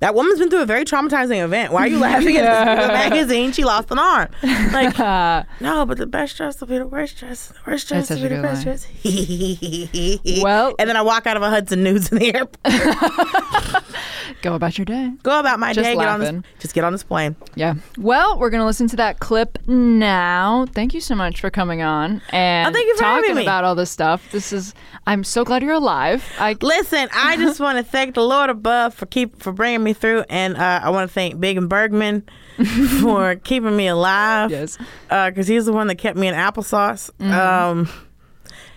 That 0.04 0.16
woman's 0.16 0.38
been 0.38 0.49
through 0.49 0.62
a 0.62 0.66
very 0.66 0.84
traumatizing 0.84 1.41
event. 1.41 1.72
Why 1.72 1.84
are 1.84 1.88
you 1.88 1.97
laughing 1.97 2.36
at 2.36 2.43
the 2.82 2.88
magazine? 2.89 3.54
She 3.54 3.64
lost 3.64 3.89
an 3.89 3.99
arm. 3.99 4.28
Like, 4.43 4.99
no, 5.62 5.86
but 5.86 5.97
the 5.97 6.06
best 6.06 6.36
dress 6.36 6.60
will 6.60 6.68
be 6.68 6.78
the 6.78 6.86
worst 6.86 7.18
dress. 7.20 7.47
The 7.47 7.72
worst 7.72 7.88
dress 7.88 8.10
will 8.10 8.18
be 8.18 8.28
the 8.28 8.41
best 8.41 8.66
good 8.66 10.20
dress. 10.22 10.41
Well- 10.43 10.76
and 10.78 10.89
then 10.89 10.97
I 10.97 11.01
walk 11.04 11.26
out 11.26 11.38
of 11.38 11.43
a 11.43 11.49
Hudson 11.49 11.84
News 11.84 12.12
in 12.12 12.18
the 12.20 12.36
airport. 12.36 12.60
Go 14.41 14.56
about 14.56 14.78
your 14.78 14.84
day. 14.84 15.10
Go 15.24 15.39
about 15.39 15.58
my 15.60 15.72
Just 15.72 15.86
day. 15.86 15.95
Get 15.95 16.08
on 16.08 16.20
this. 16.20 16.34
Just 16.60 16.74
get 16.74 16.84
on 16.84 16.91
this 16.91 17.04
plane. 17.04 17.36
Yeah. 17.56 17.76
Well, 17.97 18.38
we're 18.38 18.49
gonna 18.49 18.66
listen 18.66 18.88
to 18.89 18.95
that 18.97 19.20
clip 19.20 19.58
now. 19.68 20.66
Thank 20.74 20.93
you 20.93 20.99
so 20.99 21.16
much 21.16 21.39
for 21.39 21.49
coming 21.49 21.82
on 21.82 22.22
and 22.30 22.68
Oh, 22.68 22.74
thank 22.74 22.88
you 22.88 22.95
for 22.95 23.04
talking 23.04 23.38
about 23.38 23.64
all 23.64 23.76
this 23.76 23.89
stuff. 23.89 24.30
This 24.32 24.51
is. 24.51 24.74
I'm 25.08 25.24
so 25.24 25.45
glad 25.45 25.64
you're 25.64 25.72
alive. 25.74 26.26
I 26.39 26.58
Listen, 26.62 27.08
I 27.14 27.38
just 27.38 27.60
want 27.60 27.78
to 27.78 27.84
thank 27.86 28.16
the 28.16 28.24
Lord 28.24 28.49
above 28.49 28.93
for 28.93 29.06
keep 29.06 29.41
for 29.41 29.51
bringing 29.54 29.84
me 29.84 29.93
through, 29.94 30.24
and 30.30 30.58
uh, 30.58 30.82
I 30.84 30.89
want 30.89 31.10
to 31.10 31.14
thank 31.14 31.39
Big 31.39 31.56
Ben 31.58 31.68
Bergman 31.68 32.24
for 33.02 33.36
keeping 33.36 33.76
me 33.76 33.88
alive. 33.88 34.52
Yes. 34.52 34.78
because 35.10 35.48
he's 35.48 35.66
the 35.66 35.74
one 35.74 35.88
that 35.88 35.96
kept 35.96 36.18
me 36.18 36.28
in 36.28 36.36
applesauce. 36.36 37.10
Um, 37.22 37.89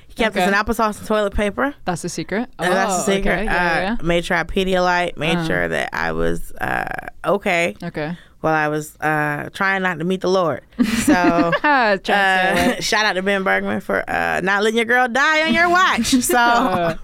he 0.09 0.14
kept 0.14 0.37
us 0.37 0.49
in 0.49 0.55
applesauce 0.55 0.99
and 0.99 1.07
toilet 1.07 1.35
paper. 1.35 1.75
That's 1.85 2.03
the 2.03 2.09
secret. 2.09 2.49
And 2.59 2.73
that's 2.73 3.05
the 3.05 3.12
Oh, 3.12 3.17
secret. 3.17 3.33
Okay. 3.33 3.45
Yeah, 3.45 3.53
uh, 3.53 3.81
yeah, 3.81 3.97
Made 4.03 4.25
sure 4.25 4.37
I 4.37 4.45
Pedialyte. 4.45 5.17
Made 5.17 5.47
sure 5.47 5.69
that 5.69 5.91
I 5.93 6.12
was 6.12 6.53
uh, 6.61 7.09
okay. 7.25 7.77
Okay. 7.83 8.17
while 8.41 8.55
I 8.55 8.69
was 8.69 8.97
uh, 9.01 9.51
trying 9.53 9.83
not 9.83 9.99
to 9.99 10.05
meet 10.05 10.21
the 10.23 10.29
Lord. 10.31 10.62
So. 11.05 11.51
Trying 11.61 11.99
to 11.99 12.05
stay 12.05 12.77
Uh, 12.79 12.81
shout 12.81 13.05
out 13.05 13.12
to 13.14 13.23
Ben 13.23 13.43
Bergman 13.45 13.81
for 13.81 14.09
uh, 14.09 14.41
not 14.43 14.62
letting 14.62 14.77
your 14.77 14.85
girl 14.87 15.07
die 15.09 15.47
on 15.47 15.53
your 15.55 15.69
watch. 15.69 16.07
So, 16.07 16.39
Uh, 16.39 16.97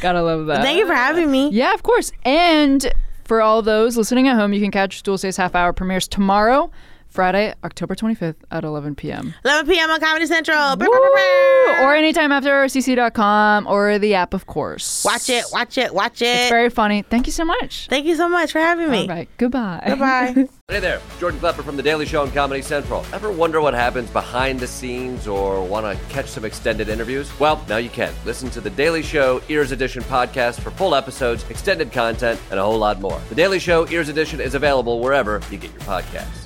Gotta 0.00 0.22
love 0.22 0.46
that. 0.46 0.62
thank 0.62 0.78
you 0.78 0.86
for 0.86 0.94
having 0.94 1.30
me. 1.30 1.50
Yeah, 1.50 1.74
of 1.74 1.82
course. 1.82 2.12
And 2.24 2.90
for 3.24 3.42
all 3.42 3.62
those 3.62 3.96
listening 3.96 4.28
at 4.28 4.36
home, 4.36 4.52
you 4.52 4.60
can 4.60 4.70
catch 4.70 5.02
Dulce's 5.02 5.36
Half 5.36 5.54
Hour 5.54 5.72
premieres 5.72 6.06
tomorrow, 6.06 6.70
Friday, 7.14 7.54
October 7.62 7.94
25th 7.94 8.34
at 8.50 8.64
11 8.64 8.96
p.m. 8.96 9.32
11 9.44 9.72
p.m. 9.72 9.88
on 9.88 10.00
Comedy 10.00 10.26
Central. 10.26 10.74
Brr, 10.74 10.86
brr, 10.86 10.98
brr, 10.98 11.08
brr. 11.12 11.84
Or 11.84 11.94
anytime 11.94 12.32
after 12.32 12.50
cc.com 12.64 13.68
or 13.68 14.00
the 14.00 14.14
app, 14.14 14.34
of 14.34 14.46
course. 14.46 15.04
Watch 15.04 15.30
it, 15.30 15.44
watch 15.52 15.78
it, 15.78 15.94
watch 15.94 16.20
it. 16.22 16.26
It's 16.26 16.50
very 16.50 16.70
funny. 16.70 17.02
Thank 17.02 17.26
you 17.26 17.32
so 17.32 17.44
much. 17.44 17.86
Thank 17.88 18.06
you 18.06 18.16
so 18.16 18.28
much 18.28 18.50
for 18.50 18.58
having 18.58 18.90
me. 18.90 19.02
All 19.02 19.08
right. 19.08 19.28
Goodbye. 19.38 19.82
Goodbye. 19.86 20.48
Hey 20.68 20.80
there, 20.80 21.02
Jordan 21.20 21.38
Klepper 21.40 21.62
from 21.62 21.76
The 21.76 21.82
Daily 21.82 22.06
Show 22.06 22.22
on 22.22 22.30
Comedy 22.30 22.62
Central. 22.62 23.04
Ever 23.12 23.30
wonder 23.30 23.60
what 23.60 23.74
happens 23.74 24.08
behind 24.08 24.58
the 24.58 24.66
scenes 24.66 25.28
or 25.28 25.62
want 25.62 25.84
to 25.84 26.02
catch 26.06 26.24
some 26.26 26.46
extended 26.46 26.88
interviews? 26.88 27.30
Well, 27.38 27.62
now 27.68 27.76
you 27.76 27.90
can. 27.90 28.14
Listen 28.24 28.48
to 28.48 28.62
The 28.62 28.70
Daily 28.70 29.02
Show 29.02 29.42
Ears 29.50 29.72
Edition 29.72 30.02
podcast 30.04 30.60
for 30.62 30.70
full 30.70 30.94
episodes, 30.94 31.44
extended 31.50 31.92
content, 31.92 32.40
and 32.50 32.58
a 32.58 32.62
whole 32.62 32.78
lot 32.78 32.98
more. 32.98 33.20
The 33.28 33.34
Daily 33.34 33.58
Show 33.58 33.86
Ears 33.88 34.08
Edition 34.08 34.40
is 34.40 34.54
available 34.54 35.00
wherever 35.00 35.42
you 35.50 35.58
get 35.58 35.70
your 35.70 35.82
podcasts. 35.82 36.43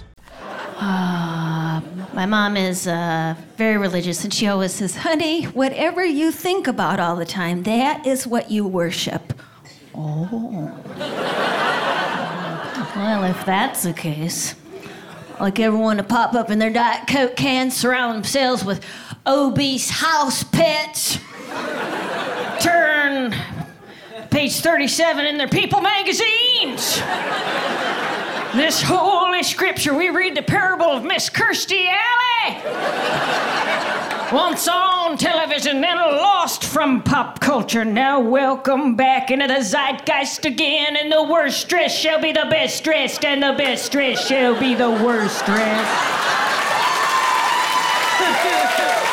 My 0.80 2.26
mom 2.26 2.56
is 2.56 2.86
uh, 2.86 3.34
very 3.56 3.76
religious, 3.78 4.22
and 4.24 4.32
she 4.32 4.46
always 4.46 4.74
says, 4.74 4.96
Honey, 4.96 5.44
whatever 5.44 6.04
you 6.04 6.30
think 6.30 6.66
about 6.66 7.00
all 7.00 7.16
the 7.16 7.26
time, 7.26 7.64
that 7.64 8.06
is 8.06 8.26
what 8.26 8.50
you 8.50 8.66
worship. 8.66 9.32
Oh. 9.94 10.72
well, 12.96 13.24
if 13.24 13.44
that's 13.44 13.82
the 13.82 13.92
case, 13.92 14.54
like 15.40 15.58
everyone 15.58 15.96
to 15.96 16.04
pop 16.04 16.34
up 16.34 16.50
in 16.50 16.58
their 16.58 16.70
Diet 16.70 17.08
Coke 17.08 17.36
cans, 17.36 17.76
surround 17.76 18.14
themselves 18.16 18.64
with 18.64 18.84
obese 19.26 19.90
house 19.90 20.44
pets, 20.44 21.18
turn 22.62 23.34
page 24.30 24.60
37 24.60 25.26
in 25.26 25.38
their 25.38 25.48
People 25.48 25.80
magazines. 25.80 27.00
This 28.54 28.80
holy 28.82 29.42
scripture, 29.42 29.92
we 29.92 30.08
read 30.08 30.34
the 30.34 30.42
parable 30.42 30.86
of 30.86 31.04
Miss 31.04 31.28
Kirstie 31.28 31.86
Alley. 31.86 32.56
Once 34.32 34.66
on 34.66 35.18
television, 35.18 35.82
then 35.82 35.98
lost 35.98 36.64
from 36.64 37.02
pop 37.02 37.40
culture. 37.40 37.84
Now 37.84 38.20
welcome 38.20 38.96
back 38.96 39.30
into 39.30 39.46
the 39.46 39.62
zeitgeist 39.62 40.46
again, 40.46 40.96
and 40.96 41.12
the 41.12 41.22
worst 41.22 41.68
dress 41.68 41.94
shall 41.94 42.22
be 42.22 42.32
the 42.32 42.46
best 42.48 42.82
dressed, 42.84 43.22
and 43.22 43.42
the 43.42 43.52
best 43.52 43.92
dress 43.92 44.26
shall 44.26 44.58
be 44.58 44.74
the 44.74 44.90
worst 44.90 45.44
dressed. 45.44 46.24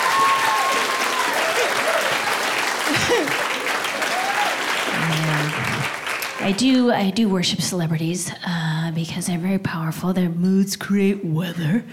I 6.45 6.51
do 6.51 6.91
I 6.91 7.09
do 7.09 7.27
worship 7.27 7.59
celebrities 7.59 8.31
uh, 8.45 8.91
because 8.93 9.25
they're 9.25 9.39
very 9.39 9.57
powerful. 9.57 10.13
Their 10.13 10.29
moods 10.29 10.75
create 10.75 11.25
weather, 11.25 11.83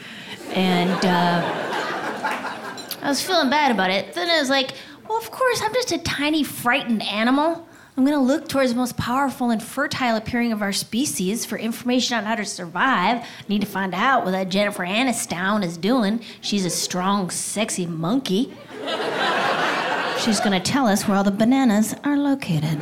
and 0.50 0.90
uh, 1.06 1.40
I 3.00 3.08
was 3.08 3.22
feeling 3.22 3.48
bad 3.48 3.72
about 3.72 3.88
it. 3.88 4.12
Then 4.12 4.28
I 4.28 4.38
was 4.38 4.50
like, 4.50 4.72
well, 5.08 5.16
of 5.16 5.30
course, 5.30 5.62
I'm 5.62 5.72
just 5.72 5.90
a 5.92 5.96
tiny 5.96 6.44
frightened 6.44 7.02
animal. 7.02 7.66
I'm 7.96 8.04
gonna 8.04 8.20
look 8.20 8.46
towards 8.46 8.72
the 8.72 8.76
most 8.76 8.98
powerful 8.98 9.48
and 9.48 9.62
fertile 9.62 10.16
appearing 10.16 10.52
of 10.52 10.60
our 10.60 10.72
species 10.72 11.46
for 11.46 11.56
information 11.56 12.18
on 12.18 12.24
how 12.24 12.34
to 12.34 12.44
survive. 12.44 13.22
I 13.22 13.26
Need 13.48 13.62
to 13.62 13.66
find 13.66 13.94
out 13.94 14.26
what 14.26 14.32
that 14.32 14.50
Jennifer 14.50 14.84
Aniston 14.84 15.64
is 15.64 15.78
doing. 15.78 16.20
She's 16.42 16.66
a 16.66 16.70
strong, 16.70 17.30
sexy 17.30 17.86
monkey. 17.86 18.52
She's 20.18 20.40
gonna 20.40 20.60
tell 20.60 20.86
us 20.86 21.08
where 21.08 21.16
all 21.16 21.24
the 21.24 21.30
bananas 21.30 21.94
are 22.04 22.18
located. 22.18 22.78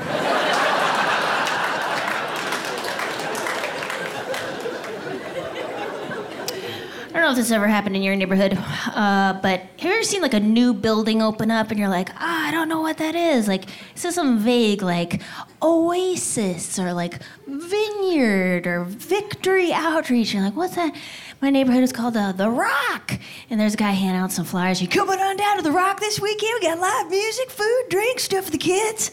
Know 7.30 7.40
if 7.40 7.46
this 7.46 7.52
ever 7.52 7.68
happened 7.68 7.94
in 7.94 8.02
your 8.02 8.16
neighborhood, 8.16 8.58
uh, 8.86 9.38
but 9.40 9.60
have 9.60 9.82
you 9.82 9.92
ever 9.92 10.02
seen 10.02 10.20
like 10.20 10.34
a 10.34 10.40
new 10.40 10.74
building 10.74 11.22
open 11.22 11.50
up 11.50 11.70
and 11.70 11.78
you're 11.78 11.88
like, 11.88 12.10
ah, 12.16 12.48
I 12.48 12.50
don't 12.50 12.68
know 12.68 12.80
what 12.80 12.98
that 12.98 13.14
is? 13.14 13.46
Like, 13.46 13.64
it 13.64 13.70
says 13.94 14.16
something 14.16 14.44
vague 14.44 14.82
like 14.82 15.22
Oasis 15.62 16.78
or 16.78 16.92
like 16.92 17.20
Vineyard 17.46 18.66
or 18.66 18.84
Victory 18.84 19.72
Outreach. 19.72 20.34
You're 20.34 20.42
like, 20.42 20.56
what's 20.56 20.74
that? 20.74 20.92
My 21.40 21.50
neighborhood 21.50 21.84
is 21.84 21.92
called 21.92 22.16
uh, 22.16 22.32
The 22.32 22.50
Rock. 22.50 23.18
And 23.48 23.60
there's 23.60 23.74
a 23.74 23.76
guy 23.76 23.92
handing 23.92 24.20
out 24.20 24.32
some 24.32 24.44
flyers. 24.44 24.82
You 24.82 24.88
coming 24.88 25.20
on 25.20 25.36
down 25.36 25.56
to 25.56 25.62
The 25.62 25.72
Rock 25.72 26.00
this 26.00 26.18
weekend? 26.18 26.58
We 26.60 26.66
got 26.66 26.80
live 26.80 27.10
music, 27.10 27.50
food, 27.50 27.84
drinks, 27.90 28.24
stuff 28.24 28.46
for 28.46 28.50
the 28.50 28.58
kids. 28.58 29.12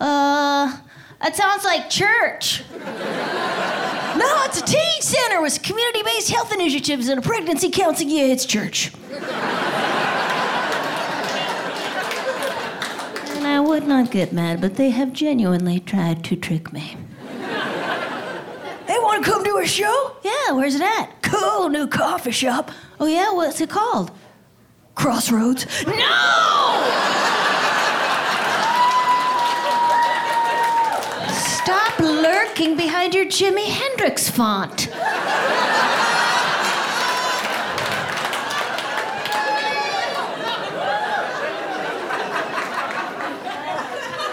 Uh, 0.00 0.78
that 1.22 1.36
sounds 1.36 1.64
like 1.64 1.88
church. 1.88 2.62
No, 4.18 4.44
it's 4.44 4.60
a 4.60 4.64
teen 4.64 5.00
center 5.00 5.40
with 5.40 5.62
community 5.62 6.02
based 6.02 6.30
health 6.30 6.52
initiatives 6.52 7.08
and 7.08 7.18
a 7.18 7.22
pregnancy 7.22 7.70
counseling. 7.70 8.10
Yeah, 8.10 8.24
it's 8.24 8.44
church. 8.44 8.92
and 13.36 13.46
I 13.46 13.60
would 13.60 13.86
not 13.86 14.10
get 14.10 14.32
mad, 14.32 14.60
but 14.60 14.76
they 14.76 14.90
have 14.90 15.12
genuinely 15.12 15.80
tried 15.80 16.24
to 16.24 16.36
trick 16.36 16.72
me. 16.72 16.96
They 18.86 18.98
want 18.98 19.24
to 19.24 19.30
come 19.30 19.44
to 19.44 19.56
a 19.58 19.66
show? 19.66 20.16
Yeah, 20.22 20.52
where's 20.52 20.74
it 20.74 20.82
at? 20.82 21.22
Cool, 21.22 21.70
new 21.70 21.86
coffee 21.86 22.32
shop. 22.32 22.70
Oh, 23.00 23.06
yeah, 23.06 23.32
what's 23.32 23.60
it 23.60 23.70
called? 23.70 24.10
Crossroads. 24.94 25.66
No! 25.86 25.92
Stop 31.32 32.00
lurking 32.52 32.76
behind 32.76 33.14
your 33.14 33.24
Jimi 33.24 33.64
Hendrix 33.64 34.28
font. 34.28 34.88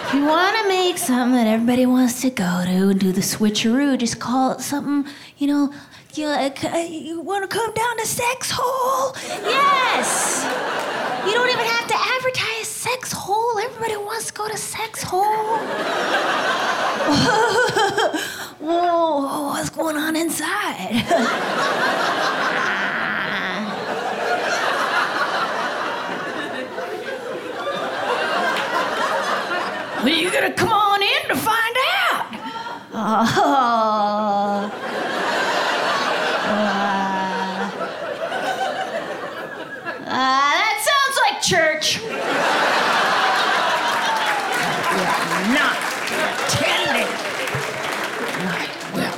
If 0.03 0.13
you 0.13 0.25
want 0.25 0.57
to 0.57 0.67
make 0.67 0.97
something 0.97 1.31
that 1.31 1.47
everybody 1.47 1.85
wants 1.85 2.19
to 2.23 2.29
go 2.29 2.65
to 2.65 2.89
and 2.89 2.99
do 2.99 3.13
the 3.13 3.21
switcheroo, 3.21 3.97
just 3.97 4.19
call 4.19 4.51
it 4.51 4.59
something, 4.59 5.09
you 5.37 5.47
know, 5.47 5.73
you, 6.15 6.27
like, 6.27 6.61
uh, 6.65 6.75
you 6.77 7.21
want 7.21 7.49
to 7.49 7.57
come 7.57 7.73
down 7.73 7.97
to 7.99 8.05
Sex 8.05 8.51
Hole? 8.53 9.15
Yes! 9.45 10.43
You 11.25 11.31
don't 11.31 11.49
even 11.49 11.65
have 11.65 11.87
to 11.87 11.95
advertise 11.95 12.67
Sex 12.67 13.13
Hole. 13.13 13.59
Everybody 13.59 13.95
wants 13.95 14.27
to 14.27 14.33
go 14.33 14.49
to 14.49 14.57
Sex 14.57 15.03
Hole. 15.03 16.58
Whoa, 18.59 19.47
what's 19.47 19.69
going 19.71 19.97
on 19.97 20.15
inside? 20.15 21.03
well, 30.03 30.07
you 30.07 30.31
gotta 30.31 30.53
come 30.53 30.71
on 30.71 31.01
in 31.01 31.27
to 31.29 31.35
find 31.35 31.75
out. 31.99 32.25
Uh, 32.93 33.25
uh, 40.05 40.05
that 40.05 40.77
sounds 40.85 41.17
like 41.25 41.41
church. 41.41 41.99
Not 45.53 45.77
attending. 46.47 47.09
Right, 48.45 48.71
well, 48.93 49.17